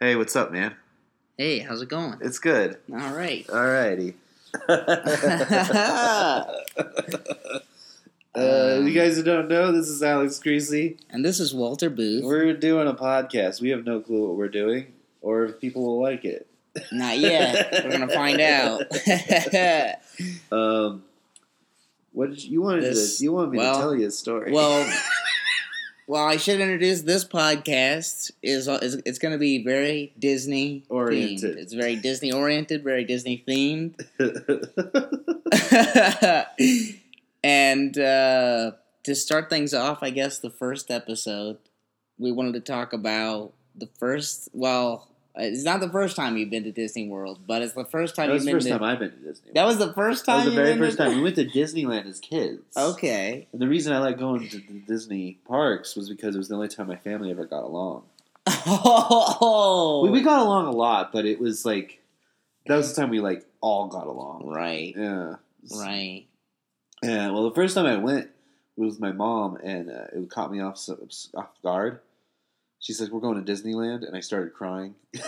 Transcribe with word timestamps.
Hey, 0.00 0.16
what's 0.16 0.34
up, 0.34 0.50
man? 0.50 0.74
Hey, 1.36 1.58
how's 1.58 1.82
it 1.82 1.88
going? 1.90 2.16
It's 2.22 2.38
good. 2.38 2.78
All 2.92 3.12
right. 3.14 3.46
Alrighty. 3.46 4.14
uh, 8.34 8.80
you 8.82 8.92
guys 8.92 9.16
who 9.16 9.22
don't 9.22 9.48
know, 9.48 9.72
this 9.72 9.88
is 9.88 10.02
Alex 10.02 10.38
Greasy. 10.38 10.96
And 11.10 11.24
this 11.24 11.38
is 11.40 11.54
Walter 11.54 11.90
Booth. 11.90 12.24
We're 12.24 12.54
doing 12.54 12.88
a 12.88 12.94
podcast. 12.94 13.60
We 13.60 13.68
have 13.70 13.84
no 13.84 14.00
clue 14.00 14.26
what 14.26 14.36
we're 14.36 14.48
doing 14.48 14.92
or 15.22 15.44
if 15.44 15.60
people 15.60 15.84
will 15.84 16.00
like 16.00 16.24
it. 16.24 16.46
Not 16.92 17.18
yet. 17.18 17.84
We're 17.84 17.90
gonna 17.90 18.08
find 18.08 18.40
out. 18.40 18.82
Um, 20.52 21.04
what 22.12 22.28
did 22.30 22.44
you, 22.44 22.50
you 22.52 22.62
wanted 22.62 22.84
This- 22.84 23.18
to? 23.18 23.24
You 23.24 23.32
wanted 23.32 23.52
me 23.52 23.58
well- 23.58 23.74
to 23.74 23.80
tell 23.80 23.94
you 23.94 24.06
a 24.06 24.10
story? 24.10 24.52
well, 24.52 24.84
well, 26.10 26.26
I 26.26 26.38
should 26.38 26.58
introduce 26.58 27.02
this 27.02 27.24
podcast. 27.24 28.32
is 28.42 28.66
is 28.66 29.00
It's 29.06 29.20
going 29.20 29.30
to 29.30 29.38
be 29.38 29.62
very 29.62 30.12
Disney 30.18 30.82
Oriented. 30.88 31.56
Themed. 31.56 31.60
It's 31.60 31.72
very 31.72 31.94
Disney 31.94 32.32
oriented, 32.32 32.82
very 32.82 33.04
Disney 33.04 33.44
themed. 33.46 33.94
and 37.44 37.96
uh, 37.96 38.72
to 39.04 39.14
start 39.14 39.48
things 39.48 39.72
off, 39.72 40.02
I 40.02 40.10
guess 40.10 40.40
the 40.40 40.50
first 40.50 40.90
episode 40.90 41.58
we 42.18 42.32
wanted 42.32 42.54
to 42.54 42.60
talk 42.60 42.92
about 42.92 43.52
the 43.76 43.88
first. 44.00 44.48
Well, 44.52 45.06
it's 45.36 45.64
not 45.64 45.80
the 45.80 45.88
first 45.88 46.16
time 46.16 46.36
you've 46.36 46.50
been 46.50 46.64
to 46.64 46.72
Disney 46.72 47.08
World, 47.08 47.40
but 47.46 47.62
it's 47.62 47.74
the 47.74 47.84
first 47.84 48.16
time 48.16 48.28
that 48.28 48.34
was 48.34 48.44
you've 48.44 48.46
the 48.46 48.50
been 48.52 48.56
first 48.56 48.66
to. 48.66 48.72
time 48.74 48.82
I've 48.84 48.98
been 48.98 49.10
to 49.12 49.16
Disney. 49.16 49.52
that 49.54 49.64
was 49.64 49.78
the 49.78 49.92
first 49.94 50.24
time. 50.24 50.38
That 50.40 50.44
was 50.46 50.54
the 50.54 50.60
very 50.60 50.72
been 50.72 50.78
to 50.80 50.84
first 50.86 50.98
time 50.98 51.16
we 51.16 51.22
went 51.22 51.36
to 51.36 51.44
Disneyland 51.46 52.06
as 52.06 52.18
kids. 52.20 52.76
Okay. 52.76 53.46
And 53.52 53.60
the 53.60 53.68
reason 53.68 53.92
I 53.92 53.98
like 53.98 54.18
going 54.18 54.48
to 54.48 54.58
the 54.58 54.80
Disney 54.86 55.38
parks 55.46 55.94
was 55.96 56.08
because 56.08 56.34
it 56.34 56.38
was 56.38 56.48
the 56.48 56.54
only 56.56 56.68
time 56.68 56.88
my 56.88 56.96
family 56.96 57.30
ever 57.30 57.44
got 57.46 57.62
along. 57.64 58.04
Oh, 58.66 60.00
We, 60.04 60.10
we 60.10 60.22
got 60.22 60.40
along 60.40 60.66
a 60.66 60.70
lot, 60.72 61.12
but 61.12 61.24
it 61.24 61.40
was 61.40 61.64
like 61.64 62.00
that 62.66 62.76
was 62.76 62.94
the 62.94 63.00
time 63.00 63.10
we 63.10 63.20
like 63.20 63.44
all 63.60 63.88
got 63.88 64.06
along. 64.06 64.46
right, 64.46 64.94
Yeah. 64.96 65.36
right. 65.76 66.26
Yeah. 67.02 67.30
Well, 67.30 67.48
the 67.48 67.54
first 67.54 67.74
time 67.74 67.86
I 67.86 67.96
went 67.96 68.30
was 68.76 68.94
with 68.94 69.00
my 69.00 69.12
mom, 69.12 69.56
and 69.62 69.90
uh, 69.90 70.04
it 70.12 70.30
caught 70.30 70.50
me 70.52 70.60
off 70.60 70.78
off 71.34 71.50
guard. 71.62 72.00
She 72.80 72.92
said, 72.92 73.10
"We're 73.10 73.20
going 73.20 73.42
to 73.44 73.52
Disneyland," 73.52 74.06
and 74.06 74.16
I 74.16 74.20
started 74.20 74.52
crying. 74.54 74.94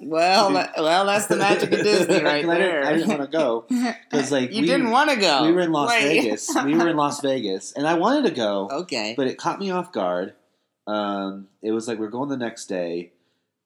Well, 0.00 0.52
well, 0.52 1.06
that's 1.06 1.26
the 1.26 1.34
magic 1.36 1.72
of 1.72 1.82
Disney, 1.82 2.22
right 2.22 2.44
I 2.44 2.54
there. 2.54 2.82
didn't, 2.82 2.86
I 2.86 2.92
didn't 2.92 3.08
want 3.08 3.22
to 3.22 3.36
go 3.36 3.64
because, 4.08 4.30
like, 4.30 4.52
you 4.52 4.60
we, 4.60 4.66
didn't 4.68 4.90
want 4.90 5.10
to 5.10 5.16
go. 5.16 5.42
we 5.44 5.50
were 5.50 5.62
in 5.62 5.72
Las 5.72 5.88
Wait. 5.90 6.20
Vegas. 6.22 6.54
We 6.64 6.76
were 6.76 6.88
in 6.88 6.96
Las 6.96 7.20
Vegas, 7.20 7.72
and 7.72 7.84
I 7.84 7.94
wanted 7.94 8.28
to 8.28 8.30
go. 8.30 8.68
okay. 8.70 9.14
but 9.16 9.26
it 9.26 9.38
caught 9.38 9.58
me 9.58 9.72
off 9.72 9.90
guard. 9.90 10.34
Um, 10.86 11.48
it 11.62 11.72
was 11.72 11.88
like 11.88 11.98
we 11.98 12.06
are 12.06 12.10
going 12.10 12.28
the 12.28 12.36
next 12.36 12.66
day. 12.66 13.10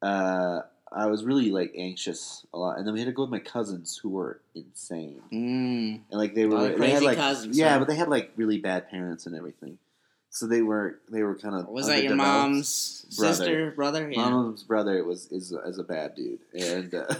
Uh, 0.01 0.61
I 0.91 1.05
was 1.07 1.23
really 1.23 1.51
like 1.51 1.75
anxious 1.77 2.47
a 2.55 2.59
lot, 2.59 2.79
and 2.79 2.87
then 2.87 2.95
we 2.95 3.01
had 3.01 3.07
to 3.09 3.13
go 3.13 3.25
with 3.25 3.31
my 3.31 3.39
cousins 3.39 3.99
who 4.03 4.09
were 4.09 4.41
insane, 4.55 5.21
Mm. 5.31 6.01
and 6.11 6.19
like 6.19 6.35
they 6.35 6.47
were 6.47 6.57
of 6.57 6.63
they 6.63 6.69
had 6.71 6.77
crazy 6.79 7.05
like 7.05 7.19
cousins, 7.19 7.59
yeah, 7.59 7.75
huh? 7.75 7.79
but 7.81 7.89
they 7.89 7.97
had 7.97 8.09
like 8.09 8.33
really 8.37 8.57
bad 8.57 8.89
parents 8.89 9.27
and 9.27 9.37
everything. 9.37 9.77
So 10.35 10.47
they 10.47 10.63
were 10.63 10.99
they 11.11 11.23
were 11.23 11.35
kind 11.35 11.55
of 11.55 11.69
Was 11.69 11.89
that 11.89 12.03
your 12.03 12.15
mom's 12.17 13.05
brother. 13.19 13.35
sister, 13.35 13.71
brother? 13.77 14.11
Yeah. 14.11 14.31
Mom's 14.31 14.63
brother 14.63 15.05
was 15.05 15.31
is 15.31 15.53
is 15.53 15.79
a 15.79 15.85
bad 15.85 16.15
dude, 16.15 16.41
and 16.59 16.95
uh, 16.95 17.15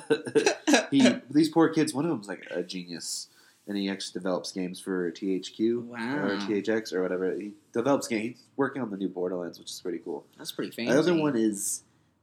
he 0.91 1.07
these 1.31 1.51
poor 1.51 1.69
kids. 1.69 1.93
One 1.93 2.07
of 2.07 2.11
them's 2.11 2.27
like 2.27 2.47
a 2.51 2.63
genius, 2.63 3.29
and 3.69 3.77
he 3.77 3.91
actually 3.91 4.19
develops 4.19 4.51
games 4.51 4.81
for 4.81 5.13
THQ 5.13 5.85
Wow. 5.89 6.17
or 6.25 6.37
THX 6.39 6.95
or 6.95 7.03
whatever. 7.03 7.35
He 7.35 7.53
develops 7.75 8.09
games. 8.09 8.39
He's 8.39 8.45
working 8.57 8.81
on 8.81 8.91
the 8.91 8.97
new 8.97 9.09
Borderlands, 9.11 9.59
which 9.59 9.71
is 9.71 9.81
pretty 9.83 9.99
cool. 9.99 10.25
That's 10.39 10.53
pretty 10.53 10.71
fancy. 10.73 10.93
The 10.93 10.99
other 10.99 11.15
one 11.15 11.37
is 11.37 11.83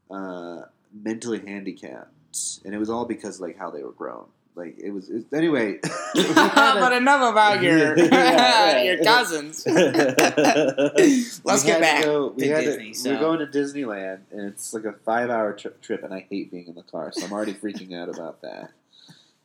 uh, 0.09 0.63
mentally 0.91 1.39
handicapped, 1.45 2.39
and 2.65 2.73
it 2.73 2.79
was 2.79 2.89
all 2.89 3.05
because 3.05 3.39
like 3.39 3.59
how 3.59 3.69
they 3.69 3.83
were 3.83 3.91
grown. 3.91 4.25
Like 4.59 4.77
it 4.77 4.91
was 4.91 5.09
it, 5.09 5.25
anyway. 5.33 5.79
had 5.83 6.77
a- 6.77 6.79
but 6.81 6.91
enough 6.93 7.31
about 7.31 7.61
your 7.63 7.97
Yeah, 7.97 8.81
your 8.81 9.03
cousins. 9.03 9.65
Let's 11.43 11.63
get 11.63 11.79
back 11.81 12.03
Go, 12.03 12.33
we 12.35 12.47
to 12.49 12.61
Disney, 12.61 12.91
To, 12.91 12.97
so- 12.99 13.11
We're 13.13 13.19
going 13.19 13.39
to 13.39 13.47
Disneyland, 13.47 14.19
and 14.31 14.41
it's 14.49 14.73
like 14.73 14.83
a 14.85 14.93
five-hour 14.93 15.53
tri- 15.53 15.71
trip, 15.81 16.03
and 16.03 16.13
I 16.13 16.25
hate 16.29 16.51
being 16.51 16.67
in 16.67 16.75
the 16.75 16.83
car, 16.83 17.11
so 17.13 17.25
I'm 17.25 17.31
already 17.31 17.53
freaking 17.53 17.95
out 17.95 18.09
about 18.09 18.41
that. 18.41 18.71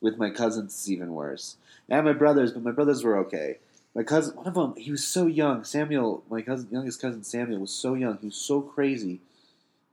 With 0.01 0.17
my 0.17 0.29
cousins, 0.29 0.73
it's 0.73 0.89
even 0.89 1.13
worse. 1.13 1.55
And 1.89 2.05
my 2.05 2.13
brothers, 2.13 2.51
but 2.51 2.63
my 2.63 2.71
brothers 2.71 3.03
were 3.03 3.17
okay. 3.19 3.57
My 3.95 4.03
cousin, 4.03 4.35
one 4.35 4.47
of 4.47 4.53
them, 4.53 4.75
he 4.75 4.91
was 4.91 5.07
so 5.07 5.25
young. 5.27 5.63
Samuel, 5.63 6.23
my 6.29 6.41
cousin, 6.41 6.67
youngest 6.69 7.01
cousin 7.01 7.23
Samuel, 7.23 7.59
was 7.61 7.71
so 7.71 7.93
young. 7.93 8.17
He 8.19 8.27
was 8.27 8.35
so 8.35 8.59
crazy. 8.61 9.21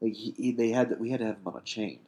Like 0.00 0.15
he, 0.15 0.34
he- 0.37 0.50
they 0.53 0.71
had, 0.71 0.99
we 0.99 1.11
had 1.11 1.21
to 1.21 1.27
have 1.27 1.37
him 1.37 1.47
on 1.47 1.56
a 1.56 1.61
chain. 1.61 2.00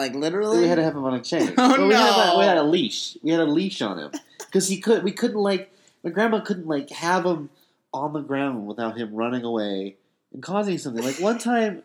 Like 0.00 0.14
literally. 0.14 0.60
We 0.60 0.68
had 0.68 0.76
to 0.76 0.84
have 0.84 0.96
him 0.96 1.04
on 1.04 1.14
a 1.14 1.20
chain. 1.20 1.52
Oh, 1.58 1.68
Well, 1.78 1.88
we, 1.88 1.94
had 1.94 2.16
no. 2.16 2.34
a, 2.34 2.38
we 2.38 2.44
had 2.44 2.58
a 2.58 2.62
leash. 2.62 3.16
We 3.22 3.30
had 3.30 3.40
a 3.40 3.44
leash 3.44 3.82
on 3.82 3.98
him 3.98 4.10
because 4.38 4.68
he 4.68 4.80
could. 4.80 5.02
We 5.04 5.12
couldn't 5.12 5.38
like 5.40 5.72
my 6.02 6.10
grandma 6.10 6.40
couldn't 6.40 6.66
like 6.66 6.90
have 6.90 7.24
him 7.26 7.50
on 7.92 8.12
the 8.12 8.20
ground 8.20 8.66
without 8.66 8.96
him 8.96 9.14
running 9.14 9.44
away 9.44 9.96
and 10.32 10.42
causing 10.42 10.78
something. 10.78 11.04
Like 11.04 11.20
one 11.20 11.38
time, 11.38 11.82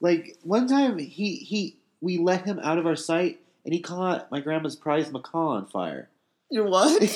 like 0.00 0.36
one 0.42 0.66
time 0.68 0.98
he 0.98 1.36
he 1.36 1.76
we 2.00 2.18
let 2.18 2.44
him 2.44 2.58
out 2.60 2.78
of 2.78 2.86
our 2.86 2.96
sight 2.96 3.40
and 3.64 3.72
he 3.72 3.80
caught 3.80 4.30
my 4.30 4.40
grandma's 4.40 4.76
prized 4.76 5.12
macaw 5.12 5.56
on 5.56 5.66
fire. 5.66 6.08
Your 6.50 6.68
what? 6.68 7.00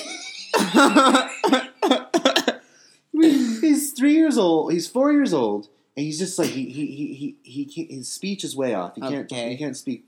he's 3.13 3.93
three 3.93 4.15
years 4.15 4.39
old. 4.39 4.73
He's 4.73 4.89
four 4.89 5.13
years 5.13 5.35
old, 5.35 5.69
and 5.97 6.05
he's 6.07 6.19
just 6.19 6.39
like 6.39 6.49
he 6.49 6.69
he 6.71 6.87
he 6.87 7.15
he, 7.15 7.37
he 7.43 7.65
can't, 7.65 7.91
his 7.91 8.11
speech 8.11 8.45
is 8.45 8.57
way 8.57 8.75
off. 8.75 8.95
He 8.95 9.01
can't 9.01 9.31
Okay. 9.31 9.51
he 9.51 9.57
can't 9.57 9.77
speak 9.77 10.05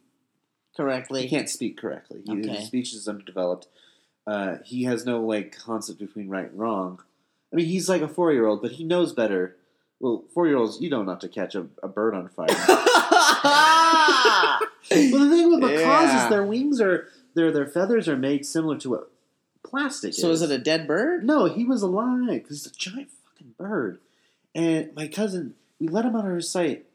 Correctly. 0.81 1.23
He 1.23 1.29
can't 1.29 1.51
speak 1.51 1.77
correctly. 1.77 2.23
He, 2.25 2.33
Okay. 2.33 2.57
His 2.57 2.67
speech 2.67 2.95
is 2.95 3.07
underdeveloped. 3.07 3.69
Uh, 4.27 4.57
he 4.65 4.85
has 4.85 5.05
no 5.05 5.23
like 5.23 5.57
concept 5.57 5.99
between 5.99 6.29
right 6.29 6.51
and 6.51 6.59
wrong. 6.59 7.03
I 7.53 7.57
mean, 7.57 7.67
he's 7.67 7.89
like 7.89 8.03
a 8.03 8.09
four 8.09 8.33
year 8.33 8.47
old, 8.47 8.63
but 8.63 8.73
he 8.73 8.85
knows 8.85 9.13
better. 9.13 9.57
Well, 9.99 10.25
four 10.33 10.47
year 10.47 10.57
olds, 10.57 10.81
you 10.81 10.89
know 10.89 11.03
not 11.03 11.21
to 11.21 11.29
catch 11.29 11.55
a, 11.55 11.67
a 11.83 11.89
bird 11.89 12.15
on 12.15 12.29
fire. 12.29 12.47
well, 14.91 14.91
the 14.91 15.31
thing 15.31 15.51
with 15.51 15.61
macaws 15.61 16.09
Yeah. 16.09 16.25
is 16.25 16.31
their 16.31 16.45
wings 16.45 16.81
are 16.81 17.09
their 17.35 17.51
their 17.53 17.67
feathers 17.67 18.09
are 18.09 18.17
made 18.17 18.47
similar 18.47 18.77
to 18.79 18.91
what 18.91 19.11
plastic 19.63 20.15
so 20.15 20.31
is. 20.31 20.43
is 20.43 20.51
it 20.51 20.55
a 20.55 20.59
dead 20.63 20.87
bird? 20.87 21.25
No, 21.25 21.47
he 21.47 21.65
was 21.65 21.83
alive 21.83 22.29
because 22.29 22.67
it's 22.67 22.75
a 22.75 22.79
giant 22.79 23.09
fucking 23.27 23.55
bird. 23.59 23.99
And 24.55 24.95
my 24.95 25.09
cousin, 25.09 25.55
we 25.79 25.89
let 25.89 26.05
him 26.05 26.17
out 26.17 26.25
of 26.25 26.31
our 26.33 26.41
sight 26.41 26.87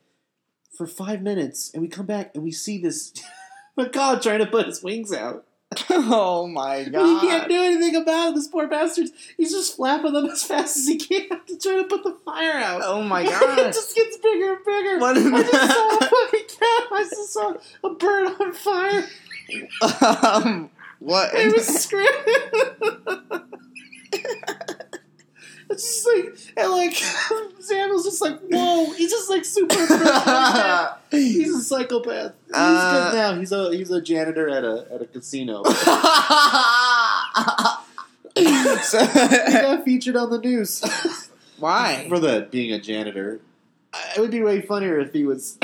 for 0.76 0.88
five 0.88 1.22
minutes, 1.22 1.72
and 1.74 1.82
we 1.82 1.88
come 1.88 2.06
back 2.06 2.32
and 2.34 2.44
we 2.44 2.52
see 2.52 2.78
this 2.78 3.14
macaw 3.78 4.20
trying 4.20 4.40
to 4.40 4.46
put 4.46 4.68
his 4.68 4.82
wings 4.84 5.12
out. 5.14 5.46
Oh 5.90 6.48
my 6.48 6.84
god! 6.84 6.92
But 6.94 7.22
he 7.22 7.28
can't 7.28 7.50
do 7.50 7.62
anything 7.62 7.96
about 7.96 8.30
it. 8.30 8.36
This 8.36 8.48
poor 8.48 8.68
bastard. 8.68 9.08
He's 9.36 9.52
just 9.52 9.76
flapping 9.76 10.14
them 10.14 10.26
as 10.28 10.44
fast 10.44 10.78
as 10.78 10.88
he 10.88 10.98
can 10.98 11.28
to 11.48 11.58
try 11.58 11.76
to 11.78 11.84
put 11.84 12.04
the 12.04 12.16
fire 12.24 12.54
out. 12.54 12.82
Oh 12.86 13.02
my 13.02 13.24
god! 13.30 13.60
it 13.60 13.74
just 13.74 13.94
gets 13.96 14.16
bigger 14.18 14.54
and 14.54 14.66
bigger. 14.66 15.00
What- 15.00 15.18
I 15.18 15.42
just 15.44 15.74
saw 15.74 15.98
a 15.98 16.00
fucking 16.00 16.48
cat. 16.48 16.88
I 16.92 17.06
just 17.10 17.34
saw 17.34 17.54
a 17.84 17.90
bird 17.90 18.28
on 18.40 18.54
fire. 18.54 19.08
um, 20.24 20.70
what? 21.00 21.34
It 21.34 21.54
was 21.54 21.66
screaming. 21.68 22.10
It's 25.70 25.84
just 25.84 26.08
like, 26.08 26.38
and 26.58 26.72
like, 26.72 26.94
Samuel's 27.60 28.04
just 28.06 28.22
like, 28.22 28.40
whoa. 28.50 28.92
He's 28.94 29.12
just 29.12 29.30
like 29.30 29.46
super. 29.46 29.76
he's 31.12 31.56
a 31.56 31.62
psychopath. 31.62 32.34
He's 32.48 32.56
Uh, 32.56 33.10
good 33.12 33.18
now. 33.18 33.36
He's 33.40 33.52
a 33.52 33.76
he's 33.76 33.92
a 33.92 34.02
janitor 34.02 34.50
at 34.50 34.64
a 34.64 34.88
at 34.94 35.02
a 35.02 35.06
casino. 35.06 35.64
so, 38.84 39.06
he 39.06 39.54
got 39.54 39.84
featured 39.86 40.16
on 40.16 40.30
the 40.30 40.40
news 40.40 40.84
why? 41.58 42.06
for 42.10 42.20
the 42.20 42.48
being 42.52 42.72
a 42.74 42.80
janitor. 42.80 43.40
It 44.16 44.20
would 44.20 44.32
be 44.32 44.42
way 44.42 44.62
funnier 44.62 45.00
if 45.00 45.14
he 45.14 45.26
was 45.26 45.58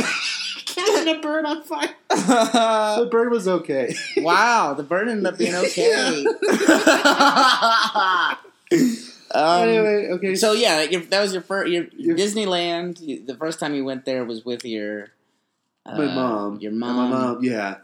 catching 0.65 1.07
a 1.09 1.19
bird 1.19 1.45
on 1.45 1.63
fire. 1.63 1.89
The 2.09 3.07
bird 3.11 3.29
was 3.29 3.47
okay. 3.47 3.93
wow, 4.17 4.73
the 4.73 4.83
bird 4.83 5.09
ended 5.09 5.25
up 5.25 5.37
being 5.37 5.53
okay. 5.53 6.25
Um, 9.33 9.67
anyway, 9.69 10.07
okay. 10.11 10.35
so 10.35 10.53
yeah, 10.53 10.81
your, 10.83 11.01
that 11.01 11.21
was 11.21 11.33
your 11.33 11.41
first 11.41 11.71
your, 11.71 11.85
Your- 11.97 12.15
Disneyland. 12.17 12.99
You, 13.01 13.25
the 13.25 13.35
first 13.35 13.59
time 13.59 13.73
you 13.75 13.83
went 13.85 14.05
there 14.05 14.23
was 14.25 14.43
with 14.45 14.65
your 14.65 15.09
uh, 15.85 15.97
my 15.97 16.05
mom, 16.13 16.59
Your 16.59 16.71
And 16.71 16.79
mom. 16.79 16.95
my 16.95 17.09
mom, 17.09 17.43
yeah. 17.43 17.77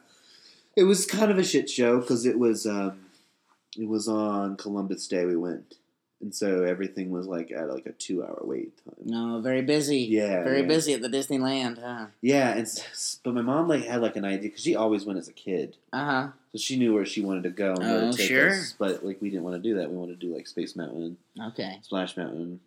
It 0.76 0.84
was 0.84 1.06
kind 1.08 1.32
of 1.32 1.38
a 1.40 1.44
shit 1.44 1.70
show 1.70 2.00
because 2.00 2.26
it 2.26 2.38
was 2.38 2.66
um, 2.68 3.00
it 3.78 3.88
was 3.88 4.08
on 4.08 4.58
Columbus 4.58 5.08
Day 5.08 5.26
we 5.26 5.36
went, 5.36 5.76
and 6.22 6.34
so 6.34 6.64
everything 6.64 7.10
was 7.12 7.28
like 7.28 7.52
at 7.52 7.70
like 7.70 7.86
a 7.86 7.92
two 7.92 8.24
hour 8.24 8.40
wait 8.44 8.78
time. 8.84 8.96
No, 9.06 9.40
very 9.42 9.62
busy. 9.62 10.00
Yeah, 10.00 10.44
very 10.44 10.62
yeah. 10.62 10.68
busy 10.68 10.94
at 10.94 11.02
the 11.02 11.10
Disneyland. 11.10 11.80
Huh? 11.82 12.08
Yeah, 12.22 12.56
and 12.58 12.68
but 13.24 13.34
my 13.34 13.42
mom 13.42 13.68
like 13.68 13.86
had 13.86 14.02
like 14.02 14.16
an 14.16 14.26
idea 14.26 14.50
because 14.50 14.64
she 14.64 14.76
always 14.76 15.06
went 15.06 15.20
as 15.20 15.28
a 15.28 15.34
kid, 15.34 15.78
Uh 15.94 16.06
huh. 16.06 16.28
so 16.52 16.58
she 16.58 16.78
knew 16.78 16.94
where 16.94 17.06
she 17.06 17.22
wanted 17.22 17.44
to 17.44 17.50
go 17.52 17.74
and 17.76 17.84
Oh, 17.84 18.12
to 18.12 18.18
sure. 18.22 18.50
us. 18.50 18.74
But 18.78 19.06
like 19.06 19.22
we 19.22 19.30
didn't 19.30 19.44
want 19.44 19.56
to 19.62 19.70
do 19.70 19.76
that. 19.78 19.90
We 19.92 19.98
wanted 19.98 20.20
to 20.20 20.28
do 20.28 20.34
like 20.36 20.48
Space 20.48 20.76
Mountain, 20.76 21.18
Okay. 21.40 21.80
Splash 21.84 22.18
Mountain. 22.18 22.60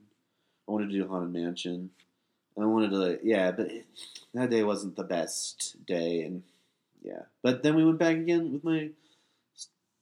I 0.68 0.72
wanted 0.72 0.90
to 0.90 0.92
do 0.92 1.08
Haunted 1.08 1.32
Mansion. 1.32 1.90
I 2.60 2.64
wanted 2.66 2.90
to, 2.90 2.96
like, 2.96 3.20
yeah, 3.24 3.52
but 3.52 3.70
it, 3.70 3.86
that 4.34 4.50
day 4.50 4.62
wasn't 4.62 4.94
the 4.94 5.02
best 5.04 5.76
day, 5.86 6.20
and 6.22 6.42
yeah. 7.02 7.22
But 7.42 7.62
then 7.62 7.74
we 7.74 7.84
went 7.84 7.98
back 7.98 8.16
again 8.16 8.52
with 8.52 8.62
my 8.64 8.90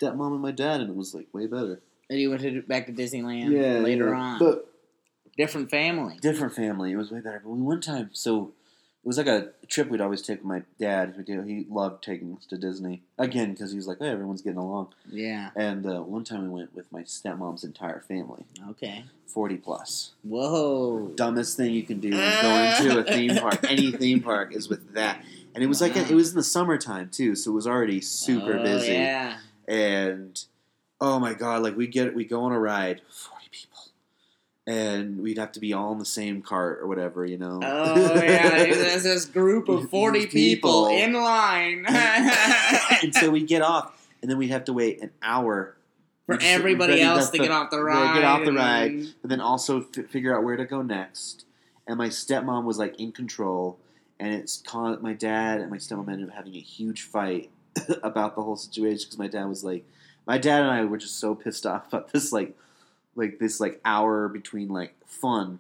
stepmom 0.00 0.32
and 0.32 0.40
my 0.40 0.50
dad, 0.50 0.80
and 0.80 0.90
it 0.90 0.96
was 0.96 1.14
like 1.14 1.28
way 1.32 1.46
better. 1.46 1.80
And 2.10 2.18
he 2.18 2.26
went 2.28 2.42
to, 2.42 2.62
back 2.62 2.86
to 2.86 2.92
Disneyland 2.92 3.50
yeah, 3.50 3.78
later 3.80 4.08
yeah. 4.10 4.16
on. 4.18 4.38
But 4.38 4.64
Different 5.36 5.70
family. 5.70 6.18
different 6.20 6.54
family. 6.54 6.90
It 6.92 6.96
was 6.96 7.12
way 7.12 7.20
better. 7.20 7.40
But 7.44 7.50
we 7.50 7.62
one 7.62 7.80
time, 7.80 8.10
so 8.12 8.52
it 9.04 9.06
was 9.06 9.18
like 9.18 9.28
a 9.28 9.50
trip 9.68 9.88
we'd 9.88 10.00
always 10.00 10.20
take 10.20 10.38
with 10.38 10.46
my 10.46 10.62
dad. 10.80 11.14
He 11.28 11.64
loved 11.70 12.02
taking 12.02 12.34
us 12.36 12.44
to 12.46 12.58
Disney 12.58 13.02
again 13.18 13.52
because 13.52 13.70
he 13.70 13.76
was 13.76 13.86
like, 13.86 13.98
"Hey, 14.00 14.08
everyone's 14.08 14.42
getting 14.42 14.58
along." 14.58 14.88
Yeah. 15.08 15.50
And 15.54 15.86
uh, 15.86 16.00
one 16.02 16.24
time 16.24 16.42
we 16.50 16.58
went 16.58 16.74
with 16.74 16.90
my 16.90 17.02
stepmom's 17.02 17.62
entire 17.62 18.00
family, 18.00 18.46
Okay. 18.70 19.04
forty 19.28 19.58
plus. 19.58 20.10
Whoa. 20.24 21.12
Dumbest 21.14 21.56
thing 21.56 21.72
you 21.72 21.84
can 21.84 22.00
do 22.00 22.08
is 22.08 22.42
go 22.42 22.50
into 22.88 22.98
a 22.98 23.04
theme 23.04 23.36
park. 23.36 23.60
Any 23.70 23.92
theme 23.92 24.20
park 24.20 24.52
is 24.56 24.68
with 24.68 24.94
that, 24.94 25.24
and 25.54 25.62
it 25.62 25.68
was 25.68 25.80
like 25.80 25.94
a, 25.94 26.00
it 26.00 26.14
was 26.16 26.30
in 26.30 26.36
the 26.36 26.42
summertime 26.42 27.10
too, 27.10 27.36
so 27.36 27.52
it 27.52 27.54
was 27.54 27.68
already 27.68 28.00
super 28.00 28.58
Oh, 28.58 28.62
busy. 28.64 28.94
Yeah. 28.94 29.38
And 29.68 30.42
oh 31.00 31.18
my 31.18 31.34
god, 31.34 31.62
like 31.62 31.76
we 31.76 31.86
get 31.86 32.14
we 32.14 32.24
go 32.24 32.42
on 32.44 32.52
a 32.52 32.58
ride, 32.58 33.00
forty 33.08 33.46
people, 33.50 33.78
and 34.66 35.20
we'd 35.20 35.38
have 35.38 35.52
to 35.52 35.60
be 35.60 35.72
all 35.72 35.92
in 35.92 35.98
the 35.98 36.04
same 36.04 36.42
cart 36.42 36.78
or 36.80 36.86
whatever, 36.86 37.24
you 37.24 37.38
know. 37.38 37.60
Oh 37.62 37.94
yeah, 38.14 38.48
there's 38.64 39.02
this 39.02 39.24
group 39.24 39.68
of 39.68 39.88
forty 39.90 40.26
people, 40.26 40.88
people. 40.88 40.88
in 40.88 41.12
line 41.14 41.84
and 41.88 43.14
so 43.14 43.30
we 43.30 43.42
get 43.42 43.62
off, 43.62 44.08
and 44.22 44.30
then 44.30 44.38
we'd 44.38 44.50
have 44.50 44.64
to 44.64 44.72
wait 44.72 45.00
an 45.02 45.10
hour 45.22 45.76
for 46.26 46.36
just- 46.36 46.46
everybody 46.52 47.00
else 47.00 47.30
to 47.30 47.38
get 47.38 47.50
off 47.50 47.70
the 47.70 47.82
ride. 47.82 48.14
get 48.14 48.24
off 48.24 48.44
the 48.44 48.52
ride. 48.52 48.90
and 48.92 49.14
then 49.24 49.40
also 49.40 49.80
f- 49.96 50.06
figure 50.10 50.36
out 50.36 50.44
where 50.44 50.56
to 50.56 50.64
go 50.64 50.82
next. 50.82 51.44
And 51.86 51.96
my 51.96 52.08
stepmom 52.08 52.64
was 52.64 52.78
like 52.78 53.00
in 53.00 53.12
control, 53.12 53.78
and 54.20 54.34
it's 54.34 54.58
con- 54.66 54.98
my 55.00 55.14
dad 55.14 55.62
and 55.62 55.70
my 55.70 55.78
stepmom 55.78 56.12
ended 56.12 56.28
up 56.28 56.34
having 56.34 56.54
a 56.54 56.60
huge 56.60 57.00
fight 57.00 57.48
about 58.02 58.34
the 58.36 58.42
whole 58.42 58.56
situation 58.56 59.06
because 59.06 59.18
my 59.18 59.26
dad 59.28 59.46
was 59.46 59.64
like, 59.64 59.86
my 60.28 60.36
dad 60.36 60.60
and 60.60 60.70
I 60.70 60.84
were 60.84 60.98
just 60.98 61.18
so 61.18 61.34
pissed 61.34 61.64
off 61.64 61.88
about 61.88 62.12
this 62.12 62.32
like, 62.32 62.54
like 63.16 63.38
this 63.38 63.58
like 63.58 63.80
hour 63.84 64.28
between 64.28 64.68
like 64.68 64.94
fun. 65.06 65.58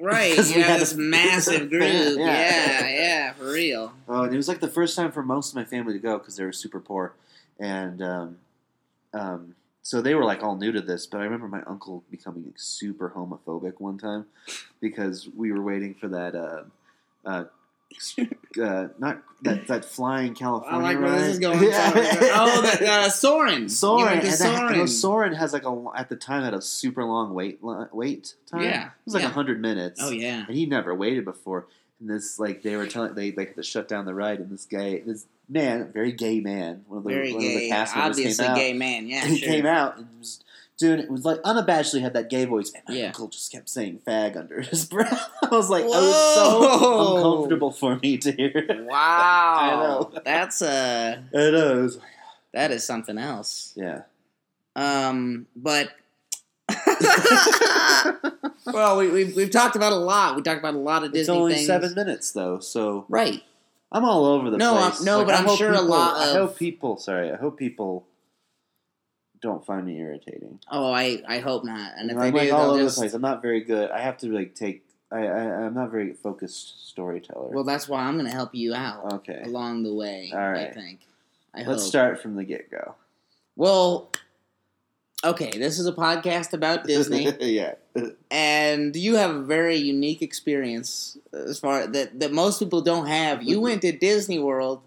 Right, 0.00 0.30
Because 0.36 0.50
you 0.50 0.58
we 0.58 0.62
had 0.62 0.80
this 0.80 0.94
massive 0.96 1.70
group. 1.70 1.82
Yeah. 1.82 2.16
yeah, 2.18 2.88
yeah, 2.88 3.32
for 3.32 3.50
real. 3.50 3.92
Oh, 4.06 4.24
and 4.24 4.32
it 4.32 4.36
was 4.36 4.46
like 4.46 4.60
the 4.60 4.68
first 4.68 4.94
time 4.94 5.10
for 5.10 5.22
most 5.22 5.50
of 5.50 5.56
my 5.56 5.64
family 5.64 5.94
to 5.94 5.98
go 5.98 6.18
because 6.18 6.36
they 6.36 6.44
were 6.44 6.52
super 6.52 6.80
poor, 6.80 7.14
and 7.58 8.02
um, 8.02 8.38
um, 9.14 9.54
so 9.82 10.02
they 10.02 10.14
were 10.14 10.24
like 10.24 10.42
all 10.42 10.54
new 10.54 10.70
to 10.70 10.82
this. 10.82 11.06
But 11.06 11.22
I 11.22 11.24
remember 11.24 11.48
my 11.48 11.62
uncle 11.62 12.04
becoming 12.10 12.44
like, 12.44 12.58
super 12.58 13.12
homophobic 13.16 13.80
one 13.80 13.98
time 13.98 14.26
because 14.80 15.28
we 15.34 15.50
were 15.50 15.62
waiting 15.62 15.94
for 15.94 16.08
that. 16.08 16.34
Uh, 16.34 16.62
uh, 17.24 17.44
uh, 18.62 18.88
not 18.98 19.22
that 19.42 19.66
that 19.68 19.84
flying 19.84 20.32
I 20.32 20.34
California 20.34 20.82
like 20.82 20.98
where 20.98 21.10
ride. 21.10 21.20
this 21.20 21.34
is 21.34 21.38
going. 21.38 21.58
oh, 21.62 22.76
the, 22.78 22.86
uh, 22.88 23.08
Soarin'. 23.08 23.68
Soarin', 23.68 23.98
You 23.98 24.04
went 24.04 24.24
and 24.24 24.32
to 24.32 24.38
that- 24.38 24.58
Soarin'. 24.58 24.88
Soarin' 24.88 25.32
has 25.34 25.52
like 25.52 25.64
a 25.64 25.84
at 25.96 26.08
the 26.08 26.16
time 26.16 26.42
had 26.42 26.54
a 26.54 26.62
super 26.62 27.04
long 27.04 27.34
wait 27.34 27.58
wait 27.62 28.34
time. 28.50 28.62
Yeah, 28.62 28.86
it 28.86 28.92
was 29.04 29.14
like 29.14 29.22
a 29.22 29.26
yeah. 29.26 29.32
hundred 29.32 29.60
minutes. 29.60 30.00
Oh 30.02 30.10
yeah. 30.10 30.44
and 30.46 30.56
he 30.56 30.66
never 30.66 30.94
waited 30.94 31.24
before. 31.24 31.66
And 32.00 32.08
this, 32.08 32.38
like, 32.38 32.62
they 32.62 32.76
were 32.76 32.86
telling, 32.86 33.14
they, 33.14 33.30
they 33.30 33.44
had 33.44 33.56
to 33.56 33.62
shut 33.62 33.86
down 33.86 34.06
the 34.06 34.14
ride, 34.14 34.38
and 34.40 34.50
this 34.50 34.64
guy, 34.64 35.02
this 35.04 35.26
man, 35.50 35.92
very 35.92 36.12
gay 36.12 36.40
man, 36.40 36.82
one 36.88 36.98
of 36.98 37.04
the, 37.04 37.10
Very 37.10 37.32
one 37.34 37.44
of 37.44 37.48
the 37.48 37.68
cast 37.68 37.94
members 37.94 38.18
obviously 38.18 38.44
came 38.44 38.50
out, 38.50 38.56
gay 38.56 38.72
man. 38.72 39.06
Yeah, 39.06 39.26
he 39.26 39.36
sure. 39.36 39.48
came 39.48 39.66
out 39.66 39.98
and 39.98 40.08
was 40.18 40.40
doing 40.80 40.98
it 40.98 41.08
was 41.10 41.24
like 41.24 41.40
unabashedly 41.42 42.00
had 42.00 42.14
that 42.14 42.28
gay 42.30 42.44
voice, 42.46 42.72
and 42.74 42.82
my 42.88 42.94
Yeah. 42.94 43.06
uncle 43.08 43.28
just 43.28 43.52
kept 43.52 43.68
saying 43.68 44.00
"fag" 44.06 44.36
under 44.36 44.60
his 44.72 44.84
breath. 44.86 45.30
I 45.44 45.48
was 45.54 45.70
like, 45.70 45.84
it 45.84 45.88
was 45.88 46.34
so 46.34 47.16
uncomfortable 47.16 47.70
for 47.70 47.96
me 47.96 48.18
to 48.18 48.32
hear. 48.32 48.84
Wow, 48.90 49.56
I 49.60 49.70
know. 49.76 50.20
That's 50.24 50.60
uh 50.62 51.18
I 51.32 51.36
know. 51.50 51.84
It 51.84 51.92
like, 51.96 52.02
that 52.52 52.70
is 52.72 52.84
something 52.84 53.16
else. 53.18 53.72
yeah. 53.76 54.02
Um, 54.76 55.46
but 55.54 55.90
well, 58.66 58.98
we, 58.98 59.08
we've 59.08 59.36
we've 59.36 59.50
talked 59.50 59.76
about 59.76 59.92
a 59.92 59.96
lot. 59.96 60.36
We 60.36 60.42
talked 60.42 60.58
about 60.60 60.74
a 60.74 60.78
lot 60.78 61.04
of 61.04 61.12
Disney. 61.12 61.20
it's 61.20 61.28
only 61.28 61.54
things. 61.54 61.66
seven 61.66 61.94
minutes 61.94 62.32
though, 62.32 62.58
so 62.60 63.04
Right. 63.08 63.42
I'm 63.92 64.04
all 64.04 64.24
over 64.24 64.50
the 64.50 64.56
No, 64.56 64.76
I'm- 64.76 64.90
place. 64.92 65.02
no, 65.02 65.24
but 65.24 65.34
I 65.34 65.38
I'm 65.38 65.44
hope 65.46 65.58
sure 65.58 65.70
a 65.70 65.74
people- 65.74 65.86
lot 65.88 66.16
I 66.20 66.32
hope 66.32 66.56
people. 66.58 66.96
Sorry, 66.98 67.32
I 67.32 67.36
hope 67.36 67.58
people 67.58 68.06
don't 69.40 69.64
find 69.64 69.86
me 69.86 69.98
irritating. 69.98 70.60
Oh, 70.70 70.92
I 70.92 71.22
I 71.26 71.38
hope 71.38 71.64
not. 71.64 71.92
And 71.96 72.10
if 72.10 72.16
I'm 72.16 72.32
they 72.32 72.38
like 72.38 72.48
do, 72.48 72.54
all 72.54 72.70
over 72.72 72.82
just. 72.82 72.96
the 72.96 73.02
place. 73.02 73.14
I'm 73.14 73.22
not 73.22 73.42
very 73.42 73.60
good. 73.60 73.90
I 73.90 74.00
have 74.00 74.18
to 74.18 74.32
like 74.32 74.54
take. 74.54 74.84
I, 75.10 75.26
I 75.26 75.64
I'm 75.64 75.74
not 75.74 75.90
very 75.90 76.12
focused 76.12 76.88
storyteller. 76.88 77.48
Well, 77.48 77.64
that's 77.64 77.88
why 77.88 78.02
I'm 78.02 78.14
going 78.14 78.26
to 78.26 78.32
help 78.32 78.54
you 78.54 78.74
out 78.74 79.12
okay, 79.14 79.42
along 79.44 79.82
the 79.82 79.94
way. 79.94 80.30
All 80.32 80.38
I 80.38 80.70
think. 80.70 81.00
I 81.54 81.62
let's 81.62 81.82
hope. 81.82 81.88
start 81.88 82.22
from 82.22 82.36
the 82.36 82.44
get 82.44 82.70
go. 82.70 82.94
Well, 83.56 84.12
okay. 85.24 85.50
This 85.50 85.78
is 85.78 85.86
a 85.86 85.92
podcast 85.92 86.52
about 86.52 86.84
Disney. 86.86 87.32
yeah, 87.40 87.74
and 88.30 88.94
you 88.94 89.16
have 89.16 89.34
a 89.34 89.42
very 89.42 89.76
unique 89.76 90.22
experience 90.22 91.18
as 91.32 91.58
far 91.58 91.86
that 91.86 92.20
that 92.20 92.32
most 92.32 92.58
people 92.58 92.82
don't 92.82 93.06
have. 93.06 93.42
You 93.42 93.60
went 93.62 93.82
to 93.82 93.92
Disney 93.92 94.38
World 94.38 94.82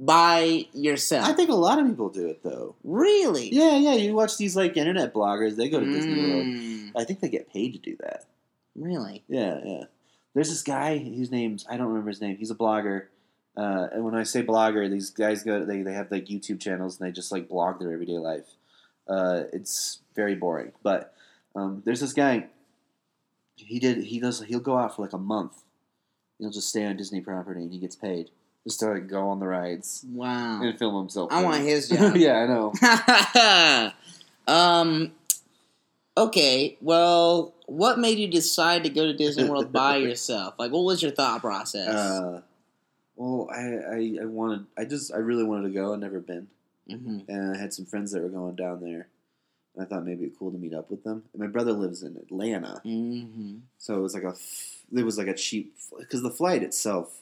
by 0.00 0.66
yourself. 0.72 1.28
I 1.28 1.34
think 1.34 1.50
a 1.50 1.54
lot 1.54 1.78
of 1.78 1.86
people 1.86 2.08
do 2.08 2.28
it 2.28 2.42
though. 2.42 2.74
really? 2.82 3.52
Yeah, 3.52 3.76
yeah. 3.76 3.94
You 3.94 4.14
watch 4.14 4.38
these 4.38 4.56
like 4.56 4.76
internet 4.76 5.12
bloggers. 5.12 5.56
They 5.56 5.68
go 5.68 5.78
to 5.78 5.86
Disney 5.86 6.14
World. 6.14 6.46
Mm, 6.46 6.92
I 6.96 7.04
think 7.04 7.20
they 7.20 7.28
get 7.28 7.52
paid 7.52 7.74
to 7.74 7.78
do 7.78 7.96
that. 8.00 8.24
Really? 8.74 9.22
Yeah, 9.28 9.60
yeah. 9.62 9.84
There's 10.34 10.48
this 10.48 10.62
guy 10.62 10.96
whose 10.96 11.30
name's 11.30 11.66
I 11.68 11.76
don't 11.76 11.88
remember 11.88 12.08
his 12.08 12.20
name. 12.20 12.36
He's 12.38 12.50
a 12.50 12.54
blogger. 12.54 13.06
Uh, 13.56 13.88
and 13.92 14.02
when 14.02 14.14
I 14.14 14.22
say 14.22 14.42
blogger, 14.42 14.90
these 14.90 15.10
guys 15.10 15.42
go 15.42 15.66
they 15.66 15.82
they 15.82 15.92
have 15.92 16.10
like 16.10 16.26
YouTube 16.26 16.60
channels 16.60 16.98
and 16.98 17.06
they 17.06 17.12
just 17.12 17.30
like 17.30 17.48
blog 17.48 17.78
their 17.78 17.92
everyday 17.92 18.18
life. 18.18 18.46
Uh, 19.06 19.42
it's 19.52 19.98
very 20.16 20.34
boring, 20.34 20.72
but 20.82 21.14
um, 21.54 21.82
there's 21.84 22.00
this 22.00 22.14
guy. 22.14 22.46
He 23.56 23.78
did 23.78 24.04
he 24.04 24.18
does 24.18 24.40
he'll 24.44 24.60
go 24.60 24.78
out 24.78 24.96
for 24.96 25.02
like 25.02 25.12
a 25.12 25.18
month. 25.18 25.62
He'll 26.38 26.50
just 26.50 26.70
stay 26.70 26.86
on 26.86 26.96
Disney 26.96 27.20
property 27.20 27.60
and 27.60 27.70
he 27.70 27.78
gets 27.78 27.96
paid 27.96 28.30
just 28.66 28.80
to 28.80 28.86
like 28.90 29.06
go 29.08 29.28
on 29.28 29.40
the 29.40 29.46
rides 29.46 30.04
Wow. 30.12 30.62
and 30.62 30.78
film 30.78 30.94
himself. 30.96 31.32
I 31.32 31.42
want 31.42 31.62
his 31.62 31.88
job. 31.90 32.16
yeah, 32.16 32.36
I 32.38 32.46
know. 32.46 33.92
um. 34.52 35.12
Okay. 36.16 36.76
Well, 36.80 37.54
what 37.66 37.98
made 37.98 38.18
you 38.18 38.28
decide 38.28 38.82
to 38.84 38.90
go 38.90 39.06
to 39.06 39.12
Disney 39.14 39.44
World 39.48 39.72
by 39.72 39.96
yourself? 40.08 40.54
Like, 40.58 40.72
what 40.72 40.84
was 40.84 41.02
your 41.02 41.12
thought 41.12 41.40
process? 41.40 41.88
Uh, 41.88 42.42
well, 43.16 43.48
I, 43.52 43.60
I 43.60 44.18
I 44.22 44.24
wanted 44.26 44.66
I 44.76 44.84
just 44.84 45.12
I 45.14 45.18
really 45.18 45.44
wanted 45.44 45.68
to 45.68 45.74
go. 45.74 45.92
I'd 45.94 46.00
never 46.00 46.20
been. 46.20 46.48
hmm 46.88 47.20
and 47.28 47.56
I 47.56 47.58
had 47.60 47.72
some 47.72 47.86
friends 47.86 48.12
that 48.12 48.22
were 48.22 48.28
going 48.28 48.56
down 48.56 48.80
there. 48.80 49.06
And 49.76 49.84
I 49.86 49.88
thought 49.88 50.04
maybe 50.04 50.22
it'd 50.24 50.32
be 50.32 50.38
cool 50.38 50.50
to 50.50 50.58
meet 50.58 50.74
up 50.74 50.90
with 50.90 51.04
them. 51.04 51.22
And 51.32 51.40
my 51.40 51.46
brother 51.46 51.72
lives 51.72 52.02
in 52.02 52.16
Atlanta, 52.16 52.80
hmm 52.82 53.58
so 53.78 53.96
it 53.96 54.00
was 54.00 54.14
like 54.14 54.24
a, 54.24 54.34
it 54.98 55.04
was 55.04 55.16
like 55.16 55.28
a 55.28 55.34
cheap 55.34 55.76
because 55.98 56.22
the 56.22 56.30
flight 56.30 56.62
itself 56.62 57.20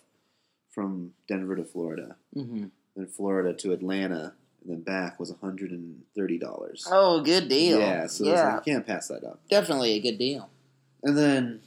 from 0.71 1.13
Denver 1.27 1.57
to 1.57 1.65
Florida, 1.65 2.17
hmm 2.35 2.67
then 2.99 3.07
Florida 3.07 3.55
to 3.55 3.73
Atlanta, 3.73 4.35
and 4.61 4.71
then 4.71 4.81
back 4.83 5.21
was 5.21 5.33
hundred 5.41 5.71
and 5.71 6.03
thirty 6.17 6.39
dollars. 6.39 6.87
Oh, 6.91 7.21
good 7.21 7.49
deal. 7.49 7.79
Yeah, 7.79 8.07
so 8.09 8.25
yeah, 8.25 8.55
like, 8.55 8.67
you 8.67 8.73
can't 8.73 8.87
pass 8.87 9.09
that 9.09 9.25
up. 9.25 9.41
definitely 9.49 9.93
a 9.93 10.01
good 10.01 10.19
deal. 10.19 10.51
And 11.05 11.17
then, 11.17 11.61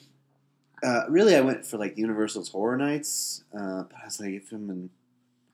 uh, 0.83 1.03
really, 1.07 1.35
I 1.35 1.41
went 1.41 1.65
for 1.65 1.77
like 1.77 1.97
Universal's 1.97 2.49
Horror 2.49 2.77
Nights, 2.77 3.43
uh, 3.53 3.83
but 3.83 3.95
I 4.01 4.05
was 4.05 4.19
like, 4.19 4.31
if 4.31 4.51
I'm 4.51 4.69
in 4.69 4.89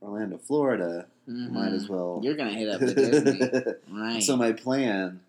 Orlando, 0.01 0.39
Florida, 0.39 1.05
I 1.27 1.31
might 1.31 1.73
as 1.73 1.87
well. 1.87 2.15
Mm-hmm. 2.15 2.23
You're 2.23 2.35
gonna 2.35 2.53
hit 2.53 2.69
up 2.69 2.79
the 2.79 2.93
Disney, 2.93 3.41
right? 3.91 4.23
So 4.23 4.35
my 4.35 4.51
plan 4.53 5.21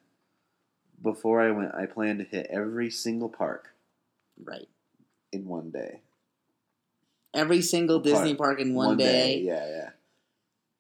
before 1.03 1.41
I 1.41 1.51
went, 1.51 1.75
I 1.75 1.87
planned 1.87 2.21
to 2.21 2.25
hit 2.25 2.47
every 2.51 2.91
single 2.91 3.29
park 3.29 3.69
right. 4.43 4.69
in 5.33 5.47
one 5.47 5.71
day. 5.71 6.01
Every 7.35 7.63
single 7.63 8.01
Disney 8.01 8.35
park 8.35 8.61
in 8.61 8.75
one, 8.75 8.97
day. 8.97 9.41
Yeah, 9.41 9.67
yeah. 9.69 9.91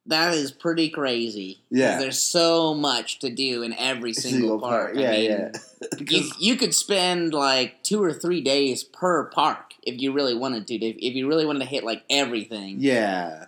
That 0.06 0.32
is 0.32 0.50
pretty 0.50 0.88
crazy. 0.88 1.60
Yeah. 1.70 1.98
There's 1.98 2.18
so 2.18 2.72
much 2.72 3.18
to 3.18 3.28
do 3.30 3.62
in 3.62 3.74
every 3.74 4.14
single, 4.14 4.58
park. 4.58 4.96
I 4.96 5.00
Yeah, 5.00 5.10
mean, 5.10 5.30
yeah. 5.30 5.50
You, 5.98 6.30
you 6.38 6.56
could 6.56 6.74
spend 6.74 7.34
like 7.34 7.82
two 7.82 8.02
or 8.02 8.14
three 8.14 8.40
days 8.40 8.82
per 8.82 9.24
park 9.24 9.74
if 9.82 10.00
you 10.00 10.12
really 10.12 10.34
wanted 10.34 10.66
to. 10.68 10.74
If, 10.76 10.96
if 10.96 11.14
you 11.14 11.28
really 11.28 11.44
wanted 11.44 11.60
to 11.60 11.66
hit 11.66 11.84
like 11.84 12.04
everything. 12.08 12.76
yeah. 12.78 13.46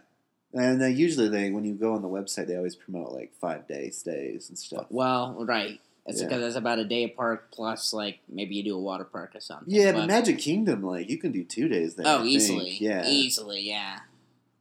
And 0.52 0.83
usually 0.99 1.28
they 1.28 1.50
when 1.50 1.64
you 1.64 1.75
go 1.75 1.95
on 1.95 2.02
the 2.02 2.09
website 2.09 2.49
they 2.49 2.57
always 2.57 2.75
promote 2.75 3.12
like 3.12 3.33
five 3.40 3.69
day 3.69 3.90
stays 3.90 4.49
and 4.49 4.59
stuff. 4.59 4.87
Well, 4.90 5.45
right. 5.47 5.80
It's 6.07 6.21
Yeah. 6.21 6.28
because 6.28 6.42
it's 6.42 6.57
about 6.57 6.78
a 6.78 6.85
day 6.85 7.04
of 7.04 7.14
park 7.14 7.49
plus 7.52 7.92
like 7.92 8.21
maybe 8.28 8.57
you 8.57 8.62
do 8.64 8.76
a 8.76 8.80
water 8.80 9.04
park 9.04 9.35
or 9.35 9.40
something. 9.40 9.73
Yeah, 9.73 9.92
but 9.92 10.07
Magic 10.07 10.38
Kingdom, 10.38 10.83
like 10.83 11.09
you 11.09 11.19
can 11.19 11.33
do 11.33 11.45
two 11.45 11.69
days 11.69 11.95
there. 11.95 12.07
I 12.07 12.14
oh, 12.14 12.19
think. 12.19 12.30
easily. 12.30 12.76
Yeah. 12.80 13.07
Easily, 13.07 13.61
yeah. 13.61 14.00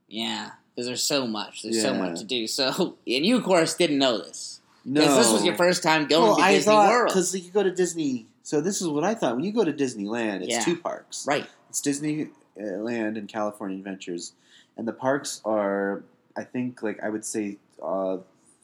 Yeah. 0.08 0.52
Because 0.76 0.88
there's 0.88 1.04
so 1.04 1.28
much. 1.28 1.64
There's 1.64 1.82
so 1.82 1.94
much 1.94 2.20
to 2.20 2.26
do. 2.26 2.48
So, 2.48 2.98
and 3.08 3.26
you, 3.26 3.38
of 3.38 3.44
course, 3.44 3.76
didn't 3.76 3.98
know 3.98 4.18
this. 4.18 4.62
No, 4.86 5.02
Because 5.02 5.18
this 5.18 5.32
was 5.32 5.46
your 5.46 5.56
first 5.56 5.84
time 5.84 6.08
going 6.08 6.24
well, 6.24 6.38
to 6.38 6.42
I 6.42 6.54
Disney 6.54 6.72
thought 6.72 6.90
World. 6.90 7.08
because 7.10 7.36
you 7.36 7.52
go 7.52 7.64
to 7.64 7.72
Disney. 7.72 8.28
So 8.44 8.62
this 8.62 8.82
is 8.82 8.88
what 8.88 9.04
I 9.04 9.14
thought. 9.14 9.36
When 9.36 9.44
you 9.44 9.52
go 9.52 9.64
to 9.64 9.74
Disneyland, 9.74 10.42
it's 10.42 10.50
Yeah. 10.52 10.64
two 10.64 10.78
parks. 10.78 11.26
Right. 11.28 11.46
It's 11.70 11.82
Disneyland 11.82 13.18
and 13.18 13.28
California 13.28 13.78
Adventures, 13.78 14.34
and 14.78 14.88
the 14.88 14.94
parks 14.94 15.42
are, 15.46 16.04
I 16.36 16.44
think, 16.44 16.82
like 16.82 17.00
I 17.04 17.10
would 17.10 17.26
say, 17.26 17.58
uh, 17.84 18.18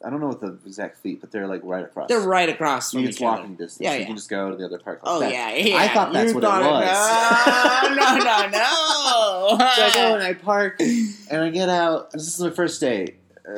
I 0.03 0.09
don't 0.09 0.19
know 0.19 0.27
what 0.27 0.41
the 0.41 0.57
exact 0.65 0.97
feet, 0.97 1.21
but 1.21 1.31
they're 1.31 1.47
like 1.47 1.61
right 1.63 1.83
across. 1.83 2.09
They're 2.09 2.19
right 2.19 2.49
across 2.49 2.91
from 2.91 2.99
you 3.01 3.05
each 3.05 3.11
it's 3.15 3.21
walking 3.21 3.45
other. 3.45 3.63
distance. 3.65 3.79
Yeah, 3.81 3.93
yeah, 3.93 3.99
You 3.99 4.05
can 4.05 4.15
just 4.15 4.29
go 4.29 4.51
to 4.51 4.55
the 4.55 4.65
other 4.65 4.77
park. 4.79 5.01
Like 5.03 5.11
Oh 5.13 5.19
that. 5.21 5.31
yeah, 5.31 5.55
yeah. 5.55 5.77
I 5.77 5.87
thought 5.87 6.13
that's 6.13 6.29
You 6.33 6.35
what 6.35 6.43
it 6.43 6.65
was. 6.65 7.97
No, 7.97 8.17
no, 8.17 8.17
no, 8.17 8.49
no. 8.49 9.65
So 9.75 9.83
I 9.85 9.91
go 9.93 10.13
and 10.15 10.23
I 10.23 10.33
park, 10.33 10.79
and 10.79 11.41
I 11.41 11.49
get 11.49 11.69
out. 11.69 12.11
This 12.11 12.27
is 12.27 12.37
the 12.37 12.51
first 12.51 12.79
day. 12.81 13.15
Uh, 13.47 13.53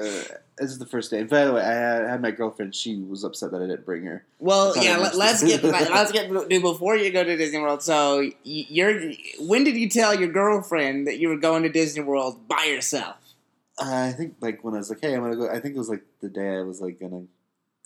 this 0.58 0.72
is 0.72 0.80
the 0.80 0.86
first 0.86 1.12
day. 1.12 1.24
By 1.24 1.46
the 1.46 1.54
way, 1.54 1.62
I 1.62 2.10
had, 2.10 2.22
my 2.22 2.32
girlfriend. 2.32 2.74
She 2.76 2.98
was 2.98 3.24
upset 3.24 3.52
that 3.52 3.58
I 3.62 3.68
didn't 3.68 3.86
bring 3.86 4.04
her. 4.06 4.26
Well, 4.40 4.74
yeah. 4.84 4.98
Let, 4.98 5.16
let's 5.16 5.44
get 5.44 5.64
let's 5.64 6.12
get 6.12 6.30
before 6.30 6.96
you 6.96 7.12
go 7.12 7.24
to 7.24 7.38
Disney 7.38 7.60
World. 7.60 7.84
So, 7.84 8.30
you're 8.44 9.12
when 9.40 9.64
did 9.64 9.76
you 9.78 9.90
tell 9.90 10.18
your 10.20 10.30
girlfriend 10.30 11.08
that 11.08 11.20
you 11.20 11.30
were 11.30 11.38
going 11.38 11.64
to 11.64 11.70
Disney 11.70 12.04
World 12.04 12.48
by 12.48 12.64
yourself? 12.64 13.16
I 13.80 14.12
think 14.12 14.36
like 14.42 14.64
when 14.64 14.74
I 14.74 14.78
was 14.78 14.90
like, 14.90 15.02
"Hey, 15.02 15.14
I'm 15.14 15.22
gonna 15.22 15.36
go." 15.36 15.50
I 15.50 15.60
think 15.60 15.76
it 15.76 15.78
was 15.78 15.90
like 15.90 16.04
the 16.22 16.30
day 16.30 16.58
I 16.58 16.62
was 16.62 16.82
like 16.82 17.00
gonna. 17.00 17.24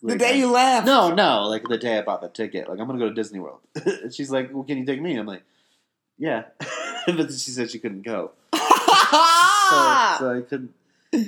The 0.04 0.18
day 0.18 0.38
you 0.38 0.50
left. 0.50 0.88
No, 0.88 1.14
no, 1.14 1.44
like 1.48 1.64
the 1.64 1.78
day 1.78 2.00
I 2.00 2.02
bought 2.02 2.22
the 2.22 2.30
ticket. 2.30 2.68
Like 2.68 2.80
I'm 2.80 2.88
gonna 2.88 3.00
go 3.00 3.10
to 3.10 3.14
Disney 3.14 3.40
World. 3.40 3.60
and 3.86 4.14
she's 4.14 4.32
like, 4.32 4.54
"Well, 4.54 4.64
can 4.64 4.78
you 4.78 4.86
take 4.86 5.02
me?" 5.02 5.16
I'm 5.16 5.26
like, 5.26 5.44
"Yeah," 6.18 6.46
but 7.06 7.32
she 7.32 7.52
said 7.52 7.70
she 7.70 7.80
couldn't 7.80 8.04
go, 8.04 8.32
so, 8.54 8.60
so 10.20 10.38
I 10.38 10.42
couldn't. 10.48 10.74
Uh, 11.14 11.20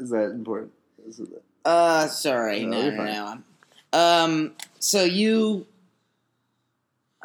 is 0.00 0.10
that 0.10 0.30
important? 0.30 0.72
Is 1.06 1.20
Uh, 1.64 2.06
sorry, 2.06 2.64
No, 2.64 2.90
no, 2.90 2.90
no, 2.90 3.04
no. 3.04 3.98
Um, 3.98 4.52
so 4.78 5.04
you, 5.04 5.66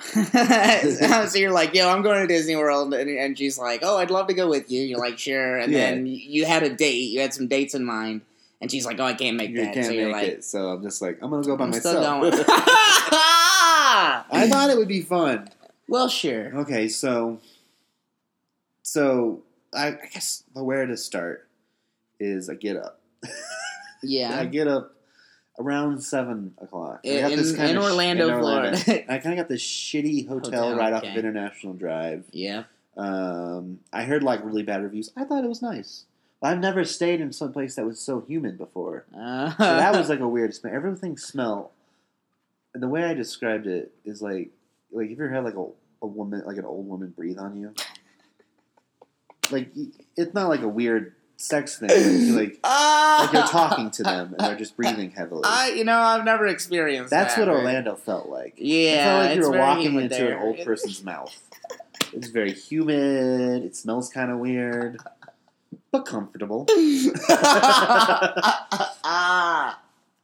so 1.30 1.38
you're 1.38 1.52
like, 1.52 1.74
yo, 1.74 1.90
I'm 1.90 2.02
going 2.02 2.22
to 2.22 2.28
Disney 2.28 2.56
World, 2.56 2.94
and, 2.94 3.10
and 3.10 3.38
she's 3.38 3.58
like, 3.58 3.80
oh, 3.84 3.98
I'd 3.98 4.12
love 4.12 4.28
to 4.28 4.34
go 4.34 4.48
with 4.50 4.70
you. 4.72 4.82
You're 4.84 5.00
like, 5.00 5.18
sure, 5.18 5.58
and 5.58 5.72
Yeah. 5.72 5.92
then 5.92 6.06
you 6.06 6.46
had 6.46 6.64
a 6.64 6.70
date, 6.76 7.10
you 7.12 7.22
had 7.22 7.34
some 7.34 7.48
dates 7.48 7.74
in 7.74 7.84
mind, 7.86 8.22
and 8.62 8.70
she's 8.70 8.86
like, 8.86 9.00
oh, 9.00 9.06
I 9.06 9.14
can't 9.14 9.38
make 9.38 9.52
You 9.52 9.64
that. 9.66 9.74
can't 9.74 9.86
so 9.88 9.92
you're 9.92 10.12
like, 10.12 10.28
it, 10.28 10.44
so 10.44 10.68
I'm 10.70 10.84
just 10.84 11.02
like, 11.02 11.20
I'm 11.22 11.30
gonna 11.30 11.44
go 11.44 11.56
by 11.58 11.64
I'm 11.66 11.70
myself. 11.72 12.34
I 13.16 14.48
thought 14.50 14.70
it 14.70 14.78
would 14.78 14.88
be 14.88 15.02
fun. 15.02 15.50
well, 15.88 16.08
sure. 16.10 16.56
Okay, 16.60 16.88
so 16.90 17.40
so 18.82 19.42
I, 19.74 19.88
I 19.88 20.10
guess 20.14 20.44
the 20.54 20.64
where 20.64 20.86
to 20.86 20.98
start 20.98 21.48
is 22.20 22.50
I 22.50 22.56
get 22.56 22.78
up. 22.78 23.00
Yeah, 24.04 24.38
I 24.38 24.46
get 24.46 24.68
up 24.68 24.96
around 25.60 26.02
seven 26.04 26.54
o'clock. 26.60 27.02
In- 27.04 27.22
got 27.22 27.30
this 27.36 27.54
in- 27.54 27.62
in 27.62 27.76
sh- 27.76 27.84
Orlando, 27.84 28.28
in 28.30 28.40
Florida. 28.40 28.78
I 29.14 29.18
kind 29.20 29.34
of 29.34 29.38
got 29.38 29.50
this 29.50 29.62
shitty 29.64 30.28
hotel, 30.28 30.52
Hotel, 30.64 30.76
right 30.78 30.94
off 30.94 31.04
of. 31.04 31.16
International 31.16 31.74
Drive. 31.74 32.26
Yeah. 32.32 32.64
Um, 32.98 33.80
I 33.92 34.04
heard 34.04 34.24
like 34.24 34.44
really 34.46 34.64
bad 34.64 34.84
reviews. 34.84 35.12
I 35.18 35.24
thought 35.26 35.44
it 35.44 35.48
was 35.48 35.62
nice. 35.62 36.06
I've 36.42 36.60
never 36.60 36.84
stayed 36.84 37.22
in 37.22 37.32
some 37.32 37.54
place 37.54 37.76
that 37.76 37.86
was 37.86 38.00
so 38.02 38.20
humid 38.28 38.58
before. 38.58 39.06
Uh, 39.18 39.50
So 39.58 39.64
that 39.64 39.94
was 39.96 40.10
like 40.10 40.20
a 40.20 40.28
weird 40.28 40.54
smell. 40.54 40.74
Everything 40.76 41.18
smelled. 41.18 41.70
And 42.74 42.84
the 42.84 42.88
way 42.90 43.04
I 43.06 43.14
described 43.14 43.66
it 43.66 43.94
is 44.04 44.22
like, 44.22 44.50
like 44.92 45.06
if 45.10 45.18
you 45.18 45.24
ever 45.24 45.34
had 45.34 45.44
like 45.46 45.56
a, 45.56 45.66
a 46.02 46.08
woman, 46.08 46.44
like 46.46 46.58
an 46.58 46.66
old 46.66 46.88
woman, 46.88 47.10
breathe 47.16 47.38
on 47.40 47.56
you. 47.60 47.74
Like 49.52 49.70
it's 50.18 50.34
not 50.34 50.50
like 50.50 50.62
a 50.62 50.68
weird 50.68 51.14
sex 51.44 51.78
thing. 51.78 51.90
Like, 52.36 52.50
like, 52.52 52.60
Ah! 52.64 53.24
like 53.26 53.34
you're 53.34 53.48
talking 53.48 53.92
to 53.92 54.04
them 54.04 54.36
and 54.38 54.48
they're 54.48 54.56
just 54.58 54.76
breathing 54.78 55.12
heavily. 55.16 55.42
I, 55.46 55.70
you 55.72 55.84
know, 55.84 56.00
I've 56.00 56.24
never 56.24 56.48
experienced 56.48 57.10
That's 57.12 57.36
that, 57.36 57.48
what 57.48 57.54
right? 57.56 57.64
Orlando 57.66 57.96
felt 57.96 58.30
like. 58.30 58.54
Yeah, 58.58 58.92
it 58.92 59.04
felt 59.04 59.26
like 59.26 59.38
you 59.38 59.50
were 59.52 59.58
walking 59.58 59.96
into 60.02 60.10
there. 60.16 60.38
an 60.38 60.44
old 60.44 60.66
person's 60.66 61.04
mouth. 61.04 61.38
It's 62.14 62.28
very 62.28 62.54
humid. 62.54 63.64
It 63.64 63.76
smells 63.76 64.10
kind 64.10 64.32
of 64.32 64.38
weird, 64.40 65.00
but 65.92 66.06
comfortable. 66.06 66.66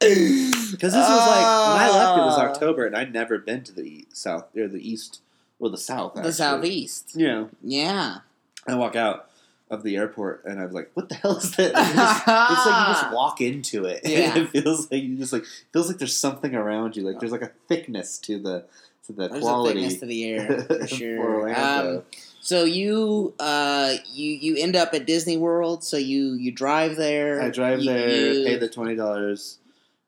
this 0.00 0.94
was 0.94 1.26
like 1.26 1.44
when 1.44 1.82
I 1.82 1.90
left, 1.92 2.18
it 2.18 2.22
was 2.22 2.38
Ah. 2.38 2.46
October, 2.48 2.86
and 2.86 2.96
I'd 2.96 3.12
never 3.12 3.38
been 3.38 3.62
to 3.64 3.72
the 3.72 4.06
south 4.12 4.46
or 4.56 4.66
the 4.68 4.78
east 4.88 5.20
or 5.58 5.68
the 5.68 5.76
south. 5.76 6.14
The 6.14 6.32
southeast. 6.32 7.10
Yeah. 7.14 7.46
Yeah. 7.62 8.18
I 8.66 8.74
walk 8.76 8.96
out 8.96 9.29
of 9.70 9.82
the 9.82 9.96
airport, 9.96 10.44
and 10.44 10.60
I 10.60 10.64
was 10.64 10.74
like, 10.74 10.90
"What 10.94 11.08
the 11.08 11.14
hell 11.14 11.36
is 11.36 11.52
that?" 11.52 11.70
It's, 11.76 11.94
just- 11.94 12.18
it's 12.26 12.66
like 12.66 12.88
you 12.88 12.94
just 12.94 13.12
walk 13.12 13.40
into 13.40 13.84
it. 13.84 14.00
Yeah. 14.04 14.36
it 14.38 14.50
feels 14.50 14.90
like 14.90 15.02
you 15.02 15.16
just 15.16 15.32
like 15.32 15.44
feels 15.72 15.88
like 15.88 15.98
there's 15.98 16.16
something 16.16 16.54
around 16.54 16.96
you. 16.96 17.02
Like 17.02 17.20
there's 17.20 17.32
like 17.32 17.42
a 17.42 17.52
thickness 17.68 18.18
to 18.18 18.38
the 18.38 18.64
to 19.06 19.12
the 19.12 19.28
There's 19.28 19.42
quality 19.42 19.80
a 19.80 19.82
thickness 19.88 20.00
to 20.00 20.06
the 20.06 20.24
air 20.24 20.62
for 20.62 20.86
sure. 20.86 21.54
Um, 21.58 22.02
so 22.40 22.64
you 22.64 23.34
uh 23.38 23.94
you 24.12 24.32
you 24.32 24.56
end 24.56 24.76
up 24.76 24.92
at 24.94 25.06
Disney 25.06 25.36
World. 25.36 25.84
So 25.84 25.96
you 25.96 26.32
you 26.34 26.50
drive 26.52 26.96
there. 26.96 27.40
I 27.42 27.50
drive 27.50 27.80
you- 27.80 27.90
there, 27.90 28.32
you- 28.32 28.44
pay 28.44 28.56
the 28.56 28.68
twenty 28.68 28.96
dollars. 28.96 29.58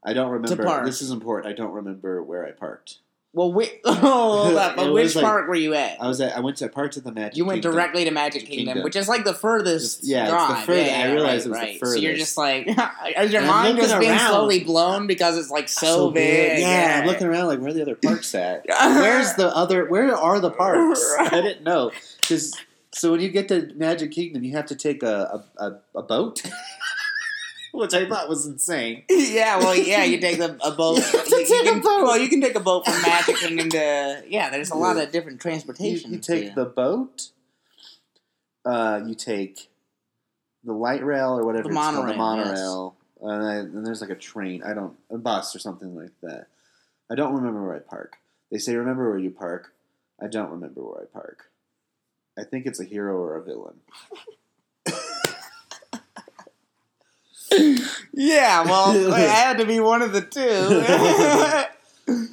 I 0.04 0.14
don't 0.14 0.30
remember. 0.32 0.64
park. 0.64 0.84
This 0.84 1.00
is 1.00 1.12
important. 1.12 1.52
I 1.52 1.54
don't 1.56 1.72
remember 1.72 2.22
where 2.24 2.44
I 2.44 2.50
parked. 2.50 2.98
Well, 3.34 3.50
whi- 3.52 3.70
oh, 3.84 4.52
But 4.76 4.92
which 4.92 5.14
like- 5.16 5.24
park 5.24 5.48
were 5.48 5.54
you 5.54 5.72
at? 5.74 6.02
I 6.02 6.06
was 6.06 6.20
at. 6.20 6.36
I 6.36 6.40
went 6.40 6.58
to. 6.58 6.66
I 6.66 6.68
parked 6.68 6.96
at 6.98 7.04
the 7.04 7.12
Magic. 7.12 7.36
You 7.38 7.44
went 7.46 7.56
Kingdom. 7.62 7.72
directly 7.72 8.04
to 8.04 8.10
Magic 8.10 8.44
Kingdom, 8.46 8.66
Kingdom. 8.66 8.84
which 8.84 8.94
is 8.96 9.08
like 9.08 9.24
the 9.24 9.32
furthest 9.32 10.04
Yeah, 10.04 10.24
it's 10.24 10.30
the 10.32 10.36
drive. 10.36 10.64
furthest- 10.66 10.90
Yeah, 10.90 10.96
I 10.96 10.98
yeah, 11.06 11.12
realized 11.12 11.24
right, 11.24 11.32
it 11.32 11.34
was 11.36 11.44
the 11.80 11.86
right. 11.86 11.94
So 11.94 12.00
you're 12.00 12.14
just 12.16 12.36
like, 12.36 12.66
is 13.18 13.32
your 13.32 13.40
And 13.42 13.50
mind 13.50 13.76
just 13.78 13.98
being 13.98 14.10
around. 14.12 14.28
slowly 14.28 14.64
blown 14.64 15.06
because 15.06 15.38
it's 15.38 15.50
like 15.50 15.68
so, 15.70 16.10
big? 16.10 16.60
Yeah, 16.60 17.00
I'm 17.00 17.06
looking 17.06 17.26
around 17.26 17.46
like 17.46 17.58
where 17.60 17.68
are 17.70 17.72
the 17.72 17.82
other 17.82 17.96
parks 17.96 18.34
at? 18.34 18.66
Where's 18.68 19.32
the 19.34 19.48
other? 19.56 19.86
Where 19.86 20.14
are 20.14 20.38
the 20.38 20.50
parks? 20.50 21.02
I 21.18 21.40
didn't 21.40 21.62
know 21.64 21.90
because 22.20 22.54
so 22.94 23.12
when 23.12 23.20
you 23.22 23.30
get 23.30 23.48
to 23.48 23.72
Magic 23.76 24.10
Kingdom, 24.12 24.44
you 24.44 24.52
have 24.52 24.66
to 24.66 24.76
take 24.76 25.02
a, 25.02 25.42
a, 25.56 25.72
a 25.94 26.02
boat, 26.02 26.42
which 27.72 27.94
I 27.94 28.06
thought 28.06 28.28
was 28.28 28.46
insane. 28.46 29.04
yeah, 29.10 29.58
well, 29.58 29.74
yeah, 29.74 30.04
you 30.04 30.18
take 30.20 30.38
the, 30.38 30.58
a 30.62 30.70
boat. 30.70 30.98
You 31.12 31.38
you, 31.38 31.46
you 31.46 31.60
a 31.60 31.64
can, 31.64 31.80
boat. 31.80 32.02
Well, 32.02 32.18
you 32.18 32.28
can 32.28 32.40
take 32.40 32.54
a 32.54 32.60
boat 32.60 32.84
from 32.84 33.00
Magic 33.02 33.36
Kingdom 33.36 33.70
to 33.70 34.22
yeah. 34.28 34.50
There's 34.50 34.70
a 34.70 34.76
lot 34.76 34.98
of 34.98 35.10
different 35.10 35.40
transportation. 35.40 36.12
you 36.12 36.18
take 36.18 36.54
the 36.54 36.66
boat. 36.66 37.30
Uh, 38.64 39.00
you 39.06 39.14
take 39.14 39.70
the 40.62 40.72
light 40.72 41.04
rail 41.04 41.38
or 41.38 41.44
whatever 41.44 41.64
The 41.64 41.68
it's 41.70 41.78
called, 41.78 42.08
the 42.08 42.14
monorail, 42.14 42.96
yes. 43.20 43.30
and, 43.30 43.44
I, 43.44 43.54
and 43.56 43.86
there's 43.86 44.00
like 44.00 44.10
a 44.10 44.14
train. 44.14 44.62
I 44.62 44.74
don't 44.74 44.96
a 45.10 45.18
bus 45.18 45.56
or 45.56 45.58
something 45.58 45.96
like 45.96 46.12
that. 46.22 46.46
I 47.10 47.14
don't 47.14 47.34
remember 47.34 47.66
where 47.66 47.76
I 47.76 47.80
park. 47.80 48.18
They 48.50 48.58
say 48.58 48.76
remember 48.76 49.08
where 49.08 49.18
you 49.18 49.30
park. 49.30 49.72
I 50.22 50.28
don't 50.28 50.50
remember 50.50 50.82
where 50.82 51.02
I 51.02 51.06
park. 51.12 51.50
I 52.38 52.44
think 52.44 52.66
it's 52.66 52.80
a 52.80 52.84
hero 52.84 53.16
or 53.16 53.36
a 53.36 53.42
villain. 53.42 53.80
yeah, 58.12 58.62
well, 58.64 58.96
it 59.14 59.28
had 59.28 59.58
to 59.58 59.66
be 59.66 59.80
one 59.80 60.02
of 60.02 60.12
the 60.12 60.20
two. 60.22 60.40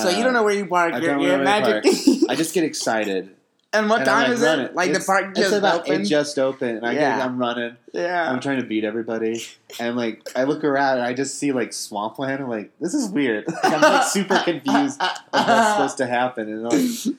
so 0.00 0.08
you 0.10 0.22
don't 0.24 0.32
know 0.32 0.42
where 0.42 0.54
you 0.54 0.66
park. 0.66 0.92
Uh, 0.92 0.96
I 0.96 1.00
You're, 1.00 1.14
don't 1.14 1.20
you're 1.22 1.38
know 1.38 1.44
at 1.50 1.62
where 1.62 1.76
I 1.78 1.82
Magic. 1.82 2.22
I 2.30 2.34
just 2.34 2.54
get 2.54 2.64
excited. 2.64 3.30
and 3.72 3.88
what 3.90 4.00
and 4.02 4.10
I, 4.10 4.12
time 4.12 4.22
like, 4.30 4.38
is 4.38 4.44
run 4.44 4.60
it? 4.60 4.74
Like 4.74 4.90
It's- 4.90 5.06
the 5.06 5.12
park 5.12 5.34
just 5.34 5.52
about, 5.54 5.80
opened. 5.82 6.02
It 6.02 6.08
just 6.08 6.38
opened, 6.38 6.78
and 6.78 6.86
I 6.86 6.92
Yeah. 6.92 7.16
get, 7.18 7.26
I'm 7.26 7.38
running. 7.38 7.76
yeah. 7.92 8.30
I'm 8.30 8.40
trying 8.40 8.60
to 8.60 8.66
beat 8.66 8.84
everybody, 8.84 9.42
and 9.80 9.96
like 9.96 10.22
I 10.36 10.44
look 10.44 10.64
around 10.64 10.98
and 10.98 11.06
I 11.06 11.12
just 11.14 11.38
see 11.38 11.52
like 11.52 11.72
swampland. 11.72 12.42
I'm 12.42 12.48
like, 12.48 12.70
this 12.80 12.94
is 12.94 13.08
weird. 13.10 13.44
I'm 13.62 13.80
like 13.80 14.04
super 14.04 14.38
confused 14.38 15.00
of 15.00 15.08
what's 15.32 15.70
supposed 15.72 15.96
to 15.98 16.06
happen, 16.06 16.48
and 16.48 16.62
like, 16.64 17.16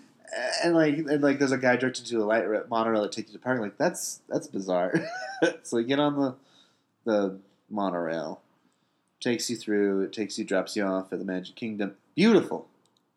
and 0.64 0.76
like, 0.76 0.98
and 0.98 1.22
like, 1.22 1.40
there's 1.40 1.52
a 1.54 1.58
guy 1.58 1.76
directed 1.78 2.06
to 2.08 2.18
the 2.18 2.26
light 2.26 2.48
ra- 2.50 2.62
monorail 2.70 3.02
that 3.04 3.12
takes 3.14 3.32
you 3.32 3.38
to 3.38 3.44
park. 3.44 3.60
Like 3.62 3.78
that's 3.78 4.20
that's 4.30 4.48
bizarre. 4.48 4.94
so 5.64 5.78
you 5.78 5.86
get 5.86 6.00
on 6.00 6.16
the 6.20 6.36
the 7.06 7.38
monorail, 7.70 8.42
takes 9.20 9.50
you 9.50 9.56
through. 9.56 10.02
It 10.02 10.14
takes 10.14 10.38
you, 10.38 10.44
drops 10.46 10.76
you 10.76 10.84
off 10.84 11.12
at 11.14 11.20
the 11.20 11.26
Magic 11.26 11.56
Kingdom. 11.56 11.96
Beautiful, 12.16 12.68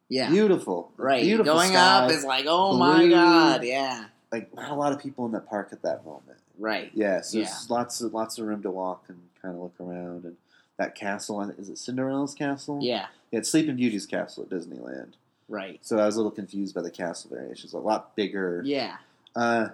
Yeah. 0.09 0.30
beautiful, 0.30 0.92
Right. 0.97 1.23
Beautiful 1.23 1.52
Going 1.54 1.68
sky. 1.71 2.04
up 2.04 2.11
is 2.11 2.25
like, 2.25 2.47
oh 2.49 2.76
my 2.76 3.09
god, 3.09 3.64
yeah. 3.64 4.07
like 4.33 4.54
not 4.54 4.71
a 4.71 4.75
lot 4.75 4.92
of 4.92 4.99
people 5.00 5.26
in 5.26 5.33
that 5.33 5.49
park 5.49 5.68
at 5.73 5.83
that 5.83 6.04
moment. 6.04 6.38
Right. 6.59 6.90
Yeah, 6.95 7.21
so 7.21 7.38
Yeah. 7.38 7.45
there's 7.45 7.71
lots 7.71 8.00
of 8.00 8.14
lots 8.14 8.38
of 8.38 8.47
room 8.47 8.62
to 8.62 8.71
walk 8.71 9.04
and 9.09 9.18
kind 9.40 9.54
of 9.54 9.61
look 9.62 9.75
around. 9.80 10.25
And 10.25 10.37
that 10.76 10.95
castle, 10.95 11.40
is 11.42 11.68
it 11.68 11.78
Cinderella's 11.78 12.35
castle? 12.35 12.78
Yeah. 12.83 13.07
yeah, 13.30 13.38
it's 13.40 13.49
Sleeping 13.50 13.76
Beauty's 13.76 14.07
castle 14.07 14.45
at 14.45 14.50
Disneyland. 14.50 15.12
Right. 15.49 15.78
So 15.83 15.99
I 15.99 16.07
was 16.07 16.16
a 16.16 16.18
little 16.18 16.30
confused 16.33 16.75
by 16.75 16.83
the 16.83 16.90
castle 16.90 17.30
variations. 17.35 17.73
A 17.73 17.78
lot 17.78 18.14
bigger. 18.16 18.62
Yeah. 18.64 18.97
Uh, 19.37 19.68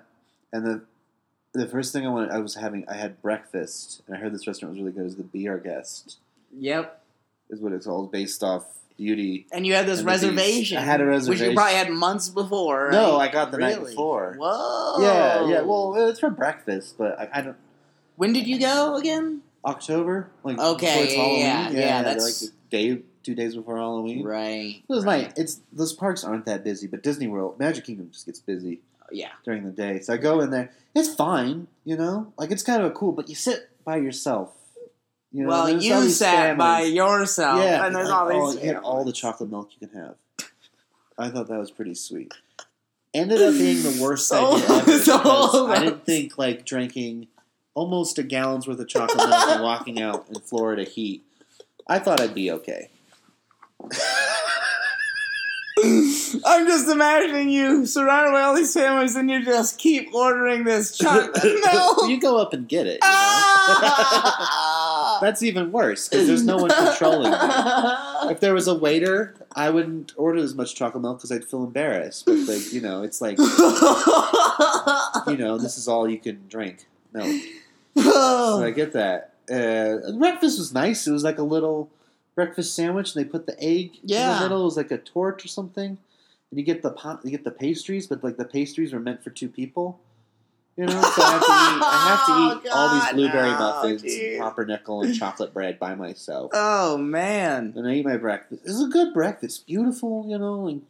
and 0.53 0.65
the 0.67 0.83
the 1.55 1.67
first 1.67 1.93
thing 1.93 2.05
I 2.07 2.11
wanted, 2.11 2.31
I 2.31 2.39
was 2.39 2.57
having, 2.57 2.85
I 2.89 2.95
had 2.95 3.23
breakfast, 3.23 4.03
and 4.07 4.17
I 4.17 4.19
heard 4.21 4.35
this 4.35 4.47
restaurant 4.47 4.75
was 4.75 4.81
really 4.83 4.93
good. 4.93 5.03
It 5.03 5.05
was 5.05 5.17
the 5.17 5.23
Be 5.23 5.49
Our 5.49 5.59
Guest, 5.59 6.19
Yep. 6.59 7.01
is 7.51 7.61
what 7.61 7.73
it's 7.73 7.87
called, 7.87 8.11
based 8.13 8.43
off 8.43 8.65
Beauty. 8.97 9.47
And 9.53 9.67
you 9.67 9.75
had 9.75 9.87
this 9.87 10.01
And 10.01 10.07
reservation. 10.07 10.77
I 10.79 10.83
had 10.83 11.01
a 11.01 11.05
reservation, 11.07 11.47
Which 11.47 11.51
you 11.53 11.57
probably 11.57 11.75
had 11.75 11.91
months 11.91 12.29
before. 12.29 12.91
No. 12.93 13.17
I 13.19 13.29
got 13.29 13.51
the 13.51 13.59
night 13.59 13.81
before. 13.81 14.35
Whoa. 14.39 14.97
Yeah, 15.03 15.49
yeah. 15.49 15.61
Well, 15.63 15.95
it's 16.09 16.21
for 16.21 16.31
breakfast, 16.31 16.97
but 16.99 17.19
I, 17.19 17.29
I 17.33 17.41
don't. 17.43 17.57
when 18.17 18.33
did 18.33 18.47
you 18.47 18.59
go 18.61 18.97
again? 18.97 19.43
October, 19.65 20.29
like 20.43 20.59
Okay, 20.59 21.09
yeah, 21.11 21.17
Halloween. 21.17 21.41
yeah, 21.41 21.71
yeah, 21.71 22.03
that's- 22.03 22.43
like 22.43 22.53
day, 22.71 23.01
two 23.23 23.35
days 23.35 23.57
before 23.57 23.77
Halloween. 23.79 24.23
Right. 24.25 24.83
It 24.89 24.93
was 24.93 25.05
right. 25.05 25.25
nice. 25.29 25.33
It's 25.39 25.61
those 25.73 25.93
parks 25.95 26.23
aren't 26.23 26.45
that 26.47 26.63
busy, 26.63 26.87
but 26.87 27.03
Disney 27.03 27.27
World, 27.29 27.59
Magic 27.59 27.85
Kingdom 27.85 28.11
just 28.13 28.27
gets 28.27 28.39
busy. 28.41 28.81
Yeah. 29.13 29.31
during 29.45 29.65
the 29.65 29.71
day. 29.71 30.01
So 30.01 30.15
I 30.15 30.17
go 30.17 30.41
in 30.41 30.51
there. 30.51 30.71
It's 30.95 31.15
fine, 31.15 31.67
you 31.85 31.97
know, 31.97 32.33
like 32.39 32.51
it's 32.51 32.63
kind 32.63 32.83
of 32.83 32.95
cool, 32.95 33.13
but 33.13 33.29
you 33.29 33.35
sit 33.35 33.69
by 33.85 33.97
yourself. 33.97 34.53
You 35.33 35.43
know, 35.43 35.49
well, 35.49 35.69
you 35.69 36.09
sat 36.11 36.57
by 36.57 36.83
yourself, 36.83 37.59
yeah, 37.61 37.85
and 37.85 37.95
there's 37.95 38.09
like, 38.09 38.17
all 38.17 38.33
oh, 38.33 38.53
these. 38.53 38.63
you 38.65 38.73
get 38.73 38.83
all 38.83 39.05
the 39.05 39.13
chocolate 39.13 39.51
milk 39.51 39.71
you 39.79 39.89
can 39.89 39.99
have. 39.99 40.15
I 41.19 41.29
thought 41.29 41.49
that 41.49 41.59
was 41.59 41.73
pretty 41.73 41.95
sweet. 41.95 42.33
Ended 43.13 43.43
up 43.43 43.55
being 43.55 43.83
the 43.83 43.99
worst 44.01 44.29
So- 44.29 44.55
idea 44.57 44.77
ever. 44.77 44.99
so- 44.99 45.67
I 45.67 45.81
didn't 45.81 46.07
think 46.07 46.39
like 46.39 46.65
drinking 46.65 47.27
almost 47.75 48.19
a 48.19 48.23
gallon's 48.23 48.69
worth 48.69 48.79
of 48.79 48.87
chocolate 48.87 49.29
milk 49.29 49.49
and 49.49 49.63
walking 49.65 50.01
out 50.01 50.27
in 50.29 50.41
Florida 50.41 50.85
heat. 50.85 51.25
I 51.89 51.99
thought 51.99 52.21
I'd 52.21 52.35
be 52.35 52.53
okay. 52.53 52.91
I'm 56.45 56.67
just 56.67 56.89
imagining 56.89 57.49
you 57.49 57.87
surrounded 57.87 58.33
by 58.33 58.43
all 58.43 58.55
these 58.55 58.73
families, 58.73 59.17
and 59.17 59.31
you 59.31 59.45
just 59.45 59.79
keep 59.79 60.15
ordering 60.15 60.65
this 60.65 60.97
chocolate 60.97 61.45
milk. 61.65 62.09
you 62.09 62.21
go 62.21 62.39
up 62.39 62.53
and 62.53 62.69
get 62.69 62.87
it. 62.87 62.99
You 63.03 63.09
know? 63.09 63.13
Ah! 63.13 65.19
That's 65.23 65.43
even 65.43 65.73
worse 65.73 66.09
because 66.09 66.27
there's 66.27 66.45
no 66.45 66.57
one 66.57 66.71
controlling 66.71 67.31
me. 67.31 67.39
If 68.31 68.41
there 68.41 68.55
was 68.55 68.67
a 68.67 68.75
waiter, 68.75 69.35
I 69.55 69.71
wouldn't 69.71 70.13
order 70.17 70.41
as 70.41 70.55
much 70.55 70.75
chocolate 70.75 71.03
milk 71.03 71.19
because 71.19 71.31
I'd 71.31 71.45
feel 71.45 71.65
embarrassed. 71.65 72.27
But 72.27 72.37
like, 72.37 72.73
you 72.73 72.81
know, 72.81 73.03
it's 73.03 73.21
like 73.21 73.39
you 73.39 73.47
know, 75.37 75.59
this 75.59 75.79
is 75.79 75.89
all 75.89 76.09
you 76.09 76.19
can 76.19 76.43
drink. 76.49 76.87
No, 77.13 77.23
so 77.97 78.65
I 78.65 78.71
get 78.71 78.93
that. 78.93 79.35
Uh, 79.51 80.13
breakfast 80.19 80.59
was 80.59 80.73
nice. 80.73 81.07
It 81.07 81.13
was 81.13 81.23
like 81.23 81.39
a 81.39 81.43
little 81.43 81.91
breakfast 82.35 82.75
sandwich, 82.75 83.15
and 83.15 83.25
they 83.25 83.29
put 83.29 83.47
the 83.47 83.57
egg 83.63 83.93
in 84.03 84.09
the 84.09 84.41
middle. 84.43 84.63
It 84.63 84.65
was 84.65 84.77
like 84.77 84.91
a 84.91 84.99
torch 84.99 85.45
or 85.45 85.49
something, 85.49 85.99
and 86.51 86.59
you 86.59 86.63
get 86.65 86.83
the 86.83 86.91
pot, 86.91 87.21
you 87.25 87.31
get 87.31 87.45
the 87.45 87.51
pastries, 87.51 88.07
but 88.07 88.23
like 88.25 88.37
the 88.37 88.45
pastries 88.45 88.93
were 88.93 89.01
meant 89.01 89.23
for 89.23 89.31
two 89.31 89.49
people. 89.49 90.01
You 90.77 90.87
know, 90.87 91.01
so 91.03 91.23
I 91.23 91.31
have 91.31 91.41
to 91.41 91.53
eat. 91.53 91.83
I 91.85 92.09
have 92.09 92.27
to 92.63 92.67
eat 92.67 92.73
Oh, 92.73 92.77
all 92.77 92.95
these 93.01 93.13
blueberry 93.13 93.51
no, 93.53 93.59
muffins, 93.59 94.03
dude. 94.03 94.41
pumpernickel, 94.41 95.03
and 95.03 95.15
chocolate 95.15 95.55
bread 95.55 95.79
by 95.79 95.95
myself. 95.95 96.51
oh 96.53 96.97
man. 96.99 97.73
And 97.77 97.87
I 97.87 97.93
eat 97.95 98.05
my 98.05 98.17
breakfast. 98.17 98.63
It 98.65 98.69
was 98.71 98.83
a 98.83 98.89
good 98.89 99.15
breakfast, 99.15 99.67
beautiful, 99.69 100.27
you 100.29 100.37
know. 100.37 100.67
And 100.67 100.83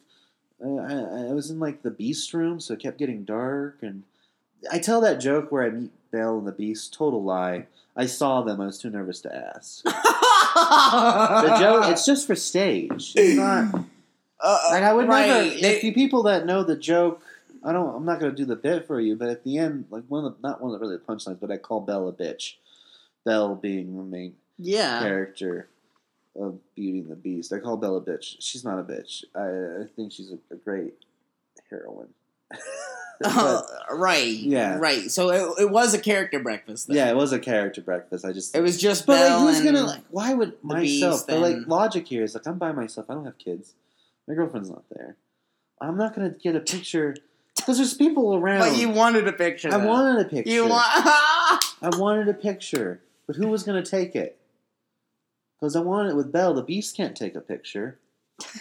uh, 0.64 0.80
I, 0.82 1.28
I 1.28 1.32
was 1.34 1.50
in 1.50 1.60
like 1.60 1.82
the 1.82 1.90
beast 1.90 2.32
room, 2.32 2.60
so 2.60 2.72
it 2.72 2.80
kept 2.80 2.96
getting 2.98 3.24
dark. 3.24 3.76
And 3.82 4.04
I 4.70 4.78
tell 4.78 5.00
that 5.02 5.20
joke 5.20 5.50
where 5.52 5.64
I 5.64 5.70
meet 5.70 5.90
Belle 6.10 6.38
and 6.38 6.46
the 6.46 6.52
Beast. 6.52 6.92
Total 6.94 7.22
lie. 7.22 7.66
I 7.96 8.06
saw 8.06 8.42
them. 8.42 8.60
I 8.60 8.66
was 8.66 8.78
too 8.78 8.90
nervous 8.90 9.20
to 9.22 9.34
ask. 9.34 9.84
The 10.54 11.56
joke. 11.58 11.84
It's 11.88 12.06
just 12.06 12.26
for 12.28 12.34
stage. 12.36 13.12
It's 13.16 13.36
not 13.36 13.74
Uh, 14.40 14.58
like 14.70 14.82
I 14.84 14.92
would 14.92 15.08
right, 15.08 15.26
never. 15.26 15.48
they- 15.48 15.76
if 15.76 15.82
you 15.84 15.92
people 15.92 16.22
that 16.24 16.46
know 16.46 16.62
the 16.62 16.76
joke, 16.76 17.22
I 17.64 17.72
don't. 17.72 17.94
I'm 17.96 18.04
not 18.04 18.20
going 18.20 18.30
to 18.30 18.36
do 18.36 18.44
the 18.44 18.54
bit 18.56 18.86
for 18.86 19.00
you. 19.00 19.16
But 19.16 19.30
at 19.30 19.42
the 19.42 19.58
end, 19.58 19.86
like 19.90 20.04
one 20.08 20.24
of 20.24 20.34
the 20.40 20.48
not 20.48 20.60
one 20.60 20.72
of 20.72 20.78
the 20.80 20.86
really 20.86 20.98
punchlines, 20.98 21.40
but 21.40 21.50
I 21.50 21.56
call 21.56 21.80
Belle 21.80 22.06
a 22.08 22.12
bitch. 22.12 22.54
Belle 23.24 23.54
being 23.56 23.96
the 23.96 24.04
main 24.04 24.34
yeah. 24.58 25.00
character 25.00 25.68
of 26.36 26.58
Beauty 26.76 27.00
and 27.00 27.10
the 27.10 27.16
Beast. 27.16 27.52
I 27.52 27.58
call 27.58 27.76
Belle 27.76 27.96
a 27.96 28.00
bitch. 28.02 28.36
She's 28.40 28.64
not 28.64 28.78
a 28.78 28.82
bitch. 28.82 29.24
I, 29.34 29.82
I 29.84 29.86
think 29.96 30.12
she's 30.12 30.30
a, 30.30 30.38
a 30.54 30.56
great 30.56 30.94
heroine. 31.70 32.08
Uh, 33.24 33.62
right. 33.90 34.26
Yeah. 34.26 34.76
Right. 34.78 35.10
So 35.10 35.30
it, 35.30 35.62
it 35.62 35.70
was 35.70 35.94
a 35.94 35.98
character 35.98 36.40
breakfast. 36.40 36.88
Then. 36.88 36.96
yeah, 36.96 37.10
it 37.10 37.16
was 37.16 37.32
a 37.32 37.38
character 37.38 37.80
breakfast. 37.80 38.24
I 38.24 38.32
just 38.32 38.56
It 38.56 38.60
was 38.60 38.80
just 38.80 39.06
But 39.06 39.14
Belle 39.14 39.44
like, 39.44 39.54
who's 39.54 39.64
gonna 39.64 39.82
like? 39.82 40.02
Why 40.10 40.34
would 40.34 40.62
myself? 40.62 41.26
But 41.26 41.38
like, 41.38 41.56
logic 41.66 42.08
here 42.08 42.22
is 42.22 42.34
like, 42.34 42.46
I'm 42.46 42.58
by 42.58 42.72
myself. 42.72 43.06
I 43.08 43.14
don't 43.14 43.24
have 43.24 43.38
kids. 43.38 43.74
My 44.26 44.34
girlfriend's 44.34 44.70
not 44.70 44.84
there. 44.90 45.16
I'm 45.80 45.96
not 45.96 46.14
gonna 46.14 46.30
get 46.30 46.56
a 46.56 46.60
picture 46.60 47.16
because 47.56 47.78
there's 47.78 47.94
people 47.94 48.34
around. 48.34 48.60
But 48.60 48.76
you 48.76 48.90
wanted 48.90 49.28
a 49.28 49.32
picture. 49.32 49.72
I 49.72 49.78
though. 49.78 49.86
wanted 49.86 50.26
a 50.26 50.28
picture. 50.28 50.52
You 50.52 50.66
want. 50.66 50.84
I 50.86 51.90
wanted 51.96 52.28
a 52.28 52.34
picture, 52.34 53.00
but 53.26 53.36
who 53.36 53.48
was 53.48 53.62
gonna 53.62 53.84
take 53.84 54.14
it? 54.14 54.38
Because 55.58 55.76
I 55.76 55.80
wanted 55.80 56.10
it 56.10 56.16
with 56.16 56.32
Belle. 56.32 56.54
The 56.54 56.62
Beast 56.62 56.96
can't 56.96 57.16
take 57.16 57.34
a 57.34 57.40
picture. 57.40 57.98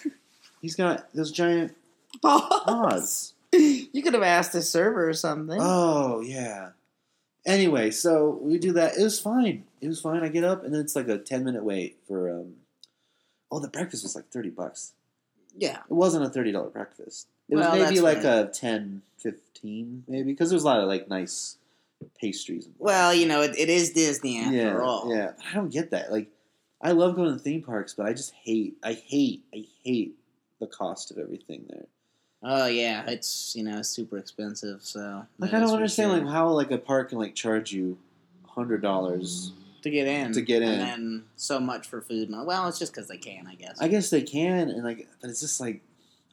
He's 0.62 0.76
got 0.76 1.14
those 1.14 1.32
giant 1.32 1.76
paws. 2.22 3.34
You 3.54 4.02
could 4.02 4.14
have 4.14 4.24
asked 4.24 4.56
a 4.56 4.62
server 4.62 5.08
or 5.08 5.14
something. 5.14 5.60
Oh 5.62 6.22
yeah. 6.22 6.70
Anyway, 7.46 7.92
so 7.92 8.40
we 8.42 8.58
do 8.58 8.74
that. 8.74 8.98
It 8.98 9.04
was 9.04 9.20
fine. 9.20 9.66
It 9.82 9.88
was 9.88 10.02
fine. 10.02 10.24
I 10.24 10.30
get 10.30 10.44
up 10.44 10.64
and 10.64 10.74
then 10.74 10.82
it's 10.82 10.96
like 10.96 11.08
a 11.10 11.18
ten 11.18 11.44
minute 11.44 11.64
wait 11.64 11.98
for 12.08 12.30
um. 12.30 12.54
Oh, 13.52 13.60
the 13.60 13.68
breakfast 13.68 14.04
was 14.04 14.16
like 14.16 14.30
thirty 14.30 14.50
bucks. 14.50 14.94
yeah. 15.56 15.80
It 15.90 15.94
wasn't 15.94 16.26
a 16.26 16.30
thirty 16.30 16.52
dollar 16.52 16.70
breakfast. 16.70 17.28
It 17.50 17.58
was 17.58 17.68
maybe 17.74 18.00
like 18.00 18.24
a 18.24 18.50
10, 18.52 19.02
15 19.18 20.06
maybe 20.08 20.32
because 20.32 20.50
there 20.50 20.56
was 20.56 20.64
a 20.64 20.68
lot 20.68 20.80
of 20.80 20.88
like 20.88 21.10
nice 21.10 21.58
pastries. 22.20 22.68
Well, 22.80 23.14
you 23.14 23.28
know, 23.28 23.42
it, 23.42 23.58
it 23.58 23.70
is 23.70 23.92
Disney 23.92 24.40
after 24.40 24.56
yeah, 24.56 24.80
all. 24.80 25.14
yeah. 25.14 25.32
I 25.50 25.54
don't 25.54 25.72
get 25.72 25.92
that. 25.92 26.12
Like, 26.12 26.30
I 26.82 26.92
love 26.92 27.16
going 27.16 27.34
to 27.34 27.40
theme 27.40 27.62
parks, 27.62 27.94
but 27.94 28.06
I 28.06 28.14
just 28.14 28.34
hate. 28.44 28.78
I 28.84 28.94
hate. 28.94 29.44
I 29.54 29.66
hate 29.84 30.16
the 30.60 30.68
cost 30.68 31.12
of 31.12 31.18
everything 31.18 31.66
there. 31.70 31.86
Oh 32.44 32.68
yeah, 32.68 33.06
it's 33.08 33.56
you 33.56 33.64
know 33.64 33.82
super 33.82 34.18
expensive. 34.18 34.84
So 34.84 35.26
Like 35.40 35.54
I 35.54 35.60
don't 35.60 35.74
understand 35.74 36.12
sure. 36.12 36.20
like 36.20 36.30
how 36.30 36.50
like 36.50 36.72
a 36.72 36.78
park 36.78 37.10
can 37.10 37.20
like 37.20 37.36
charge 37.36 37.72
you 37.72 37.98
hundred 38.48 38.82
dollars. 38.82 39.52
to 39.82 39.90
get 39.90 40.08
in 40.08 40.32
to 40.34 40.42
get 40.42 40.62
in. 40.62 40.70
and 40.70 40.82
then 40.82 41.24
so 41.36 41.60
much 41.60 41.88
for 41.88 42.02
food. 42.02 42.30
and 42.30 42.46
Well, 42.46 42.68
it's 42.68 42.80
just 42.80 42.94
because 42.94 43.08
they 43.08 43.18
can, 43.18 43.48
I 43.48 43.56
guess. 43.56 43.82
I 43.82 43.88
guess 43.88 44.10
they 44.10 44.22
can, 44.22 44.70
and 44.70 44.84
like, 44.84 45.08
but 45.22 45.30
it's 45.30 45.42
just 45.42 45.60
like 45.62 45.82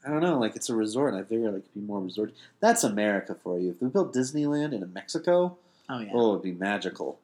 I 0.04 0.10
don't 0.10 0.22
know. 0.22 0.38
Like 0.38 0.56
it's 0.56 0.68
a 0.68 0.74
resort, 0.74 1.14
and 1.14 1.22
I 1.22 1.26
figure 1.26 1.50
like 1.50 1.62
it'd 1.62 1.74
be 1.74 1.80
more 1.80 2.00
resort. 2.00 2.32
That's 2.60 2.84
America 2.84 3.36
for 3.42 3.58
you. 3.58 3.70
If 3.70 3.80
we 3.80 3.88
built 3.88 4.14
Disneyland 4.14 4.72
in 4.72 4.92
Mexico, 4.92 5.56
oh 5.88 5.98
yeah. 6.00 6.10
oh, 6.12 6.32
it'd 6.32 6.42
be 6.42 6.52
magical. 6.52 7.18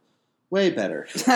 Way 0.50 0.70
better. 0.70 1.08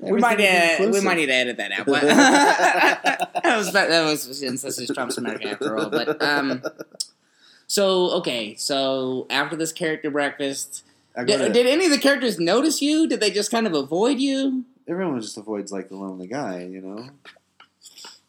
we 0.00 0.18
might 0.18 0.40
uh, 0.40 0.88
we 0.90 1.00
might 1.00 1.16
need 1.16 1.26
to 1.26 1.34
edit 1.34 1.58
that 1.58 1.72
out. 1.72 1.86
But 1.86 2.02
that 3.42 3.56
was 3.56 3.72
that 3.72 4.04
was 4.04 4.38
since 4.38 4.62
this 4.62 4.78
is 4.78 4.90
Trump's 4.90 5.18
America 5.18 5.50
after 5.50 5.76
all. 5.76 5.90
But 5.90 6.22
um, 6.22 6.62
so 7.66 8.10
okay, 8.12 8.54
so 8.56 9.26
after 9.28 9.54
this 9.54 9.72
character 9.72 10.10
breakfast, 10.10 10.84
did, 11.26 11.52
did 11.52 11.66
any 11.66 11.84
of 11.84 11.90
the 11.90 11.98
characters 11.98 12.38
notice 12.38 12.80
you? 12.80 13.06
Did 13.06 13.20
they 13.20 13.30
just 13.30 13.50
kind 13.50 13.66
of 13.66 13.74
avoid 13.74 14.18
you? 14.18 14.64
everyone 14.90 15.20
just 15.20 15.38
avoids 15.38 15.70
like 15.70 15.88
the 15.88 15.96
lonely 15.96 16.26
guy, 16.26 16.64
you 16.64 16.80
know. 16.80 17.10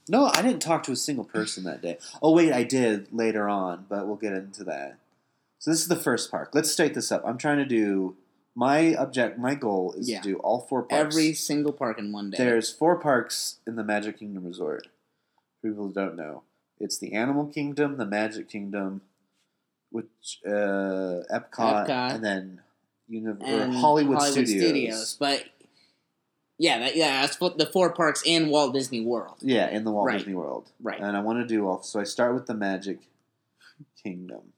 No, 0.08 0.25
I 0.34 0.41
didn't 0.41 0.62
talk 0.62 0.84
to 0.84 0.91
a 0.91 0.95
single 0.95 1.25
person 1.25 1.63
that 1.63 1.82
day. 1.82 1.97
Oh 2.21 2.34
wait, 2.34 2.54
I 2.54 2.63
did 2.63 3.08
later 3.12 3.49
on, 3.49 3.86
but 3.89 4.06
we'll 4.08 4.15
get 4.15 4.34
into 4.34 4.63
that. 4.65 4.97
So 5.60 5.71
this 5.71 5.82
is 5.82 5.88
the 5.88 5.95
first 5.95 6.32
park. 6.32 6.51
Let's 6.54 6.71
state 6.71 6.93
this 6.93 7.12
up. 7.12 7.23
I'm 7.25 7.38
trying 7.38 7.58
to 7.58 7.65
do 7.65 8.15
my 8.55 8.95
object. 8.95 9.37
My 9.39 9.55
goal 9.55 9.93
is 9.93 10.09
Yeah. 10.09 10.21
to 10.21 10.29
do 10.29 10.35
all 10.37 10.59
four 10.61 10.83
parks. 10.83 11.15
Every 11.15 11.33
single 11.33 11.71
park 11.73 11.97
in 11.99 12.11
one 12.11 12.29
day. 12.31 12.37
There's 12.37 12.71
four 12.71 12.97
parks 12.99 13.59
in 13.65 13.75
the 13.75 13.83
Magic 13.83 14.19
Kingdom 14.19 14.45
Resort. 14.45 14.87
For 15.61 15.69
people 15.69 15.87
who 15.87 15.93
don't 15.93 16.15
know, 16.15 16.43
it's 16.79 16.97
the 16.97 17.13
Animal 17.13 17.45
Kingdom, 17.47 17.97
the 17.97 18.05
Magic 18.05 18.49
Kingdom, 18.49 19.01
which 19.91 20.39
uh, 20.45 20.49
Epcot, 21.31 21.87
Epcot. 21.87 22.15
and 22.15 22.23
then 22.25 22.61
Uni- 23.07 23.27
or 23.29 23.35
and 23.61 23.73
Hollywood, 23.75 24.21
Studios. 24.21 25.15
But 25.19 25.45
yeah, 26.57 26.79
that, 26.79 26.95
yeah, 26.95 27.21
that's 27.21 27.39
what 27.39 27.57
the 27.57 27.65
four 27.65 27.91
parks 27.93 28.21
in 28.25 28.49
Walt 28.49 28.73
Disney 28.73 29.01
World. 29.01 29.35
Yeah, 29.41 29.69
in 29.69 29.83
the 29.83 29.91
Walt 29.91 30.07
Right. 30.07 30.17
Disney 30.17 30.33
World. 30.35 30.71
Right. 30.81 30.99
And 30.99 31.15
I 31.17 31.21
want 31.21 31.39
to 31.39 31.45
do 31.47 31.67
all. 31.67 31.81
So 31.83 31.99
I 31.99 32.03
start 32.03 32.33
with 32.33 32.45
the 32.47 32.53
Magic 32.53 32.99
Kingdom. 34.01 34.53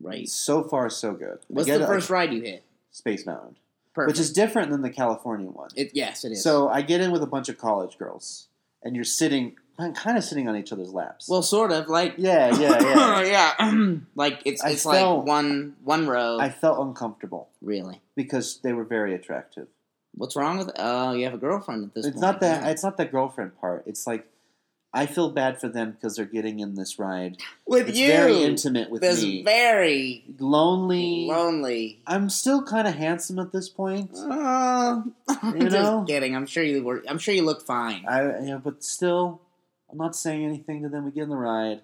Right. 0.00 0.28
So 0.28 0.62
far, 0.62 0.88
so 0.90 1.12
good. 1.14 1.38
I 1.42 1.44
What's 1.48 1.66
get 1.66 1.78
the 1.78 1.84
it, 1.84 1.88
first 1.88 2.10
ride 2.10 2.32
you 2.32 2.40
hit? 2.42 2.62
Space 2.98 3.24
Mountain, 3.24 3.56
Perfect. 3.94 4.12
which 4.12 4.20
is 4.20 4.32
different 4.32 4.70
than 4.70 4.82
the 4.82 4.90
California 4.90 5.48
one. 5.50 5.70
it, 5.76 5.92
yes, 5.94 6.24
it 6.24 6.32
is. 6.32 6.42
So 6.42 6.68
I 6.68 6.82
get 6.82 7.00
in 7.00 7.10
with 7.10 7.22
a 7.22 7.26
bunch 7.26 7.48
of 7.48 7.56
college 7.58 7.96
girls, 7.98 8.48
and 8.82 8.94
you're 8.94 9.04
sitting, 9.04 9.56
kind 9.78 10.18
of 10.18 10.24
sitting 10.24 10.48
on 10.48 10.56
each 10.56 10.72
other's 10.72 10.92
laps. 10.92 11.28
well, 11.28 11.42
sort 11.42 11.72
of 11.72 11.88
like 11.88 12.14
yeah, 12.18 12.54
yeah, 12.58 12.82
yeah. 12.82 13.54
yeah. 13.60 13.94
like 14.14 14.40
it's 14.44 14.62
I 14.62 14.70
it's 14.70 14.82
felt- 14.82 15.20
like 15.20 15.26
one 15.28 15.76
one 15.84 16.06
row. 16.06 16.38
I 16.38 16.50
felt 16.50 16.78
uncomfortable 16.86 17.48
really. 17.62 18.00
because 18.16 18.58
they 18.62 18.72
were 18.72 18.84
very 18.84 19.14
attractive. 19.14 19.68
What's 20.14 20.34
wrong 20.36 20.58
with? 20.58 20.70
Oh, 20.76 21.12
you 21.12 21.24
have 21.26 21.34
a 21.34 21.38
girlfriend 21.38 21.84
at 21.84 21.94
this 21.94 22.04
It's 22.06 22.14
point. 22.14 22.22
not 22.22 22.40
that. 22.40 22.62
yeah. 22.64 22.70
It's 22.70 22.82
not 22.82 22.96
the 22.96 23.04
girlfriend 23.04 23.56
part. 23.60 23.84
It's 23.86 24.04
like 24.06 24.26
I 24.92 25.04
feel 25.06 25.30
bad 25.30 25.60
for 25.60 25.68
them 25.68 25.92
because 25.92 26.16
they're 26.16 26.24
getting 26.24 26.60
in 26.60 26.74
this 26.74 26.98
ride. 26.98 27.36
with 27.66 27.90
It's 27.90 27.98
you. 27.98 28.08
very 28.08 28.42
intimate 28.42 28.90
with 28.90 29.02
this 29.02 29.22
me. 29.22 29.42
very 29.42 30.24
Lonely. 30.38 31.26
lonely. 31.26 32.00
I'm 32.06 32.30
still 32.30 32.62
kind 32.62 32.88
of 32.88 32.94
handsome 32.94 33.38
at 33.38 33.52
this 33.52 33.68
point. 33.68 34.10
Uh, 34.14 35.02
I'm 35.42 35.54
You 35.56 35.68
just 35.68 35.72
know? 35.74 36.04
kidding. 36.08 36.34
I'm 36.34 36.46
sure 36.46 36.62
you 36.64 36.82
were. 36.82 37.02
I'm 37.06 37.18
sure 37.18 37.34
you 37.34 37.44
look 37.44 37.66
fine. 37.66 38.04
I, 38.08 38.22
know, 38.40 38.60
but 38.64 38.82
still, 38.82 39.42
I'm 39.90 39.98
not 39.98 40.16
saying 40.16 40.44
anything 40.44 40.82
to 40.82 40.88
them. 40.88 41.04
We 41.04 41.10
get 41.10 41.24
in 41.24 41.28
the 41.28 41.36
ride, 41.36 41.82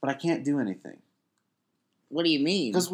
but 0.00 0.08
I 0.10 0.14
can't 0.14 0.44
do 0.44 0.60
anything 0.60 0.98
what 2.10 2.24
do 2.24 2.30
you 2.30 2.38
mean? 2.38 2.70
because 2.70 2.92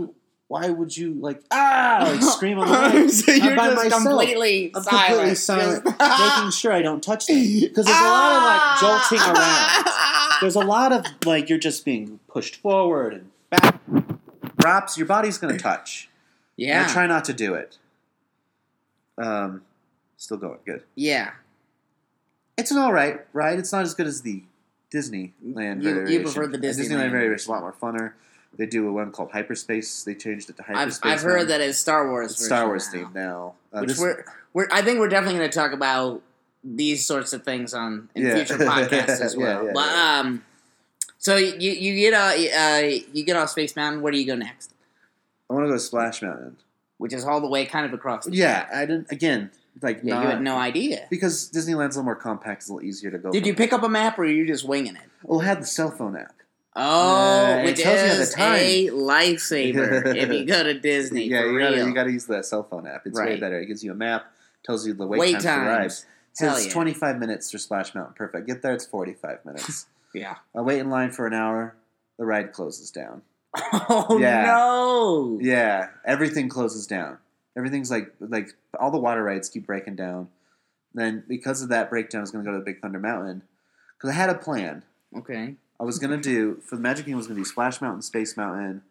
why 0.51 0.69
would 0.69 0.97
you 0.97 1.15
like 1.15 1.41
ah 1.53 1.99
like 2.11 2.21
scream 2.23 2.59
on 2.59 2.67
the 2.67 2.75
ride? 2.75 3.09
so 3.11 3.31
you're 3.31 3.55
by 3.55 3.69
just 3.71 3.85
myself. 3.85 4.03
completely 4.03 4.73
I'm 4.75 4.83
silent. 4.83 5.07
completely 5.07 5.35
silent, 5.37 5.85
making 6.01 6.51
sure 6.51 6.73
I 6.73 6.83
don't 6.83 7.01
touch 7.01 7.27
them 7.27 7.37
because 7.61 7.87
there's 7.87 7.97
a 7.99 8.03
lot 8.03 8.33
of 8.37 8.43
like 8.43 8.81
jolting 8.81 9.19
around. 9.21 9.37
around. 9.37 10.39
There's 10.41 10.57
a 10.57 10.61
lot 10.61 10.93
of 10.93 11.05
like 11.25 11.49
you're 11.49 11.59
just 11.59 11.85
being 11.85 12.19
pushed 12.27 12.57
forward 12.57 13.13
and 13.15 13.31
back 13.49 13.79
drops, 14.59 14.99
your 14.99 15.07
body's 15.07 15.39
going 15.39 15.57
to 15.57 15.63
touch. 15.63 16.09
Yeah. 16.57 16.87
Try 16.89 17.07
not 17.07 17.25
to 17.27 17.33
do 17.33 17.55
it. 17.55 17.79
Um, 19.19 19.63
still 20.17 20.37
going 20.37 20.59
good. 20.67 20.83
yeah. 20.97 21.31
It's 22.57 22.71
an 22.71 22.77
all 22.79 22.93
right 22.93 23.21
ride. 23.33 23.59
It's 23.59 23.73
not 23.73 23.83
as 23.83 23.95
good 23.95 24.07
as 24.07 24.21
the 24.23 24.43
Disneyland. 24.93 25.83
You- 25.83 26.07
you 26.09 26.21
prefer 26.21 26.47
the 26.49 26.59
Disneyland 26.59 26.91
Disneyland 26.91 27.11
variation 27.13 27.35
is 27.37 27.47
a 27.47 27.51
lot 27.53 27.61
more 27.63 27.73
funner. 27.81 28.13
They 28.57 28.67
do 28.67 28.89
a 28.89 28.93
one 28.93 29.13
called 29.13 29.31
Hyperspace. 29.33 30.05
They 30.05 30.15
changed 30.15 30.51
it 30.51 30.57
to 30.57 30.63
I've, 30.69 30.77
Hyperspace. 30.77 31.13
I've 31.13 31.23
heard 31.23 31.49
that 31.49 31.61
it's 31.61 31.79
Star 31.79 32.09
Wars. 32.11 32.33
It's 32.33 32.45
Star 32.45 32.67
Wars 32.67 32.93
now. 32.93 33.01
themed 33.01 33.15
now. 33.15 33.55
Uh, 33.73 33.81
Which 33.81 33.89
this- 33.91 34.01
we're, 34.01 34.25
we're 34.53 34.69
I 34.73 34.83
think 34.83 34.99
we're 34.99 35.09
definitely 35.09 35.39
going 35.39 35.51
to 35.51 35.55
talk 35.59 35.73
about 35.73 36.23
these 36.63 37.07
sorts 37.07 37.33
of 37.33 37.43
things 37.45 37.73
on 37.73 38.09
in 38.15 38.27
Yeah. 38.27 38.35
future 38.35 38.59
podcasts 38.59 39.21
as 39.21 39.37
well. 39.37 39.65
yeah, 39.67 39.71
but 39.73 39.87
yeah. 39.87 40.19
um, 40.21 40.45
so 41.19 41.37
you 41.37 41.71
you 41.71 41.95
get 41.97 42.13
uh, 42.15 42.57
uh 42.59 43.01
you 43.13 43.25
get 43.25 43.37
off 43.37 43.51
Space 43.51 43.77
Mountain. 43.77 44.03
Where 44.03 44.13
do 44.13 44.19
you 44.19 44.27
go 44.27 44.35
next? 44.35 44.75
I 45.49 45.55
want 45.55 45.65
to 45.65 45.69
go 45.69 45.75
to 45.75 45.81
Splash 45.81 46.21
Mountain. 46.23 46.57
Which 46.99 47.15
is 47.15 47.25
all 47.25 47.41
the 47.41 47.49
way 47.49 47.65
kind 47.65 47.87
of 47.87 47.95
across. 47.95 48.27
The 48.27 48.33
Yeah, 48.37 48.69
I 48.75 48.81
didn't. 48.85 49.11
Again, 49.11 49.51
like 49.81 50.01
yeah. 50.03 50.15
not, 50.17 50.23
you 50.25 50.29
had 50.31 50.43
no 50.43 50.57
idea. 50.59 51.07
because 51.09 51.51
Disneyland's 51.51 51.97
a 51.97 52.01
little 52.01 52.03
more 52.03 52.15
compact. 52.15 52.61
It's 52.63 52.69
a 52.69 52.75
little 52.75 52.87
easier 52.87 53.11
to 53.11 53.17
go. 53.19 53.31
Did 53.33 53.47
you 53.47 53.55
pick 53.55 53.73
up 53.73 53.83
a 53.83 53.89
map 53.89 54.19
or 54.19 54.23
are 54.23 54.27
you 54.27 54.47
just 54.47 54.69
winging 54.69 54.97
it? 54.97 55.03
Oh, 55.27 55.41
it 55.41 55.45
had 55.45 55.63
the 55.63 55.67
cell 55.67 55.91
phone 55.91 56.15
app. 56.15 56.35
Oh, 56.77 56.81
Uh, 56.83 57.57
it 57.59 57.65
which 57.65 57.81
tells 57.83 58.01
you 58.01 58.17
the 58.17 58.23
is 58.23 58.35
time. 58.35 58.55
a 58.61 58.87
lifesaver 58.89 60.15
if 60.17 60.31
you 60.31 60.45
go 60.45 60.63
to 60.63 60.75
Disney. 60.81 61.25
yeah, 61.25 61.45
you 61.45 61.59
gotta, 61.59 61.77
you 61.79 61.95
gotta 61.95 62.13
use 62.13 62.27
the 62.27 62.43
cell 62.43 62.63
phone 62.63 62.87
app. 62.87 63.03
It's 63.07 63.19
way 63.19 63.39
better. 63.41 63.59
It 63.61 63.67
gives 63.67 63.83
you 63.83 63.93
a 63.93 63.95
map, 63.95 64.27
tells 64.65 64.87
you 64.87 64.95
the 64.95 65.07
wait, 65.07 65.19
Wait 65.21 65.33
times, 65.33 65.45
to 65.45 65.51
arrive. 65.59 65.93
So 66.33 66.53
it's 66.53 66.67
yeah. 66.67 66.73
25 66.73 67.19
minutes 67.19 67.51
for 67.51 67.59
Splash 67.59 67.93
Mountain. 67.95 68.15
Perfect. 68.15 68.47
Get 68.47 68.63
there, 68.63 68.73
it's 68.73 68.87
45 68.87 69.45
minutes. 69.45 69.87
Yeah. 70.15 70.37
I 70.57 70.61
wait 70.61 70.79
in 70.79 70.91
line 70.91 71.11
for 71.11 71.27
an 71.27 71.35
hour. 71.35 71.75
The 72.19 72.25
ride 72.25 72.53
closes 72.53 72.91
down. 72.91 73.23
Oh 73.73 74.19
Yeah. 74.21 74.45
no! 74.47 75.39
Yeah, 75.41 75.89
everything 76.05 76.49
closes 76.49 76.87
down. 76.87 77.19
Everything's 77.57 77.91
like 77.91 78.13
like 78.21 78.55
all 78.79 78.93
the 78.93 78.99
water 78.99 79.25
rides 79.25 79.49
keep 79.49 79.67
breaking 79.67 79.97
down. 79.97 80.29
Then 80.95 81.25
because 81.27 81.63
of 81.63 81.69
that 81.71 81.91
breakdown, 81.91 82.21
I 82.21 82.23
was 82.23 82.31
going 82.31 82.45
to 82.45 82.49
go 82.49 82.53
to 82.57 82.61
the 82.61 82.65
Big 82.65 82.81
Thunder 82.81 83.01
Mountain 83.01 83.43
because 83.97 84.11
I 84.11 84.13
had 84.15 84.31
a 84.31 84.35
plan. 84.35 84.85
Okay. 85.17 85.57
I 85.81 85.85
was 85.85 85.99
going 85.99 86.11
to 86.11 86.23
do 86.23 86.61
for 86.67 86.77
the 86.77 86.83
Magic 86.83 87.07
Kingdom. 87.07 87.17
I 87.17 87.21
was 87.21 87.27
going 87.27 87.37
to 87.39 87.41
do 87.43 87.49
Splash 87.49 87.81
Mountain, 87.81 88.03
Space 88.03 88.37
Mountain, 88.37 88.83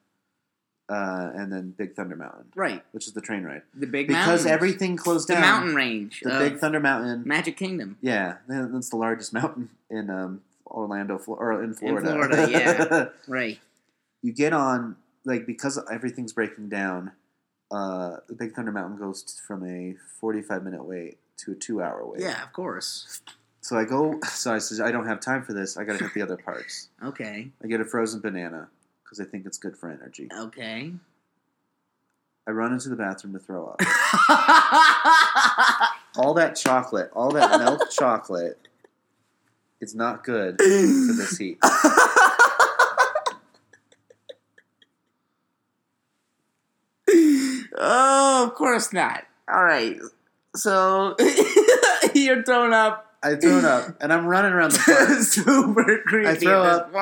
uh, 0.90 1.30
and 1.36 1.54
then 1.54 1.70
Big 1.78 1.94
Thunder 1.96 2.16
Mountain, 2.16 2.46
Right. 2.56 2.84
which 2.94 3.06
is 3.06 3.14
the 3.14 3.22
train 3.22 3.44
ride. 3.44 3.62
The 3.76 3.86
big 3.86 4.10
Mountain 4.10 4.26
Because 4.26 4.46
mountains. 4.46 4.46
everything 4.48 4.98
closed 4.98 5.28
down. 5.28 5.36
the 5.42 5.42
mountain 5.48 5.76
range. 5.76 6.22
the 6.24 6.34
of 6.34 6.40
Big 6.40 6.60
Thunder 6.60 6.80
Mountain. 6.80 7.24
Magic 7.28 7.58
Kingdom. 7.58 7.98
Yeah, 8.02 8.38
that's 8.48 8.90
the 8.90 8.96
largest 8.96 9.32
mountain 9.34 9.70
in 9.92 10.10
um, 10.10 10.42
Orlando, 10.66 11.20
Flo- 11.20 11.36
or 11.36 11.64
in 11.64 11.76
Florida. 11.76 12.10
In 12.10 12.16
Florida, 12.16 12.52
yeah. 12.52 13.06
Right. 13.28 13.60
you 14.24 14.34
get 14.34 14.52
on 14.54 14.96
like 15.26 15.46
because 15.46 15.80
everything's 15.92 16.34
breaking 16.34 16.70
down. 16.70 17.12
Uh, 17.72 18.18
the 18.28 18.34
Big 18.34 18.56
Thunder 18.56 18.72
Mountain 18.72 18.98
goes 18.98 19.40
from 19.46 19.64
a 19.64 19.94
forty-five 20.20 20.64
minute 20.64 20.84
wait 20.86 21.20
to 21.38 21.52
a 21.52 21.56
two-hour 21.56 22.04
wait. 22.08 22.22
Yeah, 22.22 22.42
of 22.44 22.52
course. 22.52 23.22
So 23.62 23.78
I 23.78 23.86
go. 23.86 24.20
So 24.30 24.54
I 24.54 24.60
says 24.60 24.80
I 24.80 24.92
don't 24.92 25.06
have 25.06 25.20
time 25.20 25.44
for 25.44 25.52
this. 25.54 25.76
I 25.78 25.84
got 25.84 25.98
to 25.98 26.06
hit 26.06 26.14
the 26.14 26.22
other 26.22 26.38
parks. 26.38 26.90
Okay. 27.04 27.50
I 27.64 27.68
get 27.68 27.82
a 27.82 27.86
frozen 27.86 28.22
banana 28.22 28.70
because 29.04 29.20
I 29.20 29.26
think 29.26 29.46
it's 29.46 29.58
good 29.58 29.76
for 29.78 29.90
energy. 29.90 30.30
Okay. 30.34 30.94
I 32.48 32.52
run 32.52 32.72
into 32.74 32.90
the 32.90 32.96
bathroom 32.96 33.34
to 33.34 33.40
throw 33.40 33.68
up. 33.68 33.82
all 36.18 36.34
that 36.34 36.56
chocolate, 36.56 37.12
all 37.14 37.32
that 37.32 37.60
milk 37.60 37.92
chocolate, 37.92 38.68
it's 39.82 39.94
not 39.94 40.24
good 40.24 40.60
for 40.60 40.66
this 40.66 41.38
heat. 41.38 41.60
oh, 47.78 48.46
of 48.48 48.56
course 48.56 48.92
not. 48.92 49.26
All 49.52 49.64
right. 49.64 49.98
So 50.56 51.16
you're 52.14 52.44
thrown 52.44 52.74
up. 52.74 53.09
I 53.22 53.36
throw 53.36 53.58
it 53.58 53.66
up 53.66 53.98
and 54.02 54.14
I'm 54.14 54.26
running 54.26 54.54
around 54.54 54.72
the 54.72 54.80
park 54.80 55.10
Super 55.22 56.02
creepy. 56.06 56.30
I 56.30 56.36
throw 56.36 56.62
up. 56.64 56.94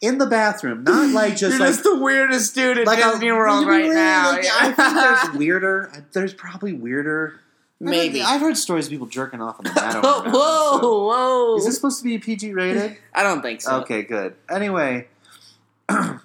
in 0.00 0.18
the 0.18 0.26
bathroom, 0.26 0.84
not 0.84 1.10
like 1.10 1.36
just 1.36 1.42
you're 1.56 1.58
like 1.58 1.68
just 1.70 1.82
the 1.82 1.98
weirdest 1.98 2.54
dude 2.54 2.78
at 2.78 2.86
like 2.86 3.00
a- 3.04 3.10
Disney 3.12 3.32
World 3.32 3.66
right 3.66 3.90
now. 3.90 4.32
like, 4.32 4.46
I 4.46 4.72
think 4.72 4.76
there's 4.76 5.30
weirder. 5.38 6.04
There's 6.12 6.34
probably 6.34 6.72
weirder. 6.72 7.40
Maybe. 7.78 8.22
I've 8.22 8.40
heard 8.40 8.56
stories 8.56 8.86
of 8.86 8.90
people 8.92 9.06
jerking 9.06 9.42
off 9.42 9.56
on 9.58 9.64
the 9.64 9.72
mat. 9.74 10.02
whoa, 10.02 10.22
whoa, 10.30 11.06
whoa! 11.06 11.56
Is 11.58 11.66
this 11.66 11.74
supposed 11.74 11.98
to 11.98 12.04
be 12.04 12.16
PG 12.18 12.54
rated? 12.54 12.96
I 13.12 13.22
don't 13.22 13.42
think 13.42 13.60
so. 13.60 13.80
Okay, 13.80 14.02
good. 14.02 14.34
Anyway, 14.50 15.08
I 15.90 16.18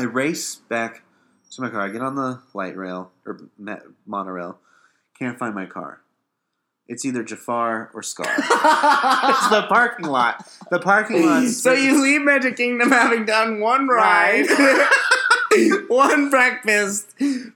race 0.00 0.56
back 0.56 1.04
to 1.52 1.62
my 1.62 1.70
car. 1.70 1.80
I 1.80 1.88
get 1.88 2.02
on 2.02 2.16
the 2.16 2.42
light 2.52 2.76
rail 2.76 3.12
or 3.24 3.40
monorail. 4.06 4.58
Can't 5.18 5.38
find 5.38 5.54
my 5.54 5.64
car. 5.66 6.00
It's 6.88 7.04
either 7.04 7.22
Jafar 7.22 7.90
or 7.94 8.02
Scar. 8.02 8.26
it's 8.36 9.48
the 9.48 9.66
parking 9.68 10.06
lot. 10.06 10.46
The 10.70 10.78
parking 10.78 11.24
lot. 11.24 11.46
so 11.48 11.72
you 11.72 12.02
leave 12.02 12.22
Magic 12.22 12.56
Kingdom 12.56 12.90
having 12.90 13.24
done 13.24 13.60
one 13.60 13.88
ride, 13.88 14.46
one 15.88 16.28
breakfast, 16.28 17.12
frozen 17.18 17.52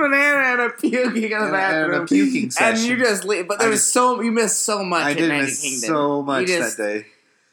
banana, 0.00 0.52
and 0.52 0.60
a 0.60 0.70
puking 0.70 1.24
in 1.24 1.30
the 1.30 1.36
And- 1.36 1.44
and 1.44 1.52
bathroom, 1.52 2.02
a 2.02 2.06
puking 2.06 2.50
and 2.60 2.78
you 2.78 2.96
just 2.96 3.24
leave. 3.24 3.48
But 3.48 3.62
I 3.62 3.68
was 3.68 3.80
just- 3.80 3.92
so 3.92 4.20
you 4.20 4.32
missed 4.32 4.64
so 4.64 4.84
much 4.84 5.04
I 5.04 5.14
did 5.14 5.28
Magic 5.28 5.46
miss 5.46 5.60
Kingdom. 5.62 5.88
so 5.88 6.22
much 6.22 6.46
just- 6.46 6.76
that 6.76 6.82
day. 6.82 7.06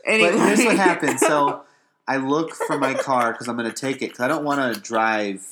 Anyway. 0.05 0.31
But 0.31 0.39
here's 0.47 0.65
what 0.65 0.77
happened. 0.77 1.19
So 1.19 1.61
I 2.07 2.17
look 2.17 2.55
for 2.55 2.77
my 2.77 2.93
car 2.93 3.31
because 3.33 3.47
I'm 3.47 3.57
going 3.57 3.69
to 3.69 3.75
take 3.75 3.97
it 3.97 4.09
because 4.09 4.21
I 4.21 4.27
don't 4.27 4.43
want 4.43 4.73
to 4.73 4.79
drive. 4.81 5.45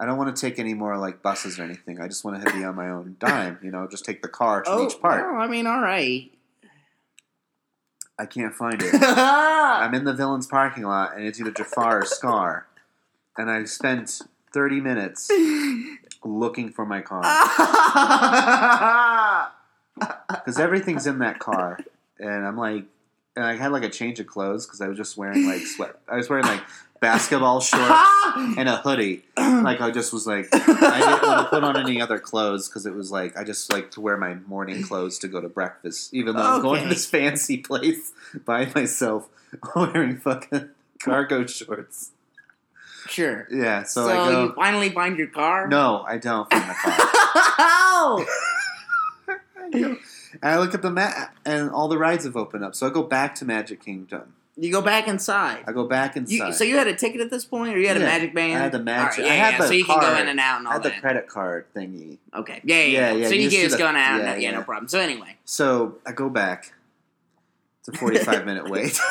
I 0.00 0.06
don't 0.06 0.16
want 0.16 0.34
to 0.34 0.40
take 0.40 0.58
any 0.58 0.74
more 0.74 0.96
like 0.96 1.22
buses 1.22 1.58
or 1.58 1.64
anything. 1.64 2.00
I 2.00 2.06
just 2.06 2.24
want 2.24 2.44
to 2.44 2.52
be 2.52 2.64
on 2.64 2.76
my 2.76 2.88
own 2.88 3.16
dime. 3.18 3.58
You 3.62 3.70
know, 3.70 3.88
just 3.90 4.04
take 4.04 4.22
the 4.22 4.28
car 4.28 4.62
to 4.62 4.70
oh, 4.70 4.86
each 4.86 5.00
part. 5.00 5.32
well, 5.32 5.40
I 5.40 5.48
mean, 5.48 5.66
all 5.66 5.80
right. 5.80 6.30
I 8.18 8.26
can't 8.26 8.54
find 8.54 8.80
it. 8.80 8.94
I'm 9.02 9.94
in 9.94 10.04
the 10.04 10.14
villain's 10.14 10.46
parking 10.46 10.84
lot, 10.84 11.16
and 11.16 11.26
it's 11.26 11.40
either 11.40 11.50
Jafar 11.50 12.00
or 12.00 12.04
Scar. 12.04 12.66
And 13.36 13.50
I 13.50 13.64
spent 13.64 14.22
30 14.52 14.80
minutes 14.80 15.30
looking 16.24 16.70
for 16.70 16.84
my 16.84 17.00
car 17.00 17.22
because 20.28 20.58
everything's 20.58 21.06
in 21.06 21.20
that 21.20 21.38
car, 21.38 21.78
and 22.18 22.46
I'm 22.46 22.56
like, 22.56 22.84
and 23.38 23.46
I 23.46 23.54
had 23.56 23.70
like 23.72 23.84
a 23.84 23.88
change 23.88 24.18
of 24.20 24.26
clothes 24.26 24.66
because 24.66 24.80
I 24.80 24.88
was 24.88 24.96
just 24.96 25.16
wearing 25.16 25.46
like 25.46 25.62
sweat. 25.62 25.94
I 26.08 26.16
was 26.16 26.28
wearing 26.28 26.44
like 26.44 26.60
basketball 27.00 27.60
shorts 27.60 27.94
and 28.36 28.68
a 28.68 28.76
hoodie. 28.78 29.22
Like 29.36 29.80
I 29.80 29.90
just 29.92 30.12
was 30.12 30.26
like, 30.26 30.48
I 30.52 30.58
didn't 30.98 31.22
want 31.28 31.42
to 31.44 31.48
put 31.50 31.62
on 31.64 31.76
any 31.76 32.00
other 32.00 32.18
clothes 32.18 32.68
because 32.68 32.84
it 32.86 32.94
was 32.94 33.10
like 33.12 33.36
I 33.36 33.44
just 33.44 33.72
like 33.72 33.92
to 33.92 34.00
wear 34.00 34.16
my 34.16 34.34
morning 34.34 34.82
clothes 34.82 35.18
to 35.20 35.28
go 35.28 35.40
to 35.40 35.48
breakfast, 35.48 36.12
even 36.12 36.34
though 36.36 36.42
I'm 36.56 36.62
going 36.62 36.82
to 36.82 36.88
this 36.88 37.06
fancy 37.06 37.58
place 37.58 38.12
by 38.44 38.70
myself 38.74 39.28
wearing 39.76 40.16
fucking 40.18 40.70
cargo 40.98 41.46
shorts. 41.46 42.10
sure. 43.08 43.46
Yeah, 43.50 43.84
so, 43.84 44.06
So, 44.06 44.10
I 44.10 44.30
go. 44.32 44.44
you 44.46 44.52
finally 44.54 44.90
find 44.90 45.16
your 45.16 45.28
car. 45.28 45.68
no, 45.68 46.04
I 46.06 46.18
don't 46.18 46.50
find 46.50 46.68
the 46.68 46.74
car. 46.74 46.94
Oh! 47.60 48.24
Ow! 49.74 49.96
And 50.42 50.52
I 50.52 50.58
look 50.58 50.74
at 50.74 50.82
the 50.82 50.90
map, 50.90 51.36
and 51.44 51.70
all 51.70 51.88
the 51.88 51.98
rides 51.98 52.24
have 52.24 52.36
opened 52.36 52.64
up. 52.64 52.74
So 52.74 52.86
I 52.86 52.90
go 52.90 53.02
back 53.02 53.34
to 53.36 53.44
Magic 53.44 53.82
Kingdom. 53.84 54.34
You 54.60 54.72
go 54.72 54.82
back 54.82 55.06
inside. 55.06 55.62
I 55.68 55.72
go 55.72 55.84
back 55.86 56.16
inside. 56.16 56.48
You, 56.48 56.52
so 56.52 56.64
you 56.64 56.76
had 56.78 56.88
a 56.88 56.94
ticket 56.96 57.20
at 57.20 57.30
this 57.30 57.44
point, 57.44 57.72
or 57.72 57.78
you 57.78 57.86
had 57.86 57.96
a 57.96 58.00
magic 58.00 58.34
band? 58.34 58.58
I 58.58 58.62
had 58.64 58.72
the 58.72 58.80
magic- 58.80 59.22
right, 59.24 59.30
I 59.30 59.34
yeah, 59.36 59.44
had 59.44 59.52
yeah, 59.52 59.58
the 59.60 59.66
so 59.68 59.72
you 59.72 59.84
can 59.84 60.00
go 60.00 60.16
in 60.20 60.28
and 60.28 60.40
out 60.40 60.58
and 60.58 60.66
all 60.66 60.80
that. 60.80 60.86
I 60.86 60.88
had 60.88 60.96
the 60.96 61.00
credit 61.00 61.28
card 61.28 61.66
thingy. 61.74 62.18
okay, 62.34 62.60
yeah, 62.64 62.76
yeah, 62.76 62.82
Yeah, 62.82 62.88
yeah. 62.88 63.12
yeah, 63.18 63.28
So 63.28 63.34
you 63.34 63.42
you 63.42 63.50
can 63.50 63.60
just 63.60 63.78
go 63.78 63.84
in 63.88 63.94
and 63.94 63.98
out. 63.98 64.20
yeah, 64.20 64.32
and, 64.32 64.42
yeah, 64.42 64.50
yeah. 64.50 64.56
no 64.58 64.64
problem. 64.64 64.88
So 64.88 64.98
anyway, 64.98 65.36
So 65.44 65.98
I 66.04 66.10
go 66.10 66.28
back. 66.28 66.72
It's 67.80 67.88
a 67.88 67.92
forty-five 67.92 68.44
minute 68.46 68.68
wait. 68.74 68.98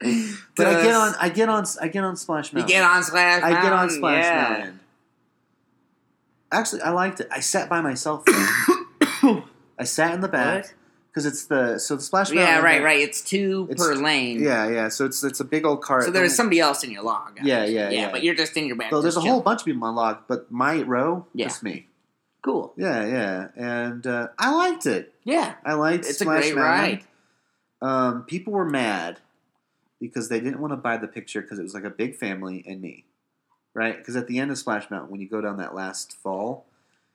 but 0.00 0.66
I 0.66 0.82
get 0.82 0.94
on. 0.94 1.14
I 1.18 1.28
get 1.30 1.48
on. 1.48 1.64
I 1.80 1.88
get 1.88 2.04
on 2.04 2.16
Splash 2.16 2.52
Mountain. 2.52 2.68
you 2.68 2.74
get 2.74 2.84
on 2.84 3.02
Splash. 3.02 3.40
Mountain, 3.40 3.58
I 3.58 3.62
get 3.62 3.72
on 3.72 3.90
Splash 3.90 4.24
yeah. 4.24 4.48
Mountain. 4.50 4.80
Actually, 6.52 6.82
I 6.82 6.90
liked 6.90 7.20
it. 7.20 7.28
I 7.32 7.40
sat 7.40 7.70
by 7.70 7.80
myself. 7.80 8.24
I 9.78 9.84
sat 9.84 10.14
in 10.14 10.20
the 10.20 10.28
back 10.28 10.74
because 11.10 11.24
it's 11.26 11.46
the 11.46 11.78
so 11.78 11.96
the 11.96 12.02
Splash 12.02 12.30
Mountain. 12.30 12.44
Yeah, 12.54 12.60
right, 12.60 12.82
right. 12.82 12.98
It's 13.00 13.20
two 13.22 13.68
It's- 13.70 13.86
per 13.86 13.94
lane. 13.94 14.42
Yeah, 14.42 14.68
yeah. 14.68 14.88
So 14.88 15.04
it's 15.04 15.22
it's 15.24 15.40
a 15.40 15.44
big 15.44 15.64
old 15.64 15.82
cart. 15.82 16.04
So 16.04 16.10
there's 16.10 16.34
somebody 16.34 16.60
else 16.60 16.82
in 16.84 16.90
your 16.90 17.02
log. 17.02 17.38
Yeah, 17.42 17.58
obviously. 17.60 17.74
yeah, 17.74 17.90
yeah. 17.90 18.10
But 18.10 18.22
you're 18.22 18.34
just 18.34 18.56
in 18.56 18.66
your 18.66 18.76
back. 18.76 18.90
So 18.90 19.00
there's 19.00 19.16
a 19.16 19.20
just 19.20 19.26
whole 19.28 19.40
bunch 19.40 19.60
of 19.60 19.66
people 19.66 19.84
on 19.84 19.94
log, 19.94 20.18
but 20.28 20.50
my 20.50 20.82
row, 20.82 21.26
Yeah. 21.34 21.46
just 21.46 21.62
me. 21.62 21.86
Cool. 22.42 22.72
Yeah, 22.76 23.04
yeah, 23.06 23.48
and 23.56 24.06
uh, 24.06 24.28
I 24.38 24.54
liked 24.54 24.86
it. 24.86 25.12
Yeah, 25.24 25.54
I 25.64 25.74
liked. 25.74 26.04
it's 26.06 26.20
a 26.20 26.24
Splash 26.24 26.42
great 26.44 26.54
Mountain. 26.54 27.00
ride. 27.82 27.88
Um, 27.90 28.22
people 28.24 28.52
were 28.52 28.64
mad 28.64 29.18
because 30.00 30.28
they 30.28 30.38
didn't 30.40 30.60
want 30.60 30.72
to 30.72 30.76
buy 30.76 30.96
the 30.96 31.08
picture 31.08 31.42
because 31.42 31.58
it 31.58 31.62
was 31.64 31.74
like 31.74 31.84
a 31.84 31.90
big 31.90 32.14
family 32.16 32.64
and 32.66 32.80
me, 32.80 33.04
right? 33.74 33.96
Because 33.98 34.14
at 34.16 34.28
the 34.28 34.38
end 34.38 34.50
of 34.52 34.58
Splash 34.58 34.88
Mountain, 34.90 35.10
when 35.10 35.20
you 35.20 35.28
go 35.28 35.40
down 35.40 35.56
that 35.58 35.74
last 35.74 36.12
fall, 36.16 36.66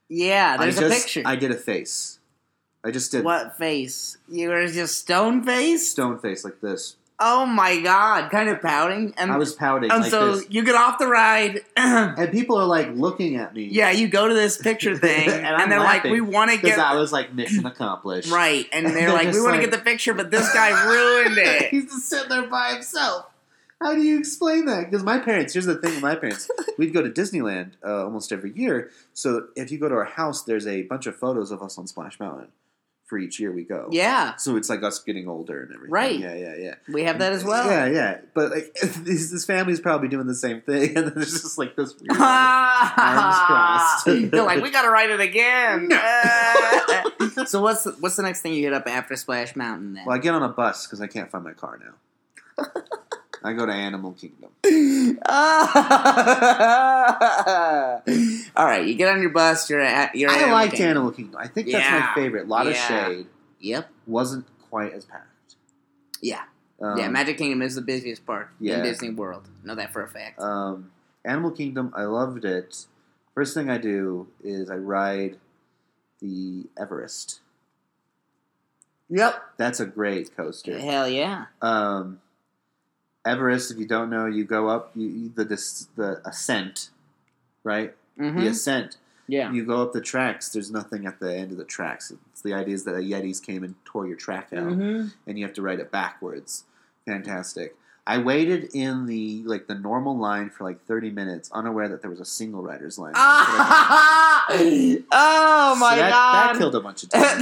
Yeah, 0.09 0.57
there's 0.57 0.77
I 0.77 0.85
a 0.85 0.89
just, 0.89 1.01
picture. 1.05 1.23
I 1.25 1.35
did 1.37 1.51
a 1.51 1.55
face. 1.57 2.19
I 2.83 2.91
just 2.91 3.11
did 3.11 3.23
what 3.23 3.57
face? 3.57 4.17
You 4.27 4.49
were 4.49 4.67
just 4.67 4.99
stone 4.99 5.43
face. 5.43 5.89
stone 5.89 6.19
face 6.19 6.43
like 6.43 6.59
this. 6.61 6.95
Oh 7.19 7.45
my 7.45 7.79
god, 7.79 8.29
kind 8.31 8.49
of 8.49 8.61
pouting. 8.61 9.13
And, 9.17 9.31
I 9.31 9.37
was 9.37 9.53
pouting 9.53 9.89
and 9.91 10.01
like 10.01 10.11
so 10.11 10.35
this, 10.37 10.45
you 10.49 10.65
get 10.65 10.75
off 10.75 10.97
the 10.99 11.07
ride. 11.07 11.61
and 11.77 12.31
people 12.31 12.57
are 12.57 12.65
like 12.65 12.89
looking 12.95 13.37
at 13.37 13.53
me. 13.53 13.65
yeah, 13.65 13.91
you 13.91 14.07
go 14.09 14.27
to 14.27 14.33
this 14.33 14.57
picture 14.57 14.97
thing, 15.07 15.29
And 15.29 15.45
and, 15.45 15.71
they're 15.71 15.79
like, 15.79 16.03
"We 16.03 16.19
want 16.21 16.51
to 16.51 16.57
get. 16.57 16.77
I 16.79 16.95
was 16.95 17.13
like 17.13 17.33
mission 17.33 17.65
accomplished. 17.65 18.29
right," 18.31 18.67
and 18.73 18.85
they're 18.87 18.93
They're 18.93 19.13
like, 19.13 19.31
"We 19.31 19.39
want 19.41 19.53
to 19.55 19.61
like- 19.61 19.69
get 19.69 19.71
the 19.71 19.77
picture, 19.77 20.13
but 20.13 20.31
this 20.31 20.51
guy 20.53 20.71
ruined 20.85 21.37
it." 21.37 21.69
He's 21.69 21.85
just 21.85 22.09
sitting 22.09 22.29
there 22.29 22.47
by 22.47 22.73
himself. 22.73 23.27
How 23.79 23.93
do 23.93 24.01
you 24.01 24.17
explain 24.17 24.65
that? 24.65 24.89
Because 24.89 25.03
my 25.03 25.19
parents, 25.19 25.53
here's 25.53 25.65
the 25.65 25.75
thing 25.75 25.91
with 25.93 26.01
my 26.01 26.15
parents, 26.15 26.49
we'd 26.77 26.93
go 26.93 27.01
to 27.01 27.09
Disneyland 27.09 27.71
uh, 27.85 28.03
almost 28.05 28.31
every 28.31 28.51
year. 28.53 28.89
So 29.13 29.47
if 29.55 29.71
you 29.71 29.77
go 29.77 29.87
to 29.89 29.95
our 29.95 30.05
house, 30.05 30.43
there's 30.43 30.65
a 30.67 30.83
bunch 30.83 31.05
of 31.05 31.15
photos 31.17 31.51
of 31.51 31.61
us 31.61 31.77
on 31.77 31.85
Splash 31.87 32.17
Mountain 32.19 32.47
for 33.05 33.17
each 33.17 33.39
year 33.39 33.51
we 33.51 33.63
go. 33.63 33.89
yeah, 33.91 34.35
So 34.37 34.55
it's 34.55 34.69
like 34.69 34.81
us 34.81 34.99
getting 34.99 35.27
older 35.27 35.61
and 35.61 35.71
everything. 35.73 35.91
Right. 35.91 36.19
Yeah, 36.19 36.35
yeah, 36.35 36.55
yeah. 36.57 36.75
we 36.87 37.03
have 37.03 37.19
that 37.19 37.33
as 37.33 37.43
well. 37.43 37.65
Yeah, 37.65 37.85
yeah. 37.87 38.17
But 38.33 38.51
like 38.51 38.73
this, 38.81 39.29
this 39.31 39.45
family's 39.45 39.79
probably 39.79 40.07
doing 40.07 40.25
the 40.25 40.33
same 40.35 40.61
thing, 40.61 40.89
and 40.97 41.07
then 41.07 41.13
there's 41.15 41.31
just 41.41 41.57
like 41.57 41.75
this 41.75 41.93
weird. 41.99 42.19
Arms 42.19 43.37
crossed. 43.45 44.05
They're 44.05 44.43
like, 44.43 44.63
we 44.63 44.71
gotta 44.71 44.89
write 44.89 45.09
it 45.09 45.19
again. 45.19 45.89
Uh, 45.91 47.45
so 47.45 47.61
what's 47.61 47.83
the, 47.83 47.91
what's 47.99 48.15
the 48.15 48.23
next 48.23 48.41
thing 48.41 48.53
you 48.53 48.63
hit 48.63 48.73
up 48.73 48.87
after 48.87 49.15
Splash 49.15 49.55
Mountain 49.55 49.93
then? 49.93 50.05
well, 50.05 50.15
I 50.15 50.19
get 50.19 50.33
on 50.33 50.43
a 50.43 50.49
bus 50.49 50.87
because 50.87 51.01
I 51.01 51.07
can't 51.07 51.29
find 51.29 51.43
my 51.43 51.53
car 51.53 51.79
now. 51.83 52.65
I 53.43 53.53
go 53.53 53.65
to 53.65 53.71
Animal 53.73 54.13
Kingdom. 54.13 54.49
All 58.55 58.65
right, 58.65 58.85
you 58.85 58.95
get 58.95 59.09
on 59.09 59.21
your 59.21 59.31
bus. 59.31 59.69
You're 59.69 59.81
at. 59.81 60.15
You're. 60.15 60.29
at 60.29 60.35
I 60.37 60.39
Animal 60.39 60.55
liked 60.55 60.71
Kingdom. 60.73 60.89
Animal 60.89 61.11
Kingdom. 61.11 61.39
I 61.39 61.47
think 61.47 61.71
that's 61.71 61.83
Yeah. 61.83 61.99
my 62.15 62.21
favorite. 62.21 62.45
A 62.45 62.49
lot 62.49 62.67
of 62.67 62.75
shade. 62.75 63.27
Yep. 63.59 63.89
Wasn't 64.07 64.45
quite 64.69 64.93
as 64.93 65.05
packed. 65.05 65.55
Yeah. 66.21 66.43
Um, 66.81 66.97
yeah. 66.97 67.07
Magic 67.09 67.37
Kingdom 67.37 67.61
is 67.61 67.75
the 67.75 67.81
busiest 67.81 68.25
park 68.25 68.49
yeah. 68.59 68.77
in 68.77 68.83
Disney 68.83 69.09
World. 69.09 69.47
Know 69.63 69.75
that 69.75 69.91
for 69.93 70.03
a 70.03 70.07
fact. 70.07 70.39
Um, 70.39 70.91
Animal 71.25 71.51
Kingdom, 71.51 71.93
I 71.95 72.03
loved 72.03 72.45
it. 72.45 72.85
First 73.35 73.53
thing 73.53 73.69
I 73.69 73.77
do 73.77 74.27
is 74.43 74.69
I 74.69 74.75
ride 74.75 75.37
the 76.19 76.65
Everest. 76.77 77.39
yep. 79.09 79.41
That's 79.57 79.79
a 79.79 79.85
great 79.85 80.35
coaster. 80.35 80.77
Hell 80.79 81.07
yeah. 81.07 81.45
Um, 81.61 82.19
Everest, 83.25 83.71
if 83.71 83.77
you 83.77 83.85
don't 83.87 84.09
know, 84.09 84.25
you 84.25 84.43
go 84.43 84.67
up 84.69 84.91
you, 84.95 85.31
the 85.35 85.45
the 85.45 86.21
ascent, 86.25 86.89
right? 87.63 87.95
hmm 88.17 88.37
The 88.39 88.47
ascent. 88.47 88.97
Yeah. 89.27 89.51
You 89.53 89.65
go 89.65 89.81
up 89.81 89.93
the 89.93 90.01
tracks. 90.01 90.49
There's 90.49 90.69
nothing 90.69 91.05
at 91.05 91.19
the 91.21 91.33
end 91.33 91.51
of 91.51 91.57
the 91.57 91.63
tracks. 91.63 92.11
It's 92.31 92.41
the 92.41 92.53
idea 92.53 92.75
is 92.75 92.83
that 92.83 92.91
the 92.95 93.01
Yetis 93.01 93.41
came 93.41 93.63
and 93.63 93.75
tore 93.85 94.05
your 94.05 94.17
track 94.17 94.49
out, 94.53 94.73
hmm 94.73 95.07
and 95.25 95.39
you 95.39 95.45
have 95.45 95.53
to 95.55 95.61
ride 95.61 95.79
it 95.79 95.89
backwards. 95.91 96.65
Fantastic. 97.05 97.75
I 98.05 98.17
waited 98.17 98.69
in 98.73 99.05
the 99.05 99.43
like 99.45 99.67
the 99.67 99.75
normal 99.75 100.17
line 100.17 100.49
for 100.49 100.65
like 100.65 100.83
30 100.85 101.09
minutes, 101.11 101.49
unaware 101.53 101.87
that 101.87 102.01
there 102.01 102.11
was 102.11 102.19
a 102.19 102.25
single 102.25 102.61
riders 102.61 102.99
line. 102.99 103.13
Ah! 103.15 104.45
oh 104.49 105.75
my 105.79 105.91
So 105.91 105.95
that, 105.95 106.09
god. 106.09 106.53
That 106.53 106.57
killed 106.59 106.75
a 106.75 106.81
bunch 106.81 107.03
of 107.03 107.09
time. 107.09 107.39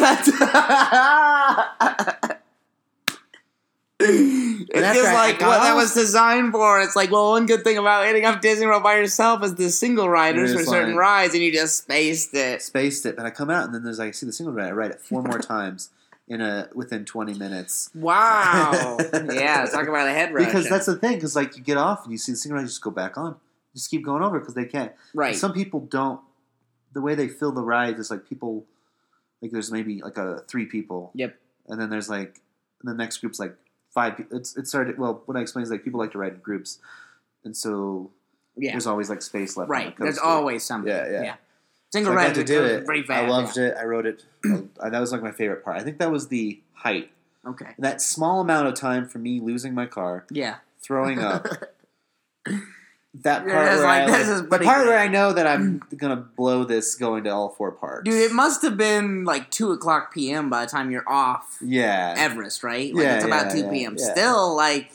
It's 4.74 4.98
just 4.98 5.10
I 5.10 5.14
like 5.14 5.42
what 5.42 5.60
that 5.62 5.76
was 5.76 5.94
designed 5.94 6.52
for. 6.52 6.80
It's 6.82 6.96
like, 6.96 7.12
well, 7.12 7.32
one 7.32 7.46
good 7.46 7.64
thing 7.64 7.78
about 7.78 8.06
hitting 8.06 8.26
up 8.26 8.42
Disney 8.42 8.66
World 8.66 8.84
by 8.84 8.96
yourself 8.96 9.44
is 9.44 9.56
the 9.56 9.70
single 9.70 10.10
riders 10.10 10.54
for 10.54 10.62
is 10.62 10.68
certain 10.68 10.92
like- 10.92 11.00
rides, 11.00 11.34
and 11.34 11.44
you 11.44 11.52
just 11.52 11.80
spaced 11.84 12.34
it. 12.34 12.62
Spaced 12.62 13.06
it, 13.06 13.16
but 13.18 13.26
I 13.26 13.32
come 13.32 13.50
out 13.50 13.66
and 13.66 13.76
then 13.76 13.84
there's 13.84 14.00
like 14.00 14.10
I 14.10 14.12
see 14.12 14.26
the 14.26 14.32
single 14.34 14.54
ride. 14.54 14.70
I 14.70 14.72
ride 14.72 14.92
it 14.92 15.02
four 15.02 15.22
more 15.22 15.40
times 15.40 15.90
in 16.28 16.40
a 16.40 16.70
within 16.74 17.04
20 17.04 17.34
minutes. 17.34 17.90
Wow. 17.94 18.98
yeah, 19.14 19.66
talk 19.66 19.88
about 19.88 20.08
a 20.08 20.12
head 20.12 20.34
rush. 20.34 20.46
Because 20.46 20.70
that's 20.70 20.86
the 20.86 20.96
thing. 20.96 21.16
Because 21.16 21.36
like 21.36 21.58
you 21.58 21.64
get 21.64 21.78
off 21.78 22.04
and 22.04 22.12
you 22.14 22.18
see 22.18 22.32
the 22.32 22.38
single 22.38 22.56
ride, 22.56 22.62
you 22.62 22.68
just 22.68 22.82
go 22.82 22.92
back 22.92 23.18
on. 23.18 23.36
Just 23.74 23.90
keep 23.90 24.04
going 24.06 24.24
over 24.24 24.40
because 24.40 24.54
they 24.54 24.66
can't. 24.66 24.94
right. 25.14 25.36
Some 25.36 25.54
people 25.54 25.82
don't. 25.82 26.22
The 26.94 27.02
way 27.02 27.16
they 27.16 27.28
fill 27.28 27.52
the 27.52 27.62
rides 27.64 28.00
is 28.00 28.12
like 28.12 28.28
people, 28.28 28.66
like 29.42 29.52
there's 29.52 29.72
maybe 29.72 30.02
like 30.02 30.18
a 30.18 30.44
three 30.48 30.66
people. 30.66 31.12
Yep. 31.16 31.36
And 31.68 31.80
then 31.80 31.90
there's 31.90 32.10
like 32.10 32.42
the 32.84 32.94
next 32.94 33.18
group's 33.18 33.40
like 33.40 33.56
five. 33.94 34.24
It's 34.32 34.58
it 34.58 34.68
started. 34.68 34.98
Well, 34.98 35.22
what 35.26 35.38
I 35.38 35.42
explain 35.42 35.64
is 35.64 35.72
like 35.72 35.84
people 35.84 36.00
like 36.00 36.12
to 36.12 36.18
ride 36.18 36.34
in 36.34 36.40
groups, 36.40 36.80
and 37.44 37.56
so 37.56 38.12
yeah. 38.58 38.72
there's 38.72 38.88
always 38.88 39.10
like 39.10 39.22
space 39.22 39.58
left. 39.58 39.70
Right. 39.70 39.96
the 39.98 40.04
There's 40.04 40.18
always 40.18 40.64
something. 40.64 40.92
Yeah, 40.92 41.10
yeah. 41.10 41.24
yeah. 41.24 41.34
So 41.34 42.00
Single 42.00 42.14
I 42.14 42.16
got 42.16 42.22
rides 42.24 42.38
to 42.40 42.44
do 42.46 42.64
it. 42.64 42.86
Very. 42.86 43.06
I 43.10 43.28
loved 43.28 43.58
it. 43.58 43.76
I 43.78 43.84
wrote 43.84 44.06
it. 44.06 44.24
Oh, 44.84 44.90
that 44.90 45.00
was 45.00 45.12
like 45.12 45.22
my 45.22 45.32
favorite 45.32 45.64
part. 45.64 45.80
I 45.80 45.84
think 45.84 46.00
that 46.00 46.12
was 46.12 46.30
the 46.30 46.60
height. 46.74 47.12
yeah. 47.44 47.52
Okay. 47.52 47.76
That 47.78 48.02
small 48.02 48.42
amount 48.42 48.68
of 48.68 48.74
time 48.74 49.08
for 49.08 49.20
me 49.20 49.40
losing 49.40 49.76
my 49.76 49.86
car, 49.86 50.26
Yeah. 50.32 50.56
throwing 50.82 51.20
up. 51.20 51.48
that 53.14 53.40
part 53.40 53.50
Yeah, 53.50 53.76
where 53.76 53.84
like, 53.84 54.04
I, 54.10 54.18
this 54.18 54.28
is 54.30 54.42
the 54.44 54.60
part 54.60 54.88
where. 54.88 54.98
I 54.98 55.08
know 55.08 55.34
that 55.34 55.46
I'm 55.46 55.82
gonna 55.98 56.16
blow 56.16 56.64
this 56.64 56.96
going 56.96 57.26
to 57.26 57.30
all 57.30 57.50
four 57.50 57.72
parks. 57.72 58.06
Dude, 58.06 58.14
it 58.22 58.32
must 58.34 58.62
have 58.62 58.78
been 58.78 59.26
like 59.26 59.52
two 59.52 59.72
o'clock 59.72 60.14
p.m. 60.14 60.50
by 60.50 60.66
the 60.66 60.72
time 60.72 60.92
you're 60.92 61.08
off 61.08 61.58
yeah, 61.62 62.16
Everest, 62.18 62.64
right? 62.64 62.94
Like 62.94 63.04
Yeah, 63.04 63.16
it's 63.16 63.26
about 63.26 63.48
yeah, 63.48 63.64
two 63.64 63.70
p.m. 63.70 63.96
yeah, 63.98 64.06
yeah. 64.06 64.12
Still, 64.14 64.56
like 64.56 64.92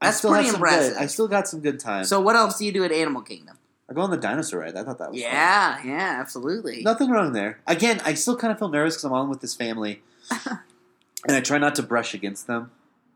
that's 0.00 0.18
still 0.18 0.30
pretty 0.32 0.48
impressive. 0.48 0.94
Good, 0.94 1.02
I 1.02 1.06
still 1.06 1.28
got 1.28 1.48
some 1.48 1.60
good 1.60 1.80
time. 1.80 2.04
So, 2.04 2.20
what 2.20 2.36
else 2.36 2.58
do 2.58 2.64
you 2.64 2.72
do 2.72 2.84
at 2.84 2.92
Animal 2.92 3.22
Kingdom? 3.22 3.58
I 3.88 3.94
go 3.94 4.00
on 4.00 4.10
the 4.10 4.16
dinosaur 4.16 4.60
ride. 4.60 4.76
I 4.76 4.82
thought 4.82 4.98
that 4.98 5.12
was 5.12 5.22
fun. 5.22 5.30
Yeah, 5.30 5.80
yeah, 5.84 6.16
absolutely. 6.20 6.82
Nothing 6.82 7.10
wrong 7.10 7.32
there. 7.32 7.60
Again, 7.66 8.00
I 8.04 8.14
still 8.14 8.36
kind 8.36 8.52
of 8.52 8.58
feel 8.58 8.68
nervous 8.68 8.94
because 8.94 9.04
I'm 9.04 9.12
on 9.12 9.28
with 9.30 9.40
this 9.40 9.54
family, 9.54 10.02
and 10.30 11.36
I 11.36 11.40
try 11.40 11.58
not 11.58 11.74
to 11.76 11.82
brush 11.82 12.12
against 12.14 12.46
them. 12.46 12.70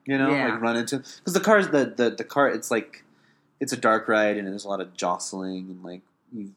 You 0.07 0.17
know, 0.17 0.31
Yeah. 0.33 0.53
like 0.53 0.61
run 0.61 0.77
into 0.77 0.99
because 0.99 1.33
the 1.35 1.41
cars, 1.41 1.69
the, 1.69 1.93
the 1.97 2.11
the 2.11 2.25
car, 2.25 2.49
it's 2.49 2.71
like 2.71 3.05
it's 3.61 3.73
a 3.73 3.77
dark 3.77 4.09
ride 4.09 4.37
and 4.37 4.49
there's 4.49 4.65
a 4.65 4.69
lot 4.69 4.81
of 4.81 4.95
jostling 4.95 5.69
and 5.71 5.85
like 5.85 6.01
you 6.33 6.53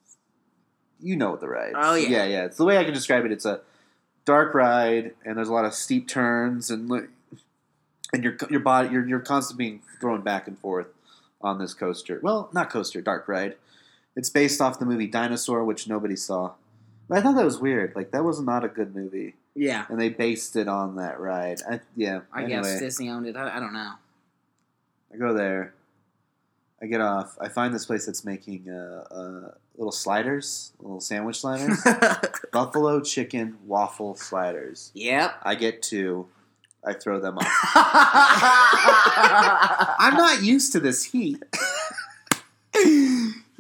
you 1.02 1.18
know 1.18 1.32
what 1.32 1.42
the 1.42 1.50
ride. 1.50 1.74
Oh, 1.76 1.96
yeah. 1.96 2.08
yeah, 2.08 2.26
yeah. 2.26 2.46
It's 2.46 2.56
the 2.56 2.64
way 2.64 2.78
I 2.78 2.86
can 2.86 2.94
describe 2.94 3.26
it. 3.26 3.32
It's 3.32 3.46
a 3.46 3.60
dark 4.24 4.54
ride 4.54 5.14
and 5.26 5.38
there's 5.38 5.50
a 5.50 5.54
lot 5.54 5.66
of 5.66 5.74
steep 5.74 6.08
turns 6.08 6.70
and 6.70 6.90
and 8.14 8.24
your 8.24 8.38
your 8.50 8.62
body 8.62 8.90
you're 8.90 9.06
you're 9.08 9.20
constantly 9.20 9.66
being 9.66 9.82
thrown 10.00 10.22
back 10.22 10.48
and 10.48 10.58
forth 10.58 10.88
on 11.42 11.60
this 11.60 11.74
coaster. 11.74 12.20
Well, 12.24 12.50
not 12.54 12.70
coaster, 12.70 13.02
dark 13.02 13.28
ride. 13.28 13.56
It's 14.16 14.30
based 14.30 14.62
off 14.62 14.80
the 14.80 14.86
movie 14.86 15.08
Dinosaur, 15.08 15.66
which 15.66 15.88
nobody 15.88 16.16
saw. 16.16 16.54
But 17.10 17.18
I 17.18 17.22
thought 17.22 17.36
that 17.36 17.46
was 17.46 17.60
weird. 17.60 17.96
Like 17.96 18.12
that 18.12 18.24
was 18.24 18.40
not 18.40 18.64
a 18.64 18.70
good 18.70 18.96
movie, 18.96 19.36
Yeah, 19.56 19.86
and 19.90 20.00
they 20.00 20.10
based 20.10 20.56
it 20.56 20.68
on 20.68 20.96
that 20.96 21.20
ride. 21.20 21.62
I, 21.70 21.82
yeah. 21.96 22.22
I 22.32 22.44
anyway, 22.44 22.62
guess 22.62 22.80
Disney 22.80 23.10
owned 23.10 23.28
it. 23.28 23.36
I, 23.36 23.58
I 23.58 23.60
don't 23.60 23.74
know. 23.74 23.94
I 25.14 25.18
go 25.18 25.34
there. 25.34 25.74
I 26.84 26.86
get 26.86 27.00
off. 27.00 27.38
I 27.40 27.48
find 27.48 27.74
this 27.74 27.86
place 27.86 28.06
that's 28.06 28.26
making 28.26 28.70
uh, 28.70 29.06
uh, 29.10 29.52
little 29.78 29.94
sliders, 29.94 30.74
little 30.82 31.00
sandwich 31.00 31.40
sliders, 31.40 31.82
buffalo 32.52 33.00
chicken 33.00 33.56
waffle 33.66 34.16
sliders. 34.16 34.92
yep. 34.94 35.36
I 35.44 35.56
get 35.56 35.82
two. 35.82 36.28
I 36.86 36.92
throw 36.92 37.22
them 37.22 37.38
off. 37.38 37.48
I'm 39.98 40.12
I'm 40.14 40.18
not 40.18 40.44
used 40.44 40.74
to 40.74 40.82
this 40.82 41.06
heat. 41.06 41.42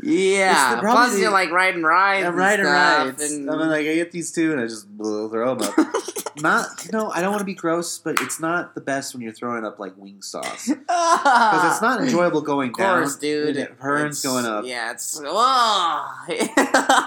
Yeah. 0.04 0.80
Probably 0.80 0.92
Plus, 1.10 1.20
you're 1.20 1.32
like 1.32 1.52
riding 1.52 1.84
rides. 1.84 2.24
I'm 2.26 2.30
and 2.32 2.38
riding 2.38 2.66
stuff, 2.66 3.06
rides. 3.08 3.32
And... 3.32 3.50
I 3.50 3.58
mean, 3.58 3.70
like 3.70 3.82
I 3.88 3.96
get 3.96 4.12
these 4.12 4.32
two, 4.32 4.52
and 4.52 4.62
I 4.62 4.66
just 4.68 4.89
blow, 4.98 5.30
throw 5.30 5.56
them 5.56 5.70
up. 5.70 5.88
not, 6.42 6.68
you 6.86 6.92
know, 6.92 7.12
I 7.12 7.22
don't 7.22 7.30
want 7.32 7.42
to 7.42 7.46
be 7.46 7.54
gross, 7.54 8.00
but 8.00 8.20
it's 8.22 8.39
not 8.39 8.76
the 8.76 8.82
best 8.82 9.13
when 9.13 9.22
you're 9.22 9.32
throwing 9.34 9.63
up 9.66 9.80
like 9.80 9.96
wing 9.98 10.22
sauce 10.22 10.68
because 10.68 11.72
it's 11.72 11.82
not 11.82 12.02
enjoyable 12.02 12.42
going 12.42 12.70
Of 12.70 12.76
course, 12.76 13.13
down. 13.16 13.22
dude. 13.22 13.50
and 13.50 13.58
it 13.60 13.80
burns 13.80 14.24
It's- 14.24 14.34
going 14.34 14.46
up. 14.46 14.66
Yeah, 14.66 14.92
it's 14.92 15.22
oh, 15.24 16.26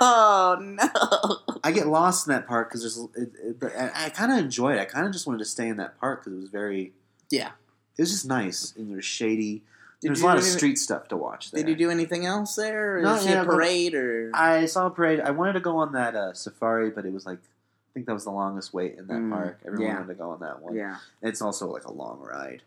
oh 0.00 0.56
no. 0.60 1.56
I 1.64 1.72
get 1.72 1.86
lost 1.88 2.26
in 2.28 2.34
that 2.34 2.46
park 2.46 2.68
because 2.70 2.82
there's. 2.82 2.98
It, 3.16 3.32
it, 3.42 3.60
but 3.60 3.72
I, 3.76 4.06
I 4.06 4.08
kind 4.10 4.32
of 4.32 4.38
enjoyed 4.38 4.76
it. 4.76 4.80
I 4.80 4.84
kind 4.84 5.06
of 5.06 5.12
just 5.12 5.26
wanted 5.26 5.38
to 5.38 5.44
stay 5.44 5.68
in 5.68 5.76
that 5.78 5.98
park 5.98 6.20
because 6.24 6.36
it 6.38 6.40
was 6.40 6.50
very. 6.50 6.92
Yeah. 7.30 7.50
It 7.98 8.02
was 8.02 8.10
just 8.10 8.26
nice 8.26 8.74
and 8.76 8.90
there's 8.92 9.04
shady. 9.04 9.62
Did 10.00 10.08
There's 10.10 10.20
a 10.20 10.26
lot 10.26 10.36
of 10.36 10.44
street 10.44 10.78
stuff 10.78 11.08
to 11.08 11.16
watch 11.16 11.50
there. 11.50 11.62
Did 11.62 11.70
you 11.70 11.76
do 11.76 11.90
anything 11.90 12.26
else 12.26 12.54
there? 12.54 12.98
Or 12.98 13.02
No, 13.02 13.14
Did 13.14 13.22
you 13.22 13.28
see 13.28 13.32
yeah, 13.34 13.42
a 13.42 13.44
parade 13.46 13.94
or? 13.94 14.30
I 14.34 14.66
saw 14.66 14.86
a 14.86 14.90
parade. 14.90 15.20
I 15.20 15.30
wanted 15.30 15.54
to 15.54 15.60
go 15.60 15.78
on 15.78 15.92
that 15.92 16.14
uh, 16.14 16.34
safari, 16.34 16.90
but 16.90 17.06
it 17.06 17.12
was 17.14 17.24
like 17.24 17.38
I 17.38 17.90
think 17.94 18.04
that 18.06 18.12
was 18.12 18.24
the 18.24 18.30
longest 18.30 18.74
wait 18.74 18.96
in 18.98 19.06
that 19.06 19.14
Mm, 19.14 19.30
park. 19.32 19.58
Everyone 19.66 19.86
yeah. 19.86 19.94
wanted 19.94 20.08
to 20.08 20.14
go 20.14 20.30
on 20.30 20.40
that 20.40 20.60
one. 20.60 20.74
yeah. 20.74 20.96
It's 21.22 21.40
also 21.40 21.66
like 21.72 21.84
a 21.84 21.92
long 21.92 22.20
ride. 22.20 22.62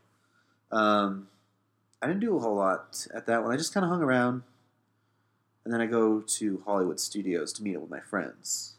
Um, 0.71 1.27
I 2.01 2.07
didn't 2.07 2.21
do 2.21 2.35
a 2.35 2.39
whole 2.39 2.55
lot 2.55 3.05
at 3.13 3.27
that 3.27 3.43
one. 3.43 3.51
I 3.51 3.57
just 3.57 3.73
kind 3.75 3.83
of 3.83 3.91
hung 3.91 4.01
around, 4.01 4.41
and 5.65 5.71
then 5.73 5.81
I 5.81 5.85
go 5.85 6.21
to 6.21 6.63
Hollywood 6.65 6.99
Studios 6.99 7.53
to 7.53 7.63
meet 7.63 7.75
up 7.75 7.81
with 7.83 7.91
my 7.91 7.99
friends. 7.99 8.73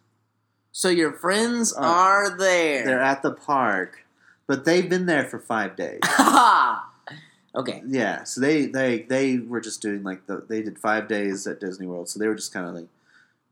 So 0.73 0.89
your 0.89 1.13
friends 1.13 1.73
Uh, 1.77 1.83
are 1.83 2.31
there. 2.37 2.85
They're 2.85 3.01
at 3.01 3.23
the 3.23 3.31
park, 3.33 4.05
but 4.49 4.65
they've 4.65 4.89
been 4.89 5.07
there 5.07 5.25
for 5.25 5.39
five 5.39 5.77
days. 5.77 6.01
okay. 7.55 7.83
yeah, 7.87 8.25
so 8.25 8.41
they 8.41 8.67
they 8.67 9.03
they 9.03 9.39
were 9.39 9.61
just 9.61 9.81
doing 9.83 10.03
like 10.03 10.27
the 10.27 10.45
they 10.49 10.63
did 10.63 10.79
five 10.79 11.09
days 11.09 11.47
at 11.47 11.61
Disney 11.61 11.87
World, 11.87 12.09
so 12.09 12.19
they 12.19 12.27
were 12.29 12.35
just 12.35 12.53
kind 12.53 12.67
of 12.67 12.75
like 12.75 12.89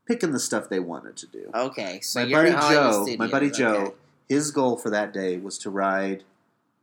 picking 0.05 0.31
the 0.31 0.39
stuff 0.39 0.69
they 0.69 0.79
wanted 0.79 1.15
to 1.17 1.27
do. 1.27 1.49
Okay. 1.53 1.99
So 2.01 2.25
my 2.25 2.31
buddy 2.31 2.51
Joe, 2.51 3.05
my 3.17 3.27
buddy 3.27 3.49
Studios, 3.49 3.87
Joe, 3.89 3.93
his 4.27 4.51
goal 4.51 4.77
for 4.77 4.89
that 4.89 5.13
day 5.13 5.37
was 5.37 5.57
to 5.59 5.69
ride 5.69 6.23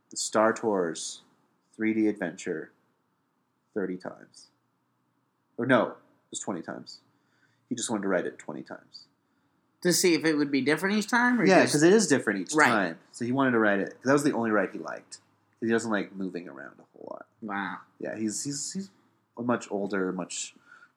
the 0.09 0.17
Star 0.17 0.53
Tours 0.53 1.21
3D 1.77 2.07
adventure 2.09 2.71
30 3.73 3.97
times. 3.97 4.47
Or 5.57 5.65
no, 5.65 5.87
it 5.87 5.95
was 6.31 6.39
20 6.39 6.61
times. 6.61 6.99
He 7.69 7.75
just 7.75 7.89
wanted 7.89 8.03
to 8.03 8.07
ride 8.07 8.25
it 8.25 8.39
20 8.39 8.61
times. 8.63 9.05
To 9.83 9.91
see 9.93 10.13
if 10.15 10.25
it 10.25 10.35
would 10.35 10.51
be 10.51 10.61
different 10.61 10.97
each 10.97 11.07
time? 11.07 11.39
Or 11.39 11.45
Yeah, 11.45 11.63
because 11.65 11.83
it 11.83 11.93
is 11.93 12.07
different 12.07 12.39
each 12.41 12.53
Right. 12.55 12.67
time. 12.67 12.97
So 13.11 13.25
he 13.25 13.31
wanted 13.31 13.51
to 13.51 13.59
ride 13.59 13.79
it. 13.79 13.97
that 14.03 14.13
was 14.13 14.23
the 14.23 14.31
only 14.31 14.49
ride 14.51 14.69
he 14.71 14.79
liked. 14.79 15.19
He 15.61 15.67
doesn't 15.67 15.89
like 15.91 16.15
moving 16.15 16.47
around 16.47 16.73
a 16.79 16.83
whole 16.93 17.07
lot. 17.11 17.25
Wow. 17.41 17.77
Yeah, 17.99 18.15
he's 18.17 18.43
he's 18.43 18.73
he's 18.73 18.89
a 19.37 19.41
much 19.41 19.67
older, 19.71 20.11
much 20.11 20.53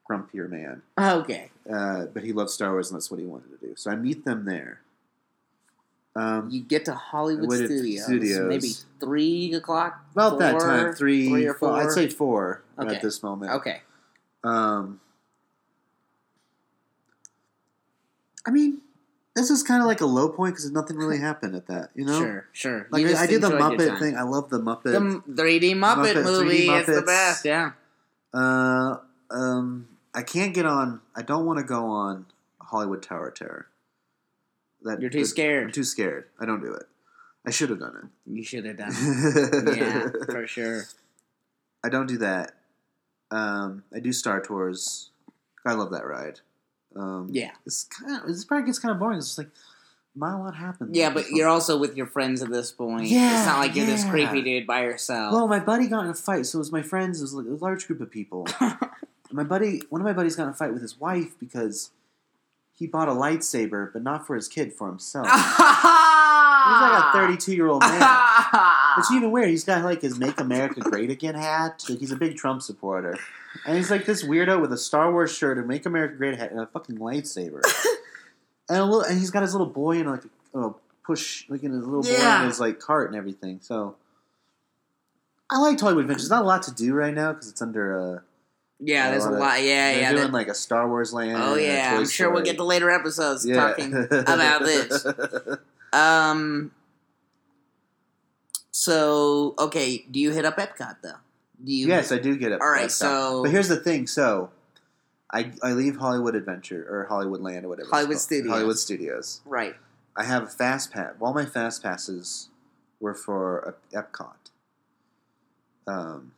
grumpier 0.08 0.48
man. 0.50 0.82
Okay. 0.98 1.50
Uh, 1.72 2.06
but 2.06 2.22
he 2.24 2.32
loves 2.32 2.52
Star 2.52 2.72
Wars, 2.72 2.90
and 2.90 2.96
that's 2.96 3.10
what 3.10 3.20
he 3.20 3.26
wanted 3.26 3.58
to 3.58 3.66
do. 3.66 3.74
So 3.76 3.90
I 3.90 3.96
meet 3.96 4.24
them 4.24 4.44
there. 4.44 4.80
Um, 6.16 6.50
You 6.50 6.60
get 6.62 6.84
to 6.86 6.94
Hollywood 6.94 7.52
Studios, 7.66 8.04
Studios. 8.04 8.40
maybe 8.48 8.72
three 8.98 9.54
o'clock. 9.54 10.04
about 10.12 10.38
that 10.40 10.58
time, 10.60 10.92
three, 10.92 11.28
three 11.28 11.46
or 11.46 11.54
four- 11.54 11.68
four. 11.70 11.80
I'd 11.80 11.92
say 11.92 12.08
four 12.08 12.62
Okay. 12.78 12.96
at 12.96 13.02
this 13.02 13.22
moment. 13.22 13.52
Okay. 13.52 13.82
Um, 14.42 15.00
I 18.46 18.50
mean, 18.50 18.78
this 19.40 19.50
is 19.50 19.62
kind 19.62 19.80
of 19.82 19.86
like 19.86 20.00
a 20.00 20.06
low 20.06 20.28
point 20.28 20.54
because 20.54 20.70
nothing 20.70 20.96
really 20.96 21.18
happened 21.28 21.54
at 21.56 21.66
that. 21.66 21.90
You 21.94 22.04
know, 22.04 22.18
Sure. 22.20 22.48
Sure. 22.52 22.86
like 22.90 23.06
I, 23.06 23.22
I 23.22 23.26
did 23.26 23.40
the 23.40 23.50
Muppet 23.50 23.98
thing. 23.98 24.16
I 24.16 24.22
love 24.22 24.50
the 24.50 24.60
Muppet. 24.60 24.84
The 24.84 24.98
3D 25.42 25.72
Muppet, 25.74 26.14
Muppet- 26.14 26.24
3D 26.24 26.24
movie. 26.24 26.68
It's 26.68 26.86
the 26.86 27.02
best. 27.02 27.44
Yeah. 27.44 27.72
Uh, 28.32 28.96
um, 29.30 29.88
I 30.14 30.22
can't 30.22 30.54
get 30.54 30.66
on. 30.66 31.00
I 31.16 31.22
don't 31.22 31.46
want 31.46 31.58
to 31.58 31.64
go 31.64 31.86
on 31.86 32.26
Hollywood 32.60 33.02
Tower 33.02 33.30
Terror. 33.30 33.66
That 34.82 35.00
You're 35.00 35.10
too 35.10 35.24
scared. 35.24 35.66
I'm 35.66 35.72
too 35.72 35.84
scared. 35.84 36.26
I 36.40 36.46
don't 36.46 36.60
do 36.60 36.72
it. 36.72 36.84
I 37.46 37.50
should 37.50 37.70
have 37.70 37.80
done 37.80 37.96
it. 38.26 38.30
You 38.32 38.44
should 38.44 38.64
have 38.66 38.76
done. 38.76 38.92
it. 38.92 39.68
it. 39.68 39.76
yeah, 39.78 40.08
for 40.30 40.46
sure. 40.46 40.84
I 41.84 41.88
don't 41.88 42.06
do 42.06 42.18
that. 42.18 42.52
Um, 43.30 43.84
I 43.94 44.00
do 44.00 44.12
Star 44.12 44.40
Tours. 44.40 45.10
I 45.66 45.72
love 45.74 45.90
that 45.92 46.06
ride. 46.06 46.40
Um, 46.96 47.28
Yeah. 47.30 47.50
it's 47.66 47.84
kind 47.84 48.20
of 48.20 48.26
this 48.28 48.44
part 48.44 48.66
gets 48.66 48.78
kind 48.78 48.92
of 48.92 48.98
boring. 48.98 49.18
It's 49.18 49.28
just 49.28 49.38
like 49.38 49.48
my 50.16 50.34
what 50.34 50.54
happened? 50.54 50.96
Yeah, 50.96 51.10
but 51.10 51.30
you're 51.30 51.48
also 51.48 51.78
with 51.78 51.96
your 51.96 52.06
friends 52.06 52.42
at 52.42 52.50
this 52.50 52.72
point. 52.72 53.06
Yeah, 53.06 53.36
it's 53.38 53.46
not 53.46 53.58
like 53.58 53.76
you're 53.76 53.86
this 53.86 54.04
creepy 54.04 54.42
dude 54.42 54.66
by 54.66 54.82
yourself. 54.82 55.32
Well, 55.32 55.46
my 55.46 55.60
buddy 55.60 55.86
got 55.86 56.04
in 56.04 56.10
a 56.10 56.14
fight, 56.14 56.46
so 56.46 56.58
it 56.58 56.60
was 56.60 56.72
my 56.72 56.82
friends. 56.82 57.20
It 57.20 57.24
was 57.24 57.34
like 57.34 57.46
a 57.46 57.50
large 57.64 57.86
group 57.86 58.00
of 58.00 58.10
people. 58.10 58.46
my 59.30 59.44
buddy, 59.44 59.82
one 59.88 60.00
of 60.00 60.04
my 60.04 60.12
buddies, 60.12 60.34
got 60.36 60.44
in 60.44 60.48
a 60.50 60.54
fight 60.54 60.72
with 60.72 60.82
his 60.82 60.98
wife 60.98 61.38
because 61.38 61.90
he 62.72 62.86
bought 62.88 63.08
a 63.08 63.12
lightsaber, 63.12 63.92
but 63.92 64.02
not 64.02 64.26
for 64.26 64.34
his 64.34 64.48
kid, 64.48 64.72
for 64.72 64.88
himself. 64.88 65.26
He's 65.30 66.80
like 66.80 67.04
a 67.04 67.10
32 67.12 67.54
year 67.54 67.68
old 67.68 67.82
man. 67.82 68.00
It's 68.98 69.10
even 69.10 69.30
weird. 69.30 69.48
He's 69.48 69.64
got 69.64 69.82
like 69.84 70.02
his 70.02 70.18
"Make 70.18 70.40
America 70.40 70.80
Great 70.80 71.10
Again" 71.10 71.34
hat. 71.34 71.84
Like 71.88 71.98
he's 71.98 72.12
a 72.12 72.16
big 72.16 72.36
Trump 72.36 72.62
supporter, 72.62 73.16
and 73.66 73.76
he's 73.76 73.90
like 73.90 74.06
this 74.06 74.24
weirdo 74.24 74.60
with 74.60 74.72
a 74.72 74.78
Star 74.78 75.12
Wars 75.12 75.32
shirt 75.34 75.58
and 75.58 75.66
"Make 75.68 75.86
America 75.86 76.14
Great" 76.16 76.38
hat 76.38 76.50
and 76.50 76.60
a 76.60 76.66
fucking 76.66 76.98
lightsaber. 76.98 77.60
and 78.68 78.78
a 78.78 78.84
little, 78.84 79.02
and 79.02 79.18
he's 79.18 79.30
got 79.30 79.42
his 79.42 79.52
little 79.52 79.66
boy 79.66 79.98
in 79.98 80.06
like 80.10 80.22
a, 80.54 80.58
a 80.60 80.74
push, 81.04 81.44
like 81.48 81.62
in 81.62 81.72
his 81.72 81.84
little 81.86 82.02
boy 82.02 82.08
in 82.40 82.46
his 82.46 82.60
like 82.60 82.80
cart 82.80 83.08
and 83.08 83.16
everything. 83.16 83.58
So 83.62 83.96
I 85.50 85.58
like 85.58 85.78
Hollywood 85.80 86.02
Adventures. 86.04 86.24
There's 86.28 86.30
not 86.30 86.42
a 86.44 86.46
lot 86.48 86.62
to 86.64 86.74
do 86.74 86.94
right 86.94 87.14
now 87.14 87.32
because 87.32 87.48
it's 87.48 87.62
under. 87.62 88.16
Uh, 88.16 88.20
yeah, 88.82 89.10
there's 89.10 89.26
a 89.26 89.32
of- 89.32 89.38
lot. 89.38 89.62
Yeah, 89.62 89.92
they're 89.92 90.00
yeah. 90.00 90.10
doing 90.12 90.22
that- 90.24 90.32
like 90.32 90.48
a 90.48 90.54
Star 90.54 90.88
Wars 90.88 91.12
land. 91.12 91.36
oh 91.42 91.54
yeah, 91.56 91.96
I'm 91.98 92.06
sure 92.06 92.30
we'll 92.30 92.42
get 92.42 92.56
to 92.56 92.64
later 92.64 92.90
episodes 92.90 93.46
Yeah. 93.46 93.54
talking 93.56 93.94
about 93.94 94.60
this. 94.64 95.06
Um. 95.92 96.70
So 98.80 99.54
okay, 99.58 100.06
do 100.10 100.18
you 100.18 100.30
hit 100.30 100.46
up 100.46 100.56
Epcot 100.56 100.96
though? 101.02 101.18
Do 101.62 101.70
you? 101.70 101.86
yes, 101.86 102.10
I 102.12 102.18
do 102.18 102.34
get 102.38 102.50
it. 102.50 102.62
All 102.62 102.70
right, 102.70 102.82
That's 102.84 102.94
so- 102.94 103.42
but 103.42 103.50
here's 103.50 103.68
the 103.68 103.76
thing. 103.76 104.06
So, 104.06 104.48
I 105.30 105.52
I 105.62 105.72
leave 105.72 105.96
Hollywood 105.96 106.34
Adventure 106.34 106.86
or 106.88 107.04
Hollywood 107.04 107.42
Land 107.42 107.66
or 107.66 107.68
whatever. 107.68 107.90
Hollywood. 107.90 108.16
Studios. 108.16 108.50
Hollywood 108.50 108.78
Studios. 108.78 109.42
Right. 109.44 109.76
I 110.16 110.24
have 110.24 110.44
a 110.44 110.46
fast 110.46 110.92
pass. 110.92 111.12
All 111.20 111.34
my 111.34 111.44
fast 111.44 111.82
passes 111.82 112.48
were 113.00 113.12
for 113.12 113.76
Epcot. 113.92 114.48
Um, 115.86 116.32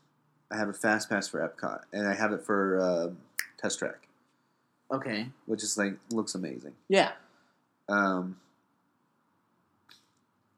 I 0.51 0.57
have 0.57 0.69
a 0.69 0.73
fast 0.73 1.09
pass 1.09 1.29
for 1.29 1.39
Epcot, 1.49 1.83
and 1.93 2.09
I 2.09 2.15
have 2.15 2.33
it 2.33 2.43
for 2.45 2.81
um, 2.83 3.19
Test 3.57 3.79
Track, 3.79 4.09
Okay. 4.91 5.29
which 5.47 5.63
is 5.63 5.79
like 5.79 5.95
looks 6.11 6.35
amazing. 6.35 6.75
Yeah. 6.89 7.13
Um, 7.89 8.39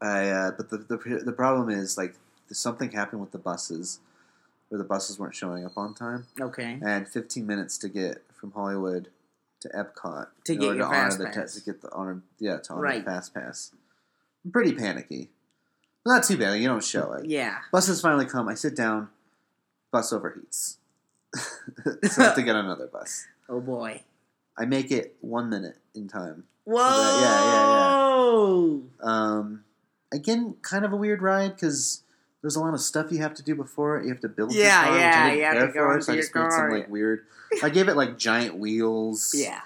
I 0.00 0.28
uh, 0.28 0.50
but 0.56 0.70
the, 0.70 0.78
the 0.78 1.22
the 1.24 1.32
problem 1.32 1.70
is 1.70 1.96
like 1.96 2.14
something 2.50 2.90
happened 2.92 3.20
with 3.20 3.32
the 3.32 3.38
buses, 3.38 4.00
where 4.68 4.78
the 4.78 4.84
buses 4.84 5.18
weren't 5.18 5.34
showing 5.34 5.64
up 5.64 5.76
on 5.76 5.94
time. 5.94 6.26
Okay. 6.40 6.78
I 6.84 6.90
had 6.90 7.08
15 7.08 7.46
minutes 7.46 7.78
to 7.78 7.88
get 7.88 8.22
from 8.34 8.52
Hollywood 8.52 9.08
to 9.60 9.68
Epcot 9.70 10.26
To 10.44 10.54
get 10.54 10.62
your 10.62 10.74
to 10.74 10.84
honor 10.84 10.94
fast 10.94 11.18
the 11.18 11.24
pass. 11.26 11.54
to 11.54 11.60
get 11.62 11.80
the 11.80 11.90
honor 11.92 12.20
yeah 12.38 12.58
to 12.58 12.72
honor 12.74 12.82
Right. 12.82 13.04
the 13.04 13.10
fast 13.10 13.32
pass. 13.34 13.72
I'm 14.44 14.50
pretty 14.52 14.72
panicky. 14.74 15.30
Not 16.04 16.22
too 16.24 16.36
bad. 16.36 16.60
You 16.60 16.68
don't 16.68 16.84
show 16.84 17.12
it. 17.14 17.24
Yeah. 17.24 17.58
Buses 17.72 18.00
finally 18.02 18.26
come. 18.26 18.46
I 18.48 18.54
sit 18.54 18.76
down. 18.76 19.08
Bus 19.90 20.12
overheats. 20.12 20.76
so 21.34 22.22
I 22.22 22.24
have 22.26 22.34
to 22.34 22.42
get 22.42 22.56
another 22.56 22.86
bus. 22.86 23.26
Oh 23.48 23.60
boy. 23.60 24.02
I 24.56 24.64
make 24.64 24.90
it 24.90 25.16
one 25.20 25.50
minute 25.50 25.76
in 25.94 26.08
time. 26.08 26.44
Whoa. 26.64 26.78
Yeah, 26.80 27.44
yeah, 27.44 27.66
yeah, 27.70 28.78
Um, 29.02 29.64
again, 30.14 30.56
kind 30.62 30.84
of 30.84 30.92
a 30.92 30.96
weird 30.96 31.20
ride 31.22 31.54
because 31.54 32.02
there's 32.40 32.56
a 32.56 32.60
lot 32.60 32.74
of 32.74 32.80
stuff 32.80 33.10
you 33.10 33.18
have 33.18 33.34
to 33.34 33.42
do 33.42 33.54
before. 33.54 34.02
You 34.02 34.08
have 34.10 34.20
to 34.20 34.28
build 34.28 34.52
your 34.54 34.64
Yeah, 34.64 34.84
car, 34.84 34.92
which 34.92 35.00
I 35.00 35.04
yeah, 35.04 35.24
didn't 35.26 35.38
you 35.38 35.44
have 35.44 35.52
care 35.54 35.66
to 35.66 35.72
go 35.72 35.80
for, 35.80 35.92
into 35.94 36.04
so 36.04 36.12
I 36.12 36.16
just 36.16 36.34
made 36.34 36.40
some 36.42 36.50
car. 36.50 36.72
like 36.72 36.88
weird. 36.88 37.20
I 37.62 37.68
gave 37.70 37.88
it 37.88 37.96
like 37.96 38.18
giant 38.18 38.56
wheels. 38.56 39.32
Yeah. 39.36 39.60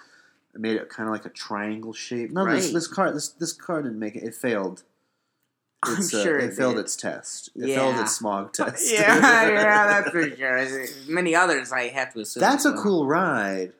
I 0.54 0.58
made 0.58 0.76
it 0.76 0.88
kind 0.88 1.08
of 1.08 1.12
like 1.12 1.24
a 1.26 1.30
triangle 1.30 1.92
shape. 1.92 2.30
No, 2.32 2.44
this 2.50 2.64
Right. 2.66 2.74
this 2.74 2.86
car 2.88 3.12
this 3.12 3.28
this 3.28 3.52
car 3.52 3.82
didn't 3.82 3.98
make 3.98 4.16
it. 4.16 4.22
It 4.24 4.34
failed. 4.34 4.82
I'm 5.84 5.96
It's, 5.98 6.12
uh, 6.12 6.22
sure 6.24 6.38
it, 6.38 6.46
it 6.50 6.54
failed 6.54 6.74
did. 6.74 6.80
its 6.80 6.96
test. 6.96 7.50
It 7.54 7.66
failed 7.74 7.96
its 7.98 8.16
smog 8.16 8.52
test. 8.54 8.92
yeah, 8.92 8.98
yeah, 9.48 9.86
that's 9.86 10.10
for 10.10 10.28
sure. 10.28 10.86
Many 11.06 11.34
others, 11.36 11.70
I 11.70 11.88
have 11.88 12.12
to 12.14 12.20
assume. 12.20 12.40
That's 12.40 12.64
a 12.64 12.72
cool 12.72 13.06
ride. 13.06 13.72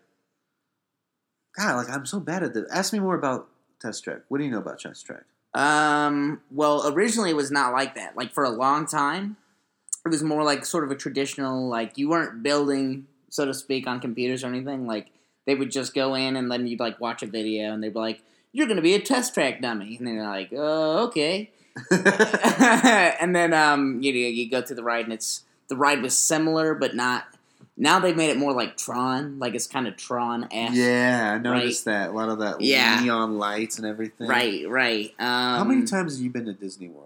God, 1.59 1.75
like 1.77 1.91
I'm 1.91 2.07
so 2.07 2.21
bad 2.21 2.43
at 2.45 2.55
this. 2.55 2.65
Ask 2.71 2.93
me 2.93 3.01
more 3.01 3.17
about 3.17 3.49
Test 3.81 4.05
Track. 4.05 4.21
What 4.29 4.39
do 4.39 4.45
you 4.45 4.51
know 4.51 4.59
about 4.59 4.79
Test 4.79 5.05
Track? 5.07 5.25
Um. 5.59 6.41
Well, 6.53 6.87
originally 6.87 7.31
it 7.31 7.37
was 7.37 7.51
not 7.51 7.73
like 7.73 7.97
that. 7.97 8.17
Like 8.17 8.33
for 8.33 8.45
a 8.45 8.51
long 8.51 8.87
time, 8.87 9.37
it 10.07 10.09
was 10.09 10.23
more 10.23 10.45
like 10.45 10.65
sort 10.65 10.85
of 10.85 10.93
a 10.93 10.95
traditional. 10.95 11.69
Like 11.69 11.99
you 11.99 12.09
weren't 12.09 12.45
building, 12.45 13.09
so 13.29 13.45
to 13.45 13.53
speak, 13.53 13.89
on 13.89 13.99
computers 13.99 14.45
or 14.45 14.47
anything. 14.47 14.87
Like 14.87 15.09
they 15.47 15.57
would 15.57 15.73
just 15.73 15.95
go 15.95 16.15
in 16.15 16.37
and 16.37 16.51
then 16.51 16.69
you'd 16.69 16.79
like 16.79 17.01
watch 17.01 17.25
a 17.25 17.27
video 17.27 17.73
and 17.73 17.83
they'd 17.83 17.93
be 17.93 17.99
like, 17.99 18.21
"You're 18.53 18.67
going 18.67 18.77
to 18.77 18.83
be 18.83 18.95
a 18.95 19.01
test 19.01 19.35
track 19.35 19.61
dummy," 19.61 19.97
and 19.97 20.07
then 20.07 20.15
you're 20.15 20.25
like, 20.25 20.51
"Oh, 20.57 21.07
okay." 21.07 21.51
and 21.91 23.35
then 23.35 23.53
um, 23.53 24.01
you 24.01 24.13
you 24.13 24.49
go 24.49 24.63
through 24.63 24.77
the 24.77 24.85
ride 24.85 25.05
and 25.05 25.13
it's 25.13 25.43
the 25.69 25.77
ride 25.77 26.03
was 26.03 26.17
similar 26.17 26.75
but 26.75 26.95
not. 26.95 27.25
Now 27.81 28.01
they've 28.01 28.17
made 28.17 28.31
it 28.31 28.37
more 28.37 28.53
like 28.53 28.77
Tron, 28.77 29.39
like 29.39 29.55
it's 29.55 29.69
kind 29.69 29.87
of 29.87 29.97
Tron 29.97 30.49
esque. 30.51 30.75
yeah, 30.75 31.35
I 31.37 31.39
noticed 31.39 31.85
that. 31.85 32.11
A 32.11 32.13
lot 32.13 32.29
of 32.29 32.41
that 32.41 32.61
Yeah. 32.61 33.01
neon 33.01 33.39
lights 33.39 33.79
and 33.79 33.87
everything. 33.87 34.27
Right, 34.27 34.69
right. 34.69 35.11
Um, 35.21 35.27
How 35.59 35.65
many 35.65 35.85
times 35.87 36.17
have 36.17 36.25
you 36.25 36.29
been 36.31 36.47
to 36.47 36.53
Disney 36.53 36.89
World? 36.89 37.05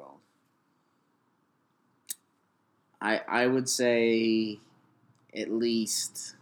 I 3.01 3.21
I 3.29 3.47
would 3.47 3.69
say 3.69 4.61
at 5.37 5.51
least 5.51 6.37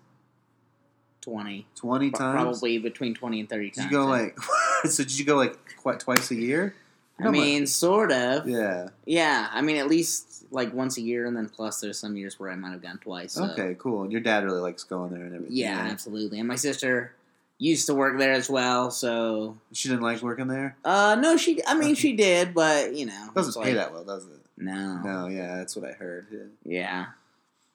twenty. 1.20 1.66
Twenty 1.74 2.10
times. 2.10 2.34
Probably 2.42 2.78
between 2.78 3.14
twenty 3.14 3.40
and 3.40 3.48
thirty 3.48 3.70
Did 3.70 3.80
times. 3.80 3.90
you 3.92 3.98
go 3.98 4.06
like? 4.06 4.38
so 4.84 5.02
did 5.02 5.18
you 5.18 5.24
go 5.24 5.36
like 5.36 5.58
quite 5.78 6.00
twice 6.00 6.30
a 6.30 6.34
year? 6.36 6.74
I 7.22 7.30
mean, 7.30 7.66
sort 7.66 8.12
of. 8.12 8.48
Yeah. 8.48 8.88
Yeah. 9.04 9.48
I 9.52 9.60
mean, 9.62 9.76
at 9.76 9.88
least 9.88 10.44
like 10.50 10.72
once 10.74 10.96
a 10.98 11.00
year, 11.00 11.26
and 11.26 11.36
then 11.36 11.48
plus 11.48 11.80
there's 11.80 11.98
some 11.98 12.16
years 12.16 12.38
where 12.40 12.50
I 12.50 12.56
might 12.56 12.72
have 12.72 12.82
gone 12.82 12.98
twice. 12.98 13.32
So. 13.34 13.44
Okay, 13.50 13.76
cool. 13.78 14.02
And 14.02 14.12
your 14.12 14.20
dad 14.20 14.44
really 14.44 14.60
likes 14.60 14.84
going 14.84 15.12
there 15.12 15.22
and 15.24 15.34
everything. 15.34 15.56
Yeah, 15.56 15.78
absolutely. 15.90 16.38
And 16.38 16.48
my 16.48 16.56
sister 16.56 17.14
used 17.58 17.86
to 17.86 17.94
work 17.94 18.18
there 18.18 18.32
as 18.32 18.48
well, 18.48 18.90
so 18.90 19.58
She 19.72 19.88
didn't 19.88 20.02
like 20.02 20.22
working 20.22 20.48
there. 20.48 20.76
uh 20.84 21.16
no, 21.20 21.36
she. 21.36 21.60
I 21.66 21.74
mean, 21.74 21.94
she 21.94 22.14
did, 22.14 22.54
but 22.54 22.94
you 22.94 23.06
know, 23.06 23.28
Doesn't 23.34 23.50
it's 23.50 23.56
pay 23.56 23.74
like- 23.74 23.74
that 23.76 23.92
well, 23.92 24.04
does 24.04 24.24
it? 24.26 24.40
No. 24.56 24.98
No. 25.02 25.26
Yeah, 25.28 25.56
that's 25.56 25.74
what 25.76 25.88
I 25.88 25.92
heard. 25.92 26.26
Yeah. 26.64 27.06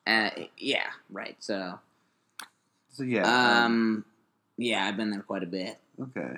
Yeah. 0.06 0.32
Uh, 0.38 0.44
yeah. 0.58 0.86
Right. 1.10 1.36
So. 1.40 1.80
So 2.92 3.04
yeah. 3.04 3.64
Um. 3.66 4.06
Yeah, 4.58 4.86
I've 4.86 4.96
been 4.98 5.10
there 5.12 5.22
quite 5.22 5.44
a 5.44 5.48
bit. 5.48 5.78
Okay. 6.02 6.38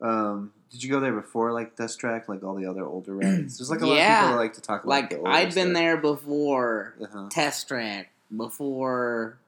Um, 0.00 0.52
did 0.70 0.82
you 0.84 0.90
go 0.90 1.00
there 1.00 1.12
before, 1.12 1.52
like 1.52 1.76
Test 1.76 1.98
Track, 2.00 2.28
like 2.28 2.42
all 2.42 2.54
the 2.54 2.66
other 2.66 2.84
older 2.86 3.14
rides? 3.16 3.58
There's 3.58 3.70
like 3.70 3.80
a 3.80 3.86
lot 3.86 3.98
of 3.98 3.98
people 4.20 4.28
that 4.30 4.36
like 4.36 4.52
to 4.54 4.60
talk 4.60 4.84
about. 4.84 4.90
Like 4.90 5.10
the 5.10 5.22
I'd 5.26 5.54
been 5.54 5.68
stuff. 5.70 5.74
there 5.74 5.96
before 5.96 6.94
Uh-huh. 7.02 7.28
Test 7.30 7.68
Track, 7.68 8.10
before 8.34 9.38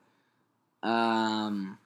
um 0.83 1.79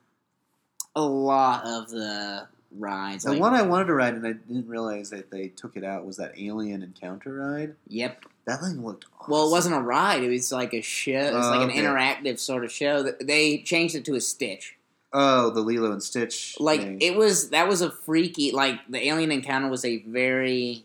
a 0.95 1.03
lot 1.03 1.65
of 1.67 1.91
the 1.91 2.47
rides. 2.79 3.25
The 3.25 3.33
like, 3.33 3.41
one 3.41 3.55
I 3.55 3.63
wanted 3.63 3.87
to 3.87 3.95
ride 3.95 4.15
and 4.15 4.27
I 4.27 4.33
didn't 4.33 4.67
realize 4.69 5.11
that 5.11 5.31
they 5.31 5.49
took 5.49 5.77
it 5.77 5.85
out 5.85 6.07
was 6.07 6.17
that 6.17 6.39
Alien 6.39 6.83
Encounter 6.83 7.35
ride. 7.35 7.75
Yep. 7.89 8.25
That 8.47 8.61
thing 8.61 8.83
looked. 8.85 9.05
Awesome. 9.21 9.31
Well, 9.33 9.49
it 9.49 9.51
wasn't 9.51 9.75
a 9.77 9.81
ride. 9.81 10.23
It 10.23 10.29
was 10.31 10.51
like 10.53 10.73
a 10.73 10.81
show. 10.81 11.11
It 11.11 11.35
was 11.35 11.47
Oh, 11.47 11.51
like 11.51 11.61
an 11.63 11.71
okay. 11.71 11.81
interactive 11.83 12.39
sort 12.39 12.65
of 12.65 12.73
show. 12.73 13.03
They 13.03 13.59
changed 13.59 13.95
it 13.95 14.05
to 14.07 14.15
a 14.15 14.21
Stitch. 14.21 14.76
Oh, 15.13 15.51
the 15.51 15.61
Lilo 15.61 15.93
and 15.93 16.03
Stitch. 16.03 16.57
Like 16.59 16.81
thing. 16.81 17.01
it 17.01 17.17
was. 17.17 17.51
That 17.51 17.69
was 17.69 17.81
a 17.81 17.91
freaky. 17.91 18.53
Like 18.53 18.81
the 18.89 19.07
alien 19.07 19.33
encounter 19.33 19.69
was 19.69 19.85
a 19.85 19.99
very 20.03 20.85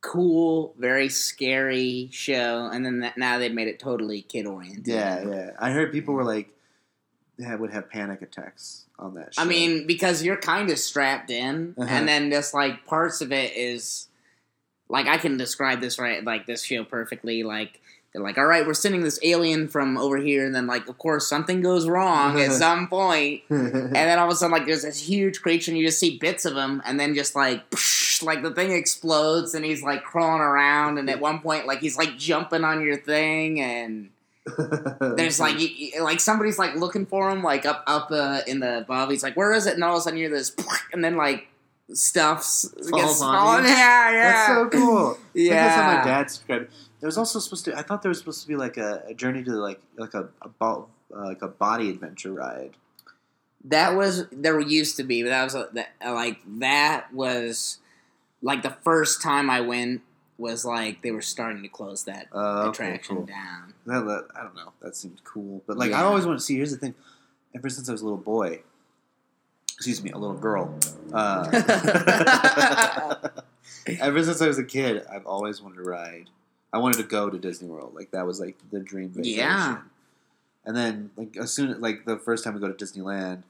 cool, 0.00 0.74
very 0.78 1.08
scary 1.08 2.08
show. 2.12 2.68
And 2.72 2.84
then 2.84 3.00
that, 3.00 3.16
now 3.16 3.38
they've 3.38 3.52
made 3.52 3.68
it 3.68 3.78
totally 3.78 4.22
kid 4.22 4.46
oriented. 4.46 4.86
Yeah, 4.86 5.24
yeah. 5.28 5.50
I 5.58 5.70
heard 5.70 5.92
people 5.92 6.14
were 6.14 6.24
like, 6.24 6.48
they 7.38 7.54
would 7.54 7.72
have 7.72 7.90
panic 7.90 8.22
attacks 8.22 8.84
on 8.98 9.14
that. 9.14 9.34
Show. 9.34 9.42
I 9.42 9.44
mean, 9.44 9.86
because 9.86 10.22
you're 10.22 10.36
kind 10.36 10.70
of 10.70 10.78
strapped 10.78 11.30
in, 11.30 11.74
Uh-huh. 11.78 11.88
and 11.90 12.06
then 12.06 12.30
just 12.30 12.54
like 12.54 12.84
parts 12.86 13.20
of 13.20 13.32
it 13.32 13.56
is 13.56 14.08
like 14.88 15.06
I 15.06 15.16
can 15.18 15.36
describe 15.36 15.80
this 15.80 15.98
right, 15.98 16.22
like 16.22 16.46
this 16.46 16.62
show 16.62 16.84
perfectly. 16.84 17.42
Like 17.42 17.80
they're 18.14 18.22
like, 18.22 18.38
"All 18.38 18.46
right, 18.46 18.64
we're 18.66 18.74
sending 18.74 19.02
this 19.02 19.18
alien 19.22 19.66
from 19.68 19.98
over 19.98 20.16
here," 20.18 20.46
and 20.46 20.54
then 20.54 20.66
like, 20.66 20.88
of 20.88 20.96
course, 20.98 21.26
something 21.26 21.60
goes 21.60 21.88
wrong 21.88 22.40
at 22.40 22.52
some 22.64 22.86
point, 22.88 23.42
and 23.50 23.92
then 23.94 24.18
all 24.18 24.26
of 24.28 24.32
a 24.32 24.36
sudden, 24.36 24.52
like, 24.52 24.66
there's 24.66 24.82
this 24.82 25.00
huge 25.00 25.42
creature, 25.42 25.70
and 25.72 25.78
you 25.78 25.86
just 25.86 25.98
see 25.98 26.16
bits 26.18 26.44
of 26.44 26.56
him, 26.56 26.80
and 26.86 26.98
then 27.00 27.14
just 27.14 27.34
like, 27.34 27.62
like 28.22 28.42
the 28.42 28.52
thing 28.54 28.70
explodes, 28.72 29.54
and 29.54 29.64
he's 29.64 29.82
like 29.82 30.04
crawling 30.04 30.40
around, 30.40 30.98
and 30.98 31.10
at 31.10 31.20
one 31.20 31.40
point, 31.40 31.66
like 31.66 31.80
he's 31.80 31.98
like 31.98 32.16
jumping 32.16 32.62
on 32.64 32.82
your 32.82 32.96
thing, 32.96 33.60
and 33.60 34.10
there's 35.16 35.40
like 35.40 35.56
like 36.00 36.20
somebody's 36.20 36.58
like 36.58 36.76
looking 36.76 37.06
for 37.06 37.30
him 37.30 37.42
like 37.42 37.66
up 37.66 37.82
up 37.86 38.10
uh, 38.12 38.40
in 38.46 38.60
the 38.60 38.78
above. 38.78 39.10
He's 39.10 39.22
like, 39.24 39.36
"Where 39.36 39.52
is 39.52 39.66
it?" 39.66 39.74
And 39.74 39.82
all 39.82 39.94
of 39.94 39.98
a 39.98 40.02
sudden, 40.02 40.18
you're 40.18 40.30
this, 40.30 40.54
and 40.92 41.02
then 41.02 41.16
like 41.16 41.48
stuffs 41.92 42.66
Falls 42.90 43.20
on 43.20 43.34
falling. 43.36 43.64
Yeah, 43.64 44.10
yeah. 44.10 44.32
That's 44.32 44.46
so 44.48 44.68
cool. 44.70 45.18
Think 45.34 45.50
That's 45.50 45.74
how 45.76 45.90
Yeah. 45.90 45.98
my 45.98 46.04
dad 46.04 46.26
described. 46.28 46.72
There 47.04 47.08
was 47.08 47.18
also 47.18 47.38
supposed 47.38 47.66
to. 47.66 47.76
I 47.78 47.82
thought 47.82 48.00
there 48.00 48.08
was 48.08 48.18
supposed 48.18 48.40
to 48.40 48.48
be 48.48 48.56
like 48.56 48.78
a, 48.78 49.02
a 49.08 49.12
journey 49.12 49.44
to 49.44 49.50
like 49.50 49.78
like 49.98 50.14
a, 50.14 50.30
a 50.40 50.48
bo- 50.48 50.88
uh, 51.14 51.24
like 51.26 51.42
a 51.42 51.48
body 51.48 51.90
adventure 51.90 52.32
ride. 52.32 52.70
That 53.66 53.94
was 53.94 54.26
there 54.32 54.58
used 54.58 54.96
to 54.96 55.02
be, 55.02 55.22
but 55.22 55.28
that 55.28 55.44
was 55.44 55.54
a, 55.54 55.68
that, 55.74 55.88
uh, 56.02 56.14
like 56.14 56.38
that 56.60 57.12
was 57.12 57.76
like 58.40 58.62
the 58.62 58.70
first 58.70 59.20
time 59.20 59.50
I 59.50 59.60
went 59.60 60.00
was 60.38 60.64
like 60.64 61.02
they 61.02 61.10
were 61.10 61.20
starting 61.20 61.60
to 61.62 61.68
close 61.68 62.04
that 62.04 62.28
Uh, 62.32 62.68
okay, 62.68 62.84
attraction 62.86 63.16
cool. 63.16 63.26
down. 63.26 63.74
That, 63.84 64.06
that- 64.06 64.28
I 64.34 64.42
don't 64.42 64.54
know. 64.56 64.72
That 64.80 64.96
seemed 64.96 65.22
cool, 65.24 65.62
but 65.66 65.76
like 65.76 65.92
I 65.92 65.98
Yeah. 66.00 66.04
always 66.06 66.24
want 66.24 66.38
to 66.38 66.42
see. 66.46 66.56
Here's 66.56 66.70
the 66.70 66.78
thing: 66.78 66.94
ever 67.54 67.68
since 67.68 67.86
I 67.86 67.92
was 67.92 68.00
a 68.00 68.04
little 68.04 68.16
boy, 68.16 68.62
excuse 69.74 70.02
me, 70.02 70.10
a 70.10 70.16
little 70.16 70.36
girl. 70.38 70.74
Uh, 71.12 71.50
ever 74.00 74.22
since 74.24 74.40
I 74.40 74.46
was 74.48 74.56
a 74.58 74.64
kid, 74.64 75.04
I've 75.12 75.26
always 75.26 75.60
wanted 75.60 75.76
to 75.76 75.82
ride. 75.82 76.30
I 76.74 76.78
wanted 76.78 76.96
to 76.96 77.04
go 77.04 77.30
to 77.30 77.38
Disney 77.38 77.68
World. 77.68 77.94
Like 77.94 78.10
that 78.10 78.26
was 78.26 78.40
like 78.40 78.56
the 78.72 78.80
dream 78.80 79.10
vacation. 79.10 79.38
Yeah. 79.38 79.78
And 80.64 80.76
then 80.76 81.10
like 81.16 81.36
as 81.36 81.52
soon 81.52 81.80
like 81.80 82.04
the 82.04 82.18
first 82.18 82.42
time 82.42 82.54
we 82.54 82.60
go 82.60 82.70
to 82.70 82.84
Disneyland, 82.84 83.44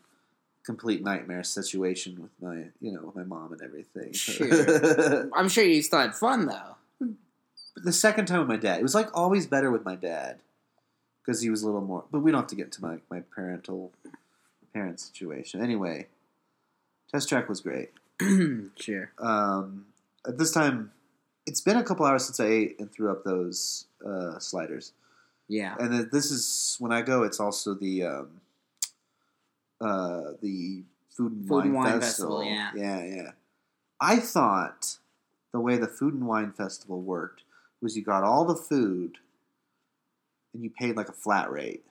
complete 0.62 1.02
nightmare 1.02 1.42
situation 1.42 2.20
with 2.20 2.30
my 2.42 2.66
you 2.82 2.92
know 2.92 3.00
with 3.06 3.16
my 3.16 3.22
mom 3.22 3.52
and 3.52 3.62
everything. 3.62 4.12
Sure. 4.12 5.30
I'm 5.34 5.48
sure 5.48 5.64
you 5.64 5.80
still 5.80 6.00
had 6.00 6.14
fun 6.14 6.44
though. 6.46 6.76
But 7.00 7.84
the 7.84 7.92
second 7.92 8.26
time 8.26 8.40
with 8.40 8.48
my 8.48 8.58
dad, 8.58 8.80
it 8.80 8.82
was 8.82 8.94
like 8.94 9.08
always 9.16 9.46
better 9.46 9.70
with 9.70 9.86
my 9.86 9.96
dad 9.96 10.40
because 11.24 11.40
he 11.40 11.48
was 11.48 11.62
a 11.62 11.66
little 11.66 11.80
more. 11.80 12.04
But 12.12 12.20
we 12.20 12.30
don't 12.30 12.42
have 12.42 12.50
to 12.50 12.56
get 12.56 12.66
into 12.66 12.82
my 12.82 12.98
my 13.10 13.20
parental 13.20 13.90
parent 14.74 15.00
situation. 15.00 15.62
Anyway, 15.62 16.08
test 17.10 17.30
track 17.30 17.48
was 17.48 17.62
great. 17.62 17.90
sure. 18.76 19.12
Um, 19.18 19.86
at 20.28 20.36
this 20.36 20.52
time, 20.52 20.90
it's 21.46 21.60
been 21.60 21.76
a 21.76 21.82
couple 21.82 22.06
hours 22.06 22.24
since 22.26 22.40
I 22.40 22.46
ate 22.46 22.80
and 22.80 22.90
threw 22.92 23.10
up 23.10 23.24
those 23.24 23.86
uh, 24.06 24.38
sliders. 24.38 24.92
Yeah. 25.48 25.74
And 25.78 25.92
then 25.92 26.08
this 26.12 26.30
is 26.30 26.76
when 26.78 26.92
I 26.92 27.02
go. 27.02 27.22
It's 27.22 27.40
also 27.40 27.74
the 27.74 28.04
um, 28.04 28.40
uh, 29.80 30.32
the 30.40 30.82
food 31.16 31.32
and 31.32 31.48
Food 31.48 31.54
wine, 31.56 31.66
and 31.66 31.74
Wine 31.74 32.00
festival. 32.00 32.40
Festival, 32.40 32.44
yeah. 32.44 32.70
yeah, 33.04 33.14
yeah. 33.14 33.30
I 34.00 34.16
thought 34.16 34.98
the 35.52 35.60
way 35.60 35.76
the 35.76 35.86
food 35.86 36.14
and 36.14 36.26
wine 36.26 36.52
festival 36.52 37.00
worked 37.00 37.42
was 37.80 37.96
you 37.96 38.02
got 38.02 38.24
all 38.24 38.44
the 38.44 38.56
food 38.56 39.18
and 40.52 40.62
you 40.64 40.70
paid 40.70 40.96
like 40.96 41.08
a 41.08 41.12
flat 41.12 41.50
rate. 41.50 41.84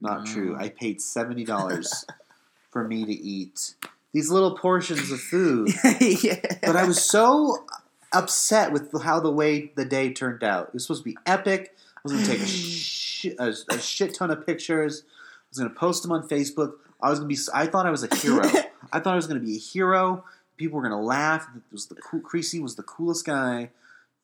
Not 0.00 0.20
Mm. 0.26 0.32
true. 0.32 0.56
I 0.56 0.68
paid 0.68 1.00
seventy 1.02 1.44
dollars 1.44 2.04
for 2.70 2.86
me 2.86 3.04
to 3.04 3.12
eat 3.12 3.74
these 4.12 4.30
little 4.30 4.56
portions 4.56 5.10
of 5.10 5.20
food 5.20 5.70
yeah. 6.00 6.36
but 6.62 6.76
I 6.76 6.84
was 6.84 7.02
so 7.04 7.66
upset 8.12 8.72
with 8.72 8.90
how 9.02 9.20
the 9.20 9.30
way 9.30 9.72
the 9.76 9.84
day 9.84 10.12
turned 10.12 10.42
out. 10.42 10.68
It 10.68 10.74
was 10.74 10.84
supposed 10.84 11.04
to 11.04 11.10
be 11.10 11.16
epic. 11.26 11.74
I 11.96 12.00
was 12.04 12.12
going 12.12 12.24
to 12.24 12.30
take 12.30 12.40
a, 12.40 12.46
shit, 12.46 13.36
a, 13.38 13.54
a 13.70 13.78
shit 13.78 14.14
ton 14.14 14.30
of 14.30 14.46
pictures. 14.46 15.02
I 15.06 15.46
was 15.50 15.58
going 15.58 15.70
to 15.70 15.76
post 15.78 16.02
them 16.02 16.12
on 16.12 16.28
Facebook. 16.28 16.74
I 17.00 17.10
was 17.10 17.18
going 17.20 17.28
to 17.30 17.34
be. 17.34 17.40
I 17.54 17.66
thought 17.66 17.86
I 17.86 17.90
was 17.90 18.02
a 18.04 18.14
hero. 18.14 18.42
I 18.92 19.00
thought 19.00 19.12
I 19.12 19.16
was 19.16 19.26
going 19.26 19.40
to 19.40 19.46
be 19.46 19.56
a 19.56 19.60
hero. 19.60 20.24
People 20.56 20.76
were 20.80 20.88
going 20.88 20.98
to 21.00 21.06
laugh. 21.06 21.46
It 21.54 21.62
was 21.70 21.86
the 21.86 21.94
cool. 21.96 22.20
Creasy 22.20 22.58
was 22.60 22.74
the 22.76 22.82
coolest 22.82 23.24
guy 23.26 23.70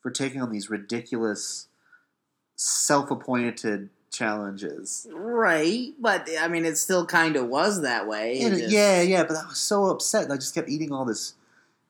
for 0.01 0.11
taking 0.11 0.41
on 0.41 0.51
these 0.51 0.69
ridiculous, 0.69 1.67
self-appointed 2.55 3.89
challenges. 4.11 5.07
Right, 5.13 5.93
but 5.99 6.27
I 6.39 6.47
mean, 6.47 6.65
it 6.65 6.77
still 6.77 7.05
kind 7.05 7.35
of 7.35 7.47
was 7.47 7.81
that 7.81 8.07
way. 8.07 8.39
It- 8.39 8.57
just- 8.59 8.71
yeah, 8.71 9.01
yeah, 9.01 9.23
but 9.23 9.37
I 9.37 9.45
was 9.47 9.57
so 9.57 9.85
upset. 9.87 10.31
I 10.31 10.35
just 10.35 10.53
kept 10.55 10.69
eating 10.69 10.91
all 10.91 11.05
this, 11.05 11.33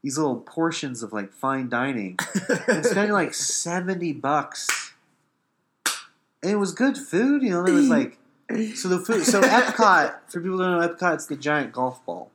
these 0.06 0.20
little 0.20 0.36
portions 0.36 1.02
of 1.02 1.12
like 1.12 1.34
fine 1.34 1.68
dining. 1.68 2.16
and 2.68 2.86
spending 2.86 3.12
like 3.12 3.34
70 3.34 4.14
bucks. 4.14 4.94
And 6.44 6.52
it 6.52 6.58
was 6.58 6.74
good 6.74 6.96
food, 6.96 7.42
you 7.42 7.50
know. 7.50 7.66
it 7.66 7.72
was 7.72 7.90
like 7.90 8.20
so 8.76 8.88
the 8.88 9.00
food. 9.00 9.26
So 9.26 9.42
Epcot, 9.42 10.14
for 10.28 10.40
people 10.42 10.58
who 10.58 10.64
don't 10.64 10.80
know, 10.80 10.88
Epcot, 10.88 11.16
it's 11.16 11.26
the 11.26 11.36
giant 11.36 11.74
golf 11.74 12.06
ball. 12.06 12.30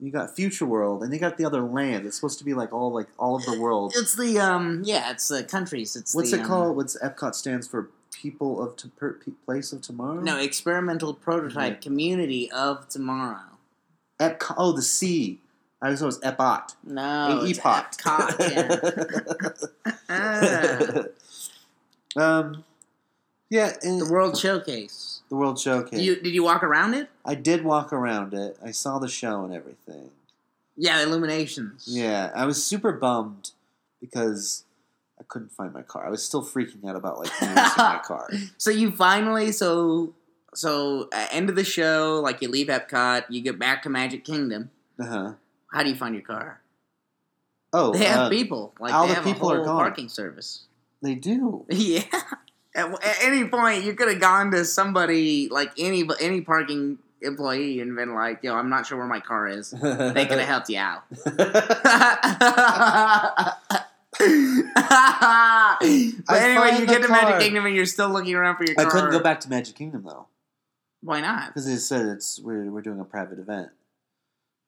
You 0.00 0.10
got 0.10 0.34
Future 0.34 0.66
World, 0.66 1.04
and 1.04 1.12
they 1.12 1.18
got 1.18 1.38
the 1.38 1.44
other 1.44 1.60
land. 1.60 2.06
It's 2.06 2.16
supposed 2.16 2.40
to 2.40 2.44
be 2.44 2.54
like 2.54 2.72
all 2.72 2.92
like 2.92 3.06
all 3.20 3.36
of 3.36 3.44
the 3.44 3.60
world. 3.60 3.92
It's 3.94 4.16
the 4.16 4.40
um, 4.40 4.82
yeah, 4.84 5.12
it's 5.12 5.28
the 5.28 5.44
countries. 5.44 5.94
It's 5.94 6.12
What's 6.12 6.32
the, 6.32 6.38
it 6.38 6.40
um, 6.40 6.46
called? 6.48 6.76
What's 6.76 6.98
Epcot 7.00 7.36
stands 7.36 7.68
for? 7.68 7.88
People 8.12 8.60
of 8.60 8.74
to, 8.76 8.88
per, 8.88 9.16
place 9.46 9.72
of 9.72 9.82
tomorrow. 9.82 10.20
No, 10.20 10.36
experimental 10.38 11.14
prototype 11.14 11.74
Yeah. 11.74 11.78
community 11.78 12.50
of 12.50 12.88
tomorrow. 12.88 13.58
Epcot. 14.18 14.54
Oh, 14.58 14.72
the 14.72 14.82
sea. 14.82 15.38
I 15.82 15.86
always 15.86 16.00
thought 16.00 16.04
it 16.04 16.06
was 16.06 16.18
Epot. 16.20 16.74
No, 16.84 17.40
Epot. 17.44 17.96
Epcot, 17.98 18.36
yeah. 19.86 21.04
Ah, 22.16 22.20
um, 22.38 22.64
yeah, 23.48 23.72
and 23.82 24.00
the 24.00 24.10
World 24.12 24.36
Showcase. 24.36 25.22
the 25.28 25.36
World 25.36 25.58
Showcase. 25.58 25.98
Did 25.98 26.04
you 26.04 26.20
did 26.20 26.34
you 26.34 26.42
walk 26.44 26.62
around 26.62 26.94
it? 26.94 27.08
I 27.24 27.34
did 27.34 27.64
walk 27.64 27.92
around 27.92 28.34
it. 28.34 28.58
I 28.64 28.72
saw 28.72 28.98
the 28.98 29.08
show 29.08 29.44
and 29.44 29.54
everything. 29.54 30.10
Yeah, 30.76 30.98
the 30.98 31.04
Illuminations. 31.04 31.84
Yeah, 31.86 32.30
I 32.34 32.44
was 32.46 32.62
super 32.62 32.92
bummed 32.92 33.50
because 34.00 34.64
I 35.18 35.24
couldn't 35.28 35.52
find 35.52 35.72
my 35.72 35.82
car. 35.82 36.06
I 36.06 36.10
was 36.10 36.24
still 36.24 36.42
freaking 36.44 36.86
out 36.88 36.96
about 36.96 37.18
like 37.18 37.30
losing 37.40 37.54
my 37.54 38.00
car. 38.04 38.28
So 38.58 38.70
you 38.70 38.90
finally 38.90 39.52
so 39.52 40.14
so 40.54 41.08
uh, 41.12 41.26
end 41.30 41.48
of 41.48 41.56
the 41.56 41.64
show, 41.64 42.20
like 42.22 42.42
you 42.42 42.48
leave 42.48 42.68
Epcot, 42.68 43.24
you 43.30 43.40
get 43.40 43.58
back 43.58 43.82
to 43.84 43.88
Magic 43.88 44.24
Kingdom. 44.24 44.70
Uh-huh. 44.98 45.32
How 45.72 45.82
do 45.82 45.90
you 45.90 45.96
find 45.96 46.14
your 46.14 46.24
car? 46.24 46.60
Oh, 47.72 47.92
They 47.92 48.04
have 48.04 48.26
uh, 48.26 48.30
people. 48.30 48.74
Like 48.80 48.92
all 48.92 49.04
they 49.06 49.14
the 49.14 49.16
have 49.16 49.24
people 49.24 49.50
a 49.50 49.60
are 49.60 49.64
gone. 49.64 49.76
parking 49.78 50.08
service. 50.08 50.64
they 51.02 51.14
do. 51.14 51.64
Yeah. 51.70 52.02
At, 52.74 52.92
at 53.04 53.16
any 53.24 53.48
point, 53.48 53.82
you 53.84 53.94
could 53.94 54.08
have 54.08 54.20
gone 54.20 54.52
to 54.52 54.64
somebody 54.64 55.48
like 55.48 55.72
any 55.76 56.08
any 56.20 56.40
parking 56.40 56.98
employee 57.20 57.80
and 57.80 57.96
been 57.96 58.14
like, 58.14 58.44
"Yo, 58.44 58.54
I'm 58.54 58.70
not 58.70 58.86
sure 58.86 58.96
where 58.96 59.08
my 59.08 59.18
car 59.18 59.48
is." 59.48 59.72
They 59.72 60.26
could 60.26 60.38
have 60.38 60.46
helped 60.46 60.68
you 60.68 60.78
out. 60.78 61.02
but 64.20 66.42
anyway, 66.42 66.78
you 66.80 66.86
get 66.86 67.02
to 67.02 67.08
Magic. 67.08 67.40
Kingdom 67.40 67.66
and 67.66 67.74
you're 67.74 67.86
still 67.86 68.10
looking 68.10 68.34
around 68.34 68.56
for 68.56 68.64
your 68.64 68.74
I 68.78 68.84
car. 68.84 68.92
couldn't 68.92 69.10
go 69.10 69.20
back 69.20 69.40
to 69.40 69.48
Magic 69.50 69.74
Kingdom 69.74 70.02
though 70.04 70.26
Why 71.02 71.20
not? 71.20 71.48
because 71.48 71.66
they 71.66 71.76
said 71.76 72.06
it's 72.06 72.40
we're 72.40 72.70
we're 72.70 72.82
doing 72.82 73.00
a 73.00 73.04
private 73.04 73.38
event 73.38 73.70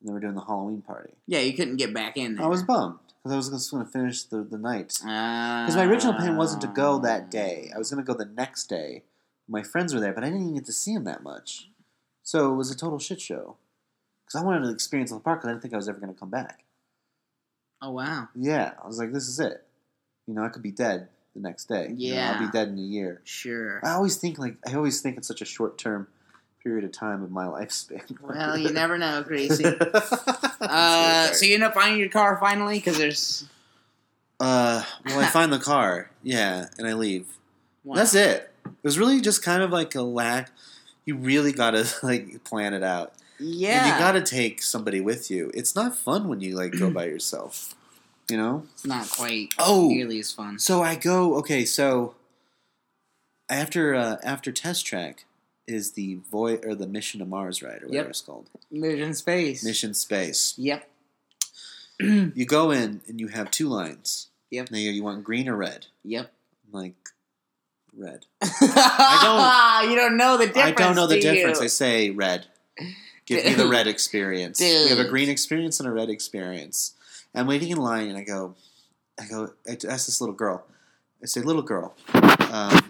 and 0.02 0.08
then 0.08 0.14
we're 0.14 0.20
doing 0.20 0.34
the 0.34 0.44
Halloween 0.44 0.82
party. 0.82 1.14
Yeah, 1.26 1.38
you 1.38 1.54
couldn't 1.54 1.76
get 1.76 1.94
back 1.94 2.16
in 2.16 2.34
there. 2.34 2.44
I 2.44 2.48
was 2.48 2.64
bummed 2.64 2.98
because 3.22 3.32
I 3.32 3.36
was 3.36 3.50
just 3.50 3.70
going 3.70 3.84
to 3.84 3.90
finish 3.90 4.24
the 4.24 4.42
the 4.42 4.58
night. 4.58 4.88
because 4.88 5.00
Because 5.02 5.76
my 5.76 5.84
original 5.84 6.14
plan 6.14 6.36
wasn't 6.36 6.62
to 6.62 6.68
go 6.68 6.98
that 6.98 7.24
ah. 7.26 7.30
day. 7.30 7.70
I 7.74 7.78
was 7.78 7.90
going 7.90 8.04
to 8.04 8.06
go 8.06 8.18
the 8.18 8.30
next 8.30 8.68
day. 8.68 9.04
My 9.48 9.62
friends 9.62 9.94
were 9.94 10.00
there, 10.00 10.12
but 10.12 10.24
I 10.24 10.26
didn't 10.26 10.42
even 10.42 10.54
get 10.54 10.64
to 10.66 10.72
see 10.72 10.94
them 10.94 11.04
that 11.04 11.22
much. 11.22 11.68
So 12.24 12.52
it 12.52 12.56
was 12.56 12.70
a 12.70 12.76
total 12.76 12.98
shit 12.98 13.20
show. 13.20 13.56
Because 14.24 14.42
I 14.42 14.44
wanted 14.44 14.66
to 14.66 14.72
experience 14.72 15.10
the 15.10 15.20
park 15.20 15.40
because 15.40 15.48
I 15.48 15.52
didn't 15.52 15.62
think 15.62 15.74
I 15.74 15.76
was 15.76 15.88
ever 15.88 16.00
going 16.00 16.12
to 16.12 16.18
come 16.18 16.30
back. 16.30 16.64
Oh 17.80 17.90
wow. 17.90 18.28
Yeah, 18.34 18.72
I 18.82 18.86
was 18.86 18.98
like, 18.98 19.12
this 19.12 19.28
is 19.28 19.38
it. 19.38 19.64
You 20.26 20.34
know, 20.34 20.44
I 20.44 20.48
could 20.48 20.62
be 20.62 20.70
dead 20.70 21.08
the 21.34 21.40
next 21.40 21.66
day. 21.66 21.92
You 21.94 22.14
know, 22.14 22.20
I'll 22.22 22.46
be 22.46 22.50
dead 22.50 22.68
in 22.68 22.78
a 22.78 22.82
year. 22.82 23.20
Sure. 23.24 23.80
I 23.84 23.90
always 23.90 24.16
think 24.16 24.38
like 24.38 24.56
I 24.66 24.74
always 24.74 25.00
think 25.00 25.16
it's 25.16 25.28
such 25.28 25.42
a 25.42 25.46
short 25.46 25.78
term 25.78 26.08
period 26.62 26.84
of 26.84 26.92
time 26.92 27.22
of 27.22 27.30
my 27.30 27.44
lifespan. 27.56 28.18
Well, 28.20 28.56
you 28.56 28.70
never 28.70 28.98
know, 28.98 29.22
Gracie. 29.22 29.64
Uh, 30.64 31.26
so 31.32 31.44
you 31.44 31.54
end 31.54 31.64
up 31.64 31.74
finding 31.74 31.98
your 31.98 32.08
car 32.08 32.38
finally 32.38 32.78
because 32.78 32.96
there's 32.96 33.44
Uh, 34.38 34.82
well, 35.06 35.18
I 35.18 35.26
find 35.32 35.52
the 35.52 35.58
car, 35.58 36.08
yeah, 36.22 36.66
and 36.78 36.86
I 36.86 36.92
leave. 36.94 37.26
Wow. 37.84 37.96
That's 37.96 38.14
it. 38.14 38.52
It 38.64 38.84
was 38.84 38.96
really 38.96 39.20
just 39.20 39.42
kind 39.42 39.60
of 39.62 39.70
like 39.72 39.96
a 39.96 40.02
lack. 40.02 40.50
You 41.04 41.16
really 41.16 41.50
gotta 41.52 41.84
like 42.04 42.44
plan 42.44 42.74
it 42.74 42.84
out. 42.84 43.12
Yeah. 43.40 43.84
And 43.86 43.92
you 43.92 43.98
gotta 43.98 44.22
take 44.22 44.62
somebody 44.62 45.00
with 45.00 45.32
you. 45.32 45.50
It's 45.52 45.74
not 45.74 45.96
fun 45.96 46.28
when 46.28 46.40
you 46.40 46.54
like 46.56 46.78
go 46.78 46.90
by 46.90 47.06
yourself. 47.06 47.74
You 48.30 48.36
know? 48.36 48.62
it's 48.72 48.86
not 48.86 49.10
quite 49.10 49.52
Oh. 49.58 49.88
nearly 49.88 50.20
as 50.20 50.30
fun. 50.30 50.60
So 50.60 50.80
I 50.80 50.94
go, 50.94 51.34
okay, 51.38 51.64
so 51.64 52.14
after 53.50 53.94
uh, 53.96 54.16
after 54.22 54.52
test 54.52 54.86
track 54.86 55.24
is 55.66 55.92
the 55.92 56.18
voy 56.30 56.56
or 56.64 56.74
the 56.74 56.86
mission 56.86 57.20
to 57.20 57.26
Mars 57.26 57.62
ride 57.62 57.82
or 57.82 57.86
whatever 57.86 57.94
Yep. 57.94 58.06
it's 58.08 58.20
called. 58.20 58.50
Mission 58.70 59.14
space. 59.14 59.64
Mission 59.64 59.94
space. 59.94 60.54
Yep. 60.58 60.88
You 62.00 62.46
go 62.46 62.70
in 62.72 63.00
and 63.06 63.20
you 63.20 63.28
have 63.28 63.50
two 63.52 63.68
lines. 63.68 64.28
Yep. 64.50 64.70
Now 64.72 64.78
you, 64.78 64.90
you 64.90 65.04
want 65.04 65.22
green 65.22 65.48
or 65.48 65.54
red? 65.56 65.86
Yep. 66.04 66.32
I'm 66.66 66.80
like 66.80 66.94
red. 67.96 68.26
I 68.42 69.20
don't. 69.22 69.62
You 69.90 69.96
don't 69.96 70.16
know 70.16 70.36
the 70.36 70.46
difference. 70.46 70.66
I 70.80 70.84
don't 70.84 70.96
know 70.96 71.06
the 71.06 71.20
do 71.20 71.28
you? 71.28 71.34
difference. 71.34 71.60
I 71.60 71.66
say 71.66 72.10
red. 72.10 72.46
Give 73.26 73.44
me 73.44 73.54
the 73.54 73.68
red 73.76 73.86
experience. 73.86 74.58
We 74.60 74.88
have 74.88 74.98
a 74.98 75.04
green 75.08 75.28
experience 75.28 75.78
and 75.80 75.88
a 75.88 75.92
red 75.92 76.08
experience. 76.10 76.94
I'm 77.34 77.46
waiting 77.46 77.70
in 77.70 77.78
line, 77.78 78.08
and 78.08 78.16
I 78.18 78.24
go, 78.24 78.54
I 79.20 79.26
go, 79.26 79.52
I 79.68 79.72
ask 79.72 80.06
this 80.06 80.20
little 80.20 80.34
girl. 80.34 80.64
I 81.22 81.26
say, 81.26 81.40
little 81.40 81.62
girl, 81.62 81.94
um, 82.14 82.80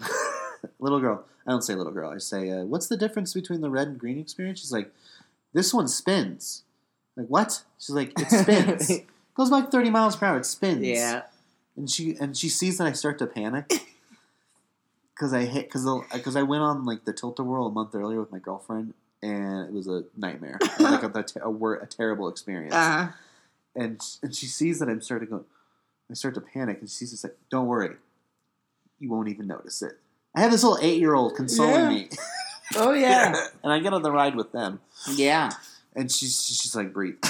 little 0.79 0.99
girl. 0.99 1.23
I 1.45 1.51
don't 1.51 1.61
say 1.63 1.75
little 1.75 1.91
girl. 1.93 2.09
I 2.09 2.17
say, 2.19 2.49
uh, 2.49 2.63
what's 2.63 2.87
the 2.87 2.97
difference 2.97 3.33
between 3.33 3.61
the 3.61 3.69
red 3.69 3.87
and 3.87 3.99
green 3.99 4.17
experience? 4.19 4.59
She's 4.61 4.71
like, 4.71 4.91
this 5.53 5.73
one 5.73 5.87
spins. 5.87 6.63
I'm 7.17 7.23
like 7.23 7.29
what? 7.29 7.63
She's 7.79 7.95
like, 7.95 8.19
it 8.19 8.29
spins. 8.29 8.89
it 8.89 9.05
Goes 9.35 9.49
like 9.49 9.71
30 9.71 9.89
miles 9.89 10.15
per 10.15 10.27
hour. 10.27 10.37
It 10.37 10.45
spins. 10.45 10.85
yeah. 10.85 11.23
and 11.75 11.89
she 11.89 12.15
and 12.19 12.37
she 12.37 12.49
sees 12.49 12.77
that 12.77 12.85
I 12.87 12.91
start 12.91 13.17
to 13.19 13.25
panic 13.27 13.67
because 15.15 15.33
I 15.33 15.45
hit 15.45 15.65
because 15.67 15.87
because 16.13 16.35
I 16.35 16.43
went 16.43 16.61
on 16.61 16.85
like 16.85 17.05
the 17.05 17.13
tilt 17.13 17.39
a 17.39 17.43
whirl 17.43 17.65
a 17.67 17.71
month 17.71 17.95
earlier 17.95 18.19
with 18.19 18.31
my 18.31 18.37
girlfriend 18.39 18.93
and 19.23 19.67
it 19.67 19.73
was 19.73 19.87
a 19.87 20.03
nightmare 20.15 20.59
like 20.79 21.01
a, 21.03 21.07
a, 21.43 21.49
a, 21.49 21.71
a 21.81 21.85
terrible 21.87 22.27
experience 22.27 22.75
Uh, 22.75 23.07
and 23.75 23.99
and 24.21 24.35
she 24.35 24.45
sees 24.45 24.77
that 24.79 24.87
I'm 24.89 25.01
starting 25.01 25.29
to 25.29 25.37
go 25.37 25.45
I 26.11 26.13
start 26.13 26.35
to 26.35 26.41
panic 26.41 26.79
and 26.81 26.87
she 26.89 26.95
sees 26.97 27.13
it's 27.13 27.23
like 27.23 27.37
don't 27.49 27.65
worry 27.67 27.95
you 28.99 29.09
won't 29.09 29.29
even 29.29 29.47
notice 29.47 29.81
it 29.81 29.97
I 30.35 30.41
have 30.41 30.51
this 30.51 30.63
little 30.63 30.79
eight 30.81 30.99
year 30.99 31.13
old 31.15 31.35
consoling 31.35 31.71
Yeah. 31.73 31.89
me 31.89 32.09
oh 32.75 32.93
yeah. 32.93 33.33
and 33.63 33.71
I 33.71 33.79
get 33.79 33.93
on 33.93 34.01
the 34.01 34.11
ride 34.11 34.35
with 34.35 34.51
them 34.51 34.79
yeah. 35.11 35.51
and 35.95 36.11
she's 36.11 36.43
she's 36.45 36.75
like 36.75 36.91
breathe 36.93 37.15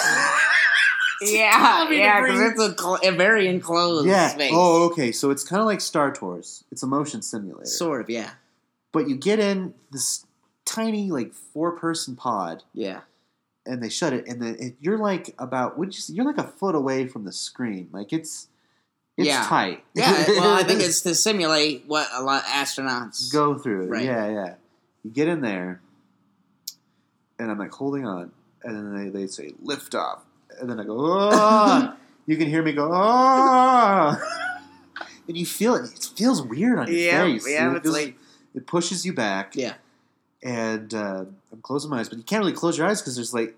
Yeah. 1.22 1.52
telling 1.52 1.90
me 1.92 1.98
to 1.98 2.02
Yeah. 2.04 2.22
Because 2.22 2.42
it's 2.42 2.60
a, 2.62 2.76
cl- 2.82 3.00
a 3.04 3.12
very 3.12 3.48
enclosed 3.48 4.08
yeah 4.08 4.30
space. 4.30 4.52
oh 4.54 4.86
okay 4.92 5.12
so 5.12 5.30
it's 5.32 5.44
kind 5.44 5.60
of 5.62 5.66
like 5.66 5.80
Star 5.82 6.12
Tours 6.12 6.64
it's 6.72 6.84
a 6.84 6.88
motion 6.88 7.22
simulator 7.22 7.66
Sort 7.66 8.02
of. 8.02 8.10
Yeah. 8.10 8.32
but 8.92 9.08
you 9.08 9.16
get 9.16 9.40
in 9.40 9.74
this 9.92 10.26
tiny 10.66 11.12
like 11.12 11.34
four 11.34 11.72
person 11.74 12.16
pod 12.16 12.64
Yeah. 12.74 13.02
and 13.66 13.82
they 13.84 13.90
shut 13.90 14.14
it 14.14 14.28
and 14.28 14.42
then 14.42 14.56
it, 14.60 14.76
you're 14.82 14.98
like 14.98 15.34
about 15.40 15.78
would 15.78 15.96
you 15.98 16.16
you're 16.16 16.26
like 16.26 16.38
a 16.38 16.48
foot 16.48 16.76
away 16.76 17.08
from 17.08 17.24
the 17.26 17.32
screen 17.34 17.90
like 17.94 18.12
it's 18.12 18.48
it's 19.18 19.28
Yeah. 19.28 19.44
tight 19.46 19.84
Yeah. 19.94 20.26
well, 20.28 20.54
I 20.56 20.64
think 20.64 20.82
it's 20.82 21.02
to 21.08 21.14
simulate 21.16 21.84
what 21.88 22.08
a 22.14 22.22
lot 22.24 22.44
of 22.44 22.50
astronauts 22.50 23.32
go 23.32 23.56
through 23.58 23.88
Right. 23.88 24.06
yeah 24.06 24.30
yeah 24.30 24.54
you 25.04 25.12
get 25.12 25.28
in 25.28 25.42
there 25.42 25.82
and 27.40 27.52
i'm 27.52 27.58
like 27.60 27.72
holding 27.72 28.06
on 28.06 28.32
and 28.64 28.76
then 28.76 28.96
they, 29.12 29.20
they 29.20 29.28
say 29.28 29.54
lift 29.62 29.94
off 29.96 30.24
and 30.60 30.70
then 30.70 30.80
i 30.80 30.84
go 30.84 30.96
oh 31.00 31.94
you 32.26 32.38
can 32.38 32.48
hear 32.48 32.64
me 32.64 32.72
go 32.72 32.90
oh 32.92 34.16
and 35.28 35.38
you 35.38 35.46
feel 35.46 35.76
it 35.76 35.92
it 35.94 36.10
feels 36.16 36.42
weird 36.42 36.80
on 36.80 36.88
your 36.88 36.96
Yeah. 36.96 37.24
face 37.26 37.48
Yeah. 37.48 37.72
it, 37.72 37.76
It's 37.78 37.84
feels- 37.84 37.96
like 37.96 38.16
it 38.56 38.66
pushes 38.68 39.06
you 39.06 39.14
back 39.14 39.56
Yeah. 39.56 39.74
and 40.42 40.94
uh, 40.94 41.26
i'm 41.52 41.62
closing 41.62 41.90
my 41.92 42.00
eyes 42.00 42.10
but 42.10 42.18
you 42.18 42.24
can't 42.24 42.40
really 42.42 42.54
close 42.54 42.78
your 42.78 42.88
eyes 42.88 43.02
because 43.02 43.16
there's 43.16 43.34
like 43.34 43.56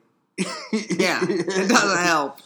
yeah. 0.74 1.22
It 1.24 1.70
doesn't 1.70 1.97
help. 2.03 2.39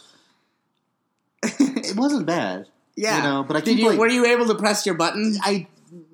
it 1.42 1.96
wasn't 1.96 2.24
bad 2.26 2.66
Yeah. 3.00 3.16
you 3.16 3.22
know 3.22 3.42
but 3.42 3.56
i 3.56 3.60
Did 3.60 3.70
keep 3.76 3.78
you? 3.80 3.88
like 3.90 3.98
were 3.98 4.08
you 4.08 4.26
able 4.26 4.46
to 4.46 4.54
press 4.54 4.84
your 4.84 4.94
button? 4.94 5.36
i 5.42 5.66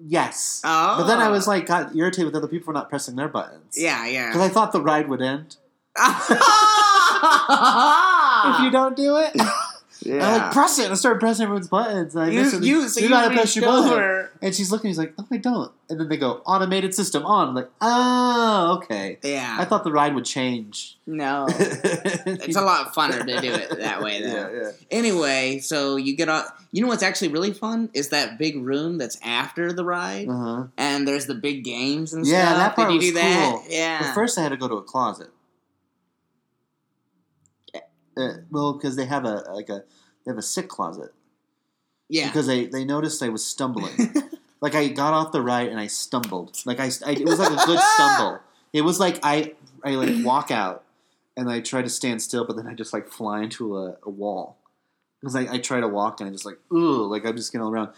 yes 0.06 0.62
Oh. 0.64 0.98
but 0.98 1.06
then 1.08 1.18
i 1.18 1.26
oh. 1.26 1.32
was 1.32 1.46
like 1.48 1.66
got 1.66 1.94
irritated 1.96 2.26
with 2.26 2.36
other 2.36 2.46
people 2.48 2.66
for 2.66 2.72
not 2.72 2.88
pressing 2.88 3.16
their 3.16 3.28
buttons 3.28 3.74
Yeah. 3.76 4.06
Yeah. 4.06 4.28
because 4.28 4.42
i 4.42 4.48
thought 4.52 4.70
the 4.72 4.80
ride 4.80 5.08
would 5.08 5.20
end 5.20 5.56
if 5.96 6.30
if 8.54 8.60
you 8.64 8.70
don't 8.70 8.96
do 8.96 9.16
it 9.16 9.32
yeah. 10.06 10.26
i 10.28 10.36
like 10.38 10.52
press 10.52 10.78
it 10.78 10.84
and 10.84 10.92
i 10.92 10.96
started 10.96 11.20
pressing 11.20 11.44
everyone's 11.44 11.68
buttons 11.68 12.14
and 12.14 12.24
I 12.24 12.28
you, 12.30 12.40
missed 12.42 12.62
you, 12.62 12.88
so 12.88 13.00
you 13.00 13.06
you 13.06 13.10
gotta 13.12 13.34
press 13.34 13.54
your 13.56 13.64
button 13.66 14.28
and 14.42 14.54
she's 14.54 14.70
looking 14.70 14.88
he's 14.88 14.98
like 14.98 15.16
no 15.18 15.24
i 15.30 15.36
don't 15.36 15.72
and 15.88 16.00
then 16.00 16.08
they 16.08 16.16
go 16.16 16.42
automated 16.46 16.94
system 16.94 17.24
on 17.26 17.48
I'm 17.50 17.54
like 17.54 17.70
oh 17.80 18.80
okay 18.82 19.18
Yeah. 19.22 19.56
i 19.58 19.64
thought 19.64 19.84
the 19.84 19.92
ride 19.92 20.14
would 20.14 20.24
change 20.24 20.98
no. 21.08 21.46
It's 22.28 22.56
a 22.56 22.60
lot 22.62 22.92
funner 22.92 23.24
to 23.24 23.40
do 23.40 23.52
it 23.52 23.78
that 23.78 24.02
way, 24.02 24.20
though. 24.20 24.26
yeah 24.26 24.50
yeah 24.62 24.70
Anyway, 24.90 25.60
so 25.60 25.94
you 25.94 26.16
get 26.16 26.28
on. 26.28 26.42
You 26.72 26.82
know 26.82 26.88
what's 26.88 27.04
actually 27.04 27.28
really 27.28 27.52
fun 27.52 27.90
is 27.94 28.08
that 28.08 28.38
big 28.38 28.56
room 28.56 28.98
that's 28.98 29.16
after 29.22 29.72
the 29.72 29.84
ride, 29.84 30.28
uh-huh 30.28 30.64
and 30.76 31.06
there's 31.06 31.26
the 31.26 31.36
big 31.36 31.62
games 31.62 32.12
and 32.12 32.26
Yeah, 32.26 32.46
stuff. 32.46 32.58
that 32.58 32.74
part 32.76 32.88
Did 32.88 32.94
you 32.94 32.98
was 32.98 33.06
do 33.06 33.12
that? 33.14 33.52
cool. 33.52 33.64
Yeah. 33.68 34.02
But 34.02 34.14
first, 34.14 34.36
I 34.36 34.42
had 34.42 34.48
to 34.48 34.56
go 34.56 34.66
to 34.66 34.74
a 34.74 34.82
closet. 34.82 35.30
Uh, 38.16 38.38
well, 38.50 38.72
because 38.72 38.96
they 38.96 39.04
have 39.04 39.24
a 39.24 39.44
like 39.52 39.68
a 39.68 39.84
they 40.24 40.30
have 40.30 40.38
a 40.38 40.42
sick 40.42 40.68
closet 40.68 41.12
yeah. 42.08 42.26
because 42.26 42.46
they 42.46 42.66
they 42.66 42.84
noticed 42.84 43.22
I 43.22 43.28
was 43.28 43.44
stumbling. 43.44 44.14
like 44.60 44.74
I 44.74 44.88
got 44.88 45.14
off 45.14 45.32
the 45.32 45.42
ride 45.42 45.68
and 45.68 45.80
I 45.80 45.86
stumbled. 45.86 46.58
Like 46.64 46.80
I, 46.80 46.90
I 47.04 47.12
it 47.12 47.24
was 47.24 47.38
like 47.38 47.52
a 47.52 47.56
good 47.66 47.80
stumble. 47.80 48.40
It 48.72 48.82
was 48.82 49.00
like 49.00 49.18
I 49.22 49.54
I 49.84 49.90
like 49.90 50.24
walk 50.24 50.50
out 50.50 50.84
and 51.36 51.50
I 51.50 51.60
try 51.60 51.82
to 51.82 51.88
stand 51.88 52.22
still, 52.22 52.46
but 52.46 52.56
then 52.56 52.66
I 52.66 52.74
just 52.74 52.92
like 52.92 53.08
fly 53.08 53.42
into 53.42 53.76
a, 53.76 53.96
a 54.02 54.10
wall 54.10 54.56
because 55.20 55.36
I, 55.36 55.54
I 55.54 55.58
try 55.58 55.80
to 55.80 55.88
walk 55.88 56.20
and 56.20 56.28
I 56.28 56.32
just 56.32 56.46
like 56.46 56.58
ooh 56.72 57.04
like 57.06 57.24
I'm 57.24 57.36
just 57.36 57.52
getting 57.52 57.64
all 57.64 57.72
around. 57.72 57.90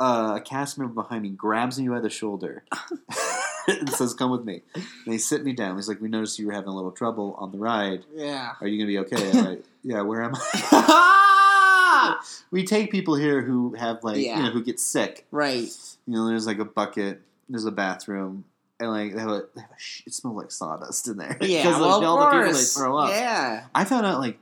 Uh, 0.00 0.36
a 0.36 0.40
cast 0.40 0.78
member 0.78 0.94
behind 0.94 1.22
me 1.22 1.28
grabs 1.28 1.78
me 1.78 1.86
by 1.88 2.00
the 2.00 2.08
shoulder 2.08 2.64
and 3.80 3.90
says, 3.90 4.14
"Come 4.14 4.30
with 4.30 4.44
me." 4.44 4.62
And 4.74 4.84
they 5.06 5.18
sit 5.18 5.44
me 5.44 5.52
down. 5.52 5.76
He's 5.76 5.88
like, 5.88 6.00
"We 6.00 6.08
noticed 6.08 6.38
you 6.38 6.46
were 6.46 6.52
having 6.52 6.68
a 6.68 6.74
little 6.74 6.90
trouble 6.92 7.34
on 7.38 7.52
the 7.52 7.58
ride. 7.58 8.04
yeah. 8.14 8.52
Are 8.60 8.66
you 8.66 8.78
gonna 8.78 8.88
be 8.88 8.98
okay?" 9.14 9.30
I'm 9.38 9.44
like, 9.44 9.64
"Yeah, 9.82 10.02
where 10.02 10.22
am 10.22 10.32
I?" 10.34 12.16
we 12.50 12.64
take 12.64 12.90
people 12.90 13.14
here 13.14 13.42
who 13.42 13.74
have 13.74 14.02
like 14.04 14.18
Yeah. 14.18 14.36
you 14.38 14.42
know 14.44 14.50
who 14.50 14.62
get 14.62 14.80
sick. 14.80 15.26
right. 15.30 15.68
You 16.06 16.12
know, 16.14 16.26
there's 16.26 16.46
like 16.46 16.58
a 16.58 16.64
bucket, 16.64 17.22
there's 17.48 17.64
a 17.64 17.70
bathroom, 17.72 18.44
and 18.78 18.90
like 18.90 19.14
they 19.14 19.20
have 19.20 19.30
a, 19.30 19.44
they 19.54 19.62
have 19.62 19.70
a 19.70 19.78
sh- 19.78 20.02
it 20.06 20.12
smells 20.14 20.36
like 20.36 20.50
sawdust 20.50 21.08
in 21.08 21.16
there. 21.16 21.36
Yeah. 21.40 21.62
because 21.62 21.80
well, 21.80 21.96
of 21.98 22.02
of 22.02 22.08
all 22.08 22.18
the 22.30 22.36
people 22.38 22.52
they 22.58 22.64
throw 22.64 22.96
up. 22.98 23.10
Yeah. 23.10 23.64
I 23.74 23.84
found 23.84 24.04
out 24.06 24.18
like 24.20 24.38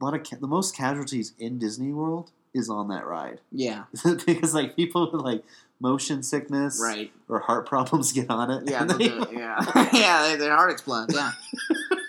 a 0.00 0.04
lot 0.04 0.14
of 0.14 0.22
ca- 0.28 0.38
the 0.40 0.46
most 0.46 0.74
casualties 0.74 1.34
in 1.38 1.58
Disney 1.58 1.92
World 1.92 2.30
is 2.54 2.68
on 2.68 2.88
that 2.88 3.06
ride 3.06 3.40
Yeah. 3.52 3.84
because 4.26 4.54
like 4.54 4.74
people 4.76 5.10
with 5.12 5.22
like 5.22 5.44
motion 5.80 6.22
sickness 6.22 6.80
Right. 6.82 7.12
or 7.28 7.38
heart 7.40 7.66
problems 7.66 8.12
get 8.12 8.28
on 8.30 8.50
it. 8.50 8.68
Yeah. 8.70 8.84
they'll 8.86 8.98
they- 8.98 9.08
do 9.08 9.22
it, 9.22 9.32
yeah. 9.32 9.88
yeah. 9.92 10.36
Their 10.36 10.54
heart 10.54 10.70
explodes. 10.72 11.14
Yeah. 11.14 11.30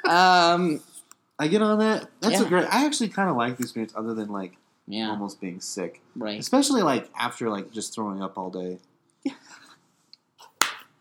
um. 0.07 0.81
I 1.39 1.47
get 1.47 1.63
on 1.63 1.79
that. 1.79 2.07
That's 2.19 2.39
a 2.39 2.45
great. 2.45 2.65
I 2.71 2.85
actually 2.85 3.09
kind 3.09 3.27
of 3.27 3.35
like 3.35 3.57
the 3.57 3.63
experience, 3.63 3.93
other 3.95 4.13
than 4.13 4.29
like 4.29 4.57
Yeah. 4.87 5.09
almost 5.09 5.41
being 5.41 5.59
sick, 5.59 5.99
Right. 6.15 6.39
especially 6.39 6.83
like 6.83 7.09
after 7.17 7.49
like 7.49 7.71
just 7.71 7.95
throwing 7.95 8.21
up 8.21 8.37
all 8.37 8.51
day. 8.51 8.77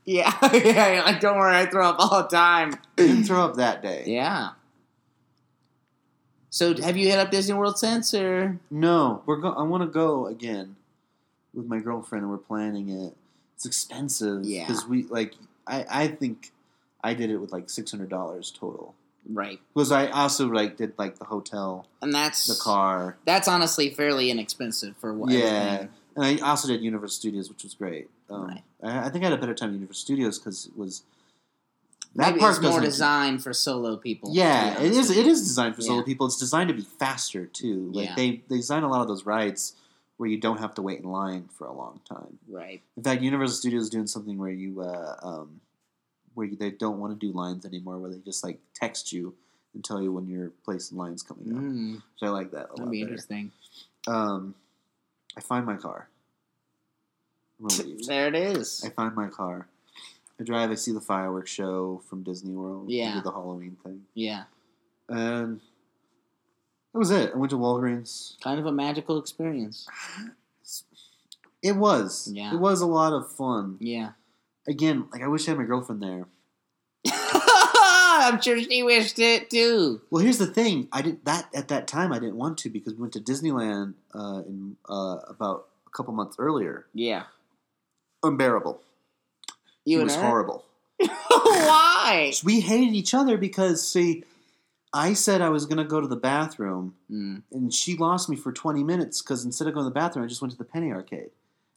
Yeah. 0.07 0.33
yeah. 0.43 0.93
you're 0.95 1.05
Like, 1.05 1.21
don't 1.21 1.37
worry, 1.39 1.55
I 1.57 1.67
throw 1.67 1.87
up 1.89 1.97
all 1.99 2.23
the 2.23 2.29
time. 2.29 2.75
Didn't 2.97 3.25
throw 3.25 3.45
up 3.45 3.57
that 3.57 3.83
day. 3.83 4.05
Yeah. 4.07 4.51
So, 6.51 6.75
have 6.83 6.97
you 6.97 7.09
hit 7.09 7.19
up 7.19 7.31
Disney 7.31 7.55
World 7.55 7.79
since, 7.79 8.13
or 8.13 8.59
No, 8.71 9.23
we're 9.25 9.37
go- 9.37 9.53
I 9.53 9.63
want 9.63 9.83
to 9.85 9.89
go 9.89 10.27
again 10.27 10.77
with 11.55 11.67
my 11.67 11.79
girlfriend, 11.79 12.23
and 12.25 12.31
we're 12.31 12.39
planning 12.39 12.89
it. 12.89 13.17
It's 13.57 13.67
expensive. 13.67 14.45
Yeah. 14.45 14.67
because 14.67 14.87
we 14.87 15.05
like. 15.05 15.35
I 15.67 15.85
I 15.89 16.09
think 16.09 16.51
I 17.05 17.15
did 17.15 17.31
it 17.31 17.37
with 17.39 17.53
like 17.53 17.71
six 17.71 17.91
hundred 17.93 18.09
dollars 18.09 18.51
total. 18.51 18.95
right? 19.29 19.61
Because 19.75 19.93
I 19.93 20.09
also 20.09 20.49
like 20.49 20.77
did 20.77 20.93
like 20.99 21.19
the 21.19 21.27
hotel, 21.27 21.87
And 22.03 22.13
that's 22.13 22.47
the 22.47 22.57
car. 22.61 23.17
That's 23.25 23.47
honestly 23.47 23.91
fairly 23.91 24.31
inexpensive 24.31 24.97
for 24.97 25.13
what. 25.15 25.31
Yeah, 25.31 25.45
everything. 25.45 25.89
and 26.17 26.25
I 26.25 26.49
also 26.51 26.67
did 26.69 26.81
Universal 26.83 27.15
Studios, 27.17 27.49
which 27.49 27.63
was 27.63 27.75
great. 27.75 28.09
Um, 28.29 28.47
Right. 28.49 28.63
I, 28.83 29.07
I 29.07 29.09
think 29.11 29.25
I 29.25 29.29
had 29.29 29.39
a 29.39 29.41
better 29.41 29.55
time 29.55 29.69
at 29.71 29.75
Universal 29.75 30.01
Studios 30.03 30.39
because 30.39 30.67
it 30.67 30.77
was 30.77 31.03
that 32.17 32.35
Maybe 32.35 32.45
it's 32.45 32.61
more 32.61 32.81
designed 32.81 33.43
for 33.43 33.53
solo 33.53 33.97
people. 33.97 34.31
Yeah, 34.33 34.81
it 34.81 34.93
is. 34.93 35.11
It 35.11 35.27
is 35.27 35.41
designed 35.43 35.77
for 35.77 35.83
solo 35.83 35.99
Yeah. 36.01 36.05
people. 36.05 36.27
It's 36.27 36.37
designed 36.39 36.69
to 36.69 36.75
be 36.75 36.83
faster 36.83 37.47
too. 37.47 37.91
Like 37.93 38.09
Yeah. 38.09 38.15
they 38.17 38.31
they 38.49 38.57
design 38.57 38.83
a 38.83 38.89
lot 38.89 39.01
of 39.03 39.09
those 39.09 39.25
rides 39.27 39.75
where 40.17 40.29
you 40.29 40.37
don't 40.37 40.59
have 40.59 40.75
to 40.75 40.83
wait 40.83 40.99
in 41.01 41.09
line 41.11 41.49
for 41.57 41.67
a 41.67 41.73
long 41.73 42.01
time. 42.07 42.39
Right. 42.49 42.83
In 42.97 43.03
fact, 43.03 43.23
Universal 43.23 43.57
Studios 43.57 43.85
is 43.85 43.91
doing 43.91 44.07
something 44.07 44.37
where 44.39 44.51
you 44.51 44.81
uh, 44.83 45.17
um, 45.23 45.61
where 46.35 46.47
you, 46.47 46.57
they 46.57 46.71
don't 46.71 46.99
want 46.99 47.19
to 47.19 47.27
do 47.27 47.33
lines 47.33 47.65
anymore, 47.65 47.99
where 47.99 48.11
they 48.11 48.19
just 48.19 48.43
like 48.45 48.59
text 48.75 49.13
you 49.13 49.35
and 49.75 49.85
tell 49.85 50.03
you 50.03 50.11
when 50.13 50.27
your 50.27 50.51
place 50.65 50.91
in 50.91 50.99
line's 50.99 51.23
coming 51.23 51.53
up. 51.57 51.63
Mm, 51.63 52.03
So 52.17 52.27
I 52.27 52.31
like 52.31 52.51
that 52.51 52.67
a 52.73 52.77
that'd 52.77 52.91
be 52.91 53.03
better. 53.03 53.11
interesting. 53.13 53.53
Um, 54.09 54.55
I 55.37 55.41
find 55.41 55.65
my 55.65 55.77
car. 55.77 56.09
Relieved. 57.61 58.07
There 58.09 58.27
it 58.27 58.35
is. 58.35 58.83
I 58.85 58.89
find 58.91 59.15
my 59.15 59.29
car. 59.29 59.69
I 60.41 60.43
drive. 60.45 60.71
I 60.71 60.75
see 60.75 60.93
the 60.93 61.01
fireworks 61.01 61.51
show 61.51 62.03
from 62.09 62.23
Disney 62.23 62.55
World. 62.55 62.91
Yeah. 62.91 63.15
did 63.15 63.25
the 63.25 63.31
Halloween 63.33 63.77
thing, 63.85 64.03
Yeah, 64.15 64.45
and 65.09 65.61
that 66.93 66.99
was 66.99 67.11
it. 67.11 67.33
I 67.35 67.37
went 67.39 67.51
to 67.51 67.59
Walgreens. 67.59 68.41
kind 68.43 68.59
of 68.59 68.67
a 68.67 68.73
magical 68.73 69.19
experience. 69.19 69.87
It 71.63 71.77
was. 71.77 72.31
Yeah. 72.33 72.55
It 72.55 72.59
was 72.59 72.81
a 72.81 72.87
lot 72.87 73.13
of 73.13 73.31
fun. 73.31 73.77
Yeah. 73.81 74.13
Again, 74.67 75.09
like 75.13 75.23
I 75.23 75.27
wish 75.27 75.47
I 75.47 75.51
had 75.51 75.59
my 75.59 75.65
girlfriend 75.65 76.03
there. 76.03 76.25
I'm 77.13 78.41
sure 78.41 78.59
she 78.63 78.83
wished 78.83 79.19
it 79.19 79.51
too. 79.51 80.01
Well, 80.11 80.23
here's 80.23 80.39
the 80.39 80.47
thing. 80.47 80.89
I 80.91 81.03
did 81.03 81.23
that 81.27 81.49
at 81.55 81.69
that 81.69 81.87
time. 81.87 82.13
I 82.13 82.19
didn't 82.19 82.37
want 82.37 82.57
to 82.59 82.71
because 82.71 82.95
we 82.95 83.01
went 83.01 83.13
to 83.13 83.21
Disneyland 83.21 83.93
uh, 84.15 84.43
in 84.49 84.77
uh, 84.89 85.17
about 85.29 85.67
a 85.87 85.91
couple 85.91 86.15
months 86.15 86.37
earlier. 86.39 86.87
Yeah. 86.95 87.25
Unbearable. 88.23 88.81
You 89.85 89.99
it 89.99 90.03
and 90.03 90.09
was 90.09 90.17
her? 90.17 90.23
horrible. 90.23 90.65
Why? 90.99 92.33
We 92.45 92.61
hated 92.61 92.95
each 92.95 93.15
other 93.15 93.37
because 93.39 93.87
see, 93.87 94.25
I 94.93 95.13
said 95.15 95.41
I 95.41 95.49
was 95.51 95.67
going 95.67 95.79
to 95.79 95.85
go 95.85 96.01
to 96.01 96.09
the 96.09 96.17
bathroom, 96.17 96.95
Mm. 97.11 97.43
and 97.53 97.73
she 97.73 97.97
lost 97.97 98.29
me 98.29 98.37
for 98.37 98.53
20 98.53 98.83
minutes 98.85 99.23
because 99.23 99.45
instead 99.45 99.69
of 99.69 99.75
going 99.75 99.85
to 99.85 99.91
the 99.91 99.95
bathroom, 99.95 100.25
I 100.25 100.29
just 100.29 100.41
went 100.43 100.53
to 100.53 100.59
the 100.59 100.65
penny 100.65 100.91
arcade. 100.91 101.31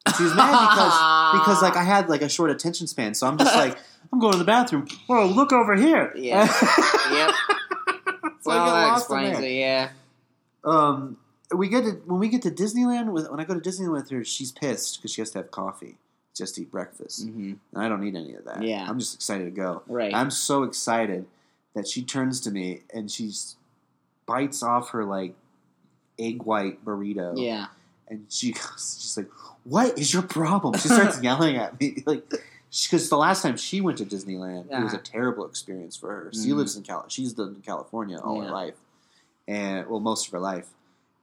And 0.06 0.16
she 0.16 0.24
was 0.24 0.36
mad 0.36 0.52
because 0.52 1.34
because 1.40 1.62
like 1.62 1.76
I 1.78 1.84
had 1.84 2.10
like 2.10 2.22
a 2.22 2.30
short 2.30 2.50
attention 2.52 2.88
span, 2.88 3.14
so 3.14 3.28
I'm 3.28 3.38
just 3.38 3.56
like 3.56 3.78
I'm 4.12 4.20
going 4.20 4.34
to 4.34 4.40
the 4.40 4.44
bathroom. 4.46 4.88
Whoa, 5.08 5.26
look 5.28 5.52
over 5.54 5.76
here. 5.76 6.12
Yeah. 6.16 6.46
yep. 7.12 7.32
so 8.42 8.48
well, 8.48 8.66
that 8.74 8.98
explains 8.98 9.40
it. 9.40 9.52
Yeah. 9.52 9.90
Um, 10.64 11.18
we 11.56 11.70
get 11.70 11.84
to 11.84 11.92
when 12.06 12.20
we 12.20 12.28
get 12.30 12.42
to 12.44 12.52
Disneyland. 12.52 13.12
With, 13.12 13.30
when 13.30 13.40
I 13.40 13.44
go 13.46 13.54
to 13.58 13.60
Disneyland 13.62 13.94
with 13.94 14.10
her, 14.10 14.24
she's 14.24 14.52
pissed 14.52 14.98
because 14.98 15.12
she 15.14 15.22
has 15.22 15.30
to 15.32 15.40
have 15.40 15.52
coffee, 15.52 15.98
just 16.34 16.58
eat 16.58 16.72
breakfast, 16.72 17.26
hmm 17.28 17.54
and 17.74 17.84
I 17.84 17.88
don't 17.88 18.02
need 18.02 18.16
any 18.16 18.34
of 18.36 18.46
that. 18.46 18.64
Yeah. 18.64 18.86
I'm 18.88 19.00
just 19.00 19.14
excited 19.16 19.46
to 19.46 19.52
go. 19.52 19.84
Right. 19.88 20.14
I'm 20.14 20.32
so 20.32 20.64
excited 20.64 21.26
that 21.76 21.88
she 21.88 22.04
turns 22.04 22.40
to 22.42 22.52
me 22.52 22.82
and 22.94 23.10
she 23.12 23.32
bites 24.26 24.64
off 24.64 24.90
her 24.90 25.06
like 25.06 25.36
egg 26.20 26.44
white 26.44 26.84
burrito. 26.86 27.34
yeah. 27.38 27.68
and 28.08 28.26
she 28.30 28.52
goes, 28.54 28.98
she's 29.02 29.18
like, 29.18 29.30
"What 29.64 29.98
is 29.98 30.14
your 30.14 30.24
problem?" 30.24 30.74
She 30.80 30.88
starts 30.90 31.22
yelling 31.24 31.58
at 31.58 31.80
me 31.80 32.04
like. 32.06 32.32
Because 32.90 33.08
the 33.08 33.18
last 33.18 33.44
time 33.44 33.56
she 33.56 33.82
went 33.82 34.00
to 34.00 34.04
Disneyland, 34.06 34.66
it 34.72 34.84
was 34.84 34.96
a 34.96 34.98
terrible 34.98 35.46
experience 35.46 35.96
for 35.96 36.10
her. 36.10 36.32
She 36.34 36.50
Mhm. 36.50 36.56
lives 36.56 36.76
in 36.76 36.82
Cal. 36.82 37.06
She's 37.08 37.38
lived 37.38 37.56
in 37.56 37.62
California 37.62 38.18
all 38.18 38.38
Yeah. 38.38 38.46
her 38.46 38.52
life, 38.52 38.74
and 39.48 39.88
well, 39.88 40.00
most 40.00 40.26
of 40.26 40.32
her 40.34 40.40
life. 40.40 40.70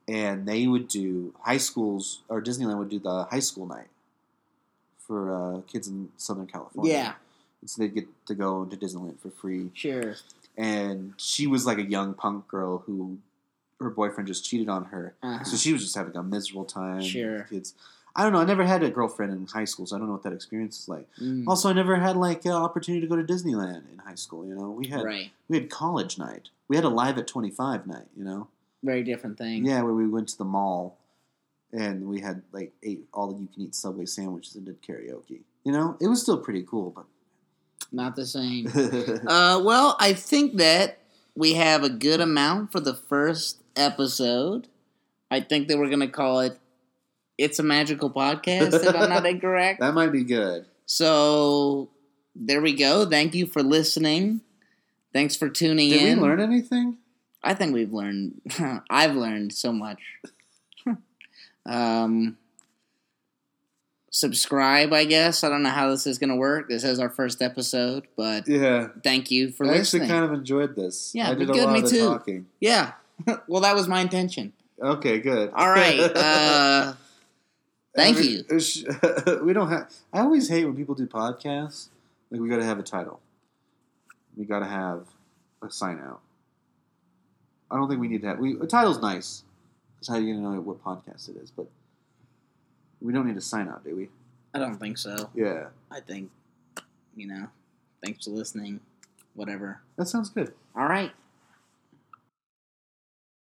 And 0.07 0.47
they 0.47 0.65
would 0.67 0.87
do 0.87 1.33
high 1.41 1.57
schools 1.57 2.21
or 2.29 2.41
Disneyland 2.41 2.77
would 2.77 2.87
do 2.87 2.99
the 2.99 3.25
high 3.25 3.39
school 3.41 3.65
night 3.65 3.87
for 5.11 5.35
uh, 5.57 5.61
kids 5.71 5.87
in 5.89 6.07
Southern 6.15 6.47
California. 6.47 6.93
Yeah. 6.93 7.13
and 7.59 7.69
so 7.69 7.81
they'd 7.81 7.93
get 7.93 8.07
to 8.27 8.33
go 8.33 8.63
to 8.65 8.77
Disneyland 8.77 9.19
for 9.19 9.29
free. 9.29 9.69
Sure. 9.73 10.15
And 10.57 11.13
she 11.17 11.47
was 11.47 11.65
like 11.65 11.77
a 11.79 11.83
young 11.83 12.13
punk 12.13 12.47
girl 12.47 12.83
who 12.85 13.17
her 13.81 13.89
boyfriend 13.89 14.27
just 14.27 14.45
cheated 14.45 14.69
on 14.69 14.85
her, 14.85 15.13
Uh-huh. 15.21 15.43
so 15.43 15.57
she 15.57 15.73
was 15.73 15.81
just 15.81 15.95
having 15.95 16.15
a 16.15 16.23
miserable 16.23 16.63
time. 16.65 17.01
Sure. 17.01 17.41
Kids. 17.49 17.73
I 18.15 18.23
don't 18.23 18.31
know. 18.33 18.39
I 18.39 18.45
never 18.45 18.63
had 18.63 18.83
a 18.83 18.89
girlfriend 18.91 19.31
in 19.33 19.47
high 19.47 19.65
school, 19.65 19.85
so 19.85 19.95
I 19.95 19.99
don't 19.99 20.07
know 20.07 20.13
what 20.13 20.23
that 20.23 20.33
experience 20.33 20.79
is 20.81 20.87
like. 20.89 21.07
Mm. 21.21 21.45
Also, 21.47 21.69
I 21.69 21.73
never 21.73 21.95
had 21.95 22.15
like 22.17 22.45
an 22.45 22.51
opportunity 22.51 23.01
to 23.01 23.07
go 23.07 23.15
to 23.21 23.23
Disneyland 23.33 23.83
in 23.91 23.97
high 23.99 24.15
school. 24.15 24.45
You 24.45 24.53
know, 24.55 24.69
we 24.69 24.87
had 24.87 25.03
right. 25.03 25.31
we 25.49 25.57
had 25.57 25.69
college 25.69 26.17
night. 26.17 26.49
We 26.67 26.75
had 26.75 26.85
a 26.85 26.89
live 26.89 27.17
at 27.17 27.25
twenty 27.27 27.49
five 27.51 27.87
night. 27.87 28.07
You 28.17 28.23
know, 28.25 28.47
Very 28.83 29.03
different 29.03 29.37
thing. 29.37 29.65
yeah, 29.65 29.81
where 29.81 29.93
we 29.93 30.07
went 30.07 30.27
to 30.29 30.37
the 30.37 30.43
mall 30.45 30.97
and 31.73 32.07
we 32.07 32.19
had 32.21 32.41
like 32.51 32.73
ate 32.83 33.05
all 33.13 33.27
the 33.31 33.39
you 33.39 33.47
can 33.53 33.63
eat 33.63 33.75
Subway 33.75 34.05
sandwiches 34.05 34.55
and 34.55 34.65
did 34.65 34.81
karaoke. 34.81 35.41
You 35.63 35.71
know, 35.71 35.97
it 36.01 36.07
was 36.07 36.21
still 36.21 36.37
pretty 36.37 36.63
cool, 36.63 36.89
but 36.95 37.05
Not 37.91 38.15
the 38.15 38.25
same. 38.25 38.67
Uh, 39.27 39.61
well, 39.63 39.95
I 39.99 40.13
think 40.13 40.57
that 40.57 40.97
we 41.35 41.53
have 41.53 41.83
a 41.83 41.89
good 41.89 42.19
amount 42.21 42.71
for 42.71 42.79
the 42.79 42.93
first 42.95 43.61
episode. 43.75 44.67
I 45.29 45.39
think 45.39 45.67
that 45.67 45.77
we're 45.77 45.87
going 45.87 45.99
to 46.01 46.07
call 46.07 46.41
it 46.41 46.59
It's 47.37 47.59
a 47.59 47.63
Magical 47.63 48.09
Podcast, 48.09 48.73
if 48.73 48.95
I'm 48.95 49.09
not 49.09 49.25
incorrect. 49.33 49.79
that 49.79 49.93
might 49.93 50.11
be 50.11 50.23
good. 50.23 50.65
So 50.85 51.89
there 52.35 52.61
we 52.61 52.73
go. 52.73 53.05
Thank 53.09 53.33
you 53.35 53.45
for 53.45 53.63
listening. 53.63 54.41
Thanks 55.13 55.35
for 55.35 55.47
tuning 55.49 55.89
Did 55.89 56.01
in. 56.01 56.07
Did 56.07 56.17
we 56.17 56.23
learn 56.23 56.39
anything? 56.41 56.97
I 57.43 57.53
think 57.53 57.73
we've 57.73 57.93
learned. 57.93 58.41
I've 58.89 59.15
learned 59.15 59.53
so 59.53 59.71
much. 59.71 59.99
Um, 61.65 62.37
subscribe, 64.11 64.93
I 64.93 65.05
guess. 65.05 65.43
I 65.43 65.49
don't 65.49 65.63
know 65.63 65.69
how 65.69 65.89
this 65.89 66.05
is 66.07 66.17
going 66.17 66.29
to 66.29 66.35
work. 66.35 66.67
This 66.69 66.83
is 66.83 66.99
our 66.99 67.09
first 67.09 67.41
episode, 67.41 68.07
but 68.17 68.47
Yeah, 68.47 68.89
thank 69.03 69.31
you 69.31 69.51
for 69.51 69.65
I 69.65 69.69
listening. 69.77 70.03
actually 70.03 70.13
kind 70.19 70.25
of 70.25 70.33
enjoyed 70.33 70.75
this. 70.75 71.11
Yeah, 71.15 71.29
I 71.29 71.33
did 71.35 71.49
a 71.49 71.53
good, 71.53 71.63
lot 71.65 71.73
me 71.73 71.79
of 71.81 71.89
too. 71.89 72.05
talking. 72.05 72.45
yeah. 72.59 72.93
well, 73.47 73.61
that 73.61 73.75
was 73.75 73.87
my 73.87 74.01
intention. 74.01 74.53
Okay, 74.81 75.19
good. 75.19 75.51
All 75.53 75.69
right. 75.69 75.99
Uh, 76.15 76.93
thank 77.95 78.17
you. 78.23 78.43
we 79.43 79.51
don't 79.53 79.69
have. 79.69 79.91
I 80.13 80.19
always 80.21 80.47
hate 80.47 80.63
when 80.65 80.75
people 80.77 80.95
do 80.95 81.05
podcasts. 81.07 81.89
Like 82.31 82.39
we 82.41 82.47
got 82.49 82.57
to 82.57 82.63
have 82.63 82.79
a 82.79 82.83
title. 82.83 83.19
We 84.37 84.45
got 84.45 84.59
to 84.59 84.65
have 84.65 85.05
a 85.61 85.69
sign 85.69 85.99
out. 85.99 86.21
I 87.69 87.75
don't 87.75 87.89
think 87.89 87.99
we 87.99 88.07
need 88.07 88.21
that. 88.23 88.39
We 88.39 88.57
a 88.59 88.65
title's 88.65 89.01
nice. 89.01 89.43
That's 90.01 90.09
how 90.09 90.15
do 90.17 90.25
you're 90.25 90.35
gonna 90.35 90.55
know 90.55 90.61
what 90.61 90.83
podcast 90.83 91.29
it 91.29 91.37
is. 91.37 91.51
But 91.51 91.67
we 92.99 93.13
don't 93.13 93.27
need 93.27 93.37
a 93.37 93.41
sign 93.41 93.67
out, 93.67 93.83
do 93.83 93.95
we? 93.95 94.09
I 94.51 94.57
don't 94.57 94.79
think 94.79 94.97
so. 94.97 95.29
Yeah, 95.35 95.67
I 95.91 95.99
think, 95.99 96.31
you 97.15 97.27
know, 97.27 97.49
thanks 98.03 98.25
for 98.25 98.31
listening. 98.31 98.79
Whatever. 99.35 99.79
that 99.97 100.07
sounds 100.07 100.29
good. 100.29 100.53
All 100.75 100.87
right. 100.87 101.11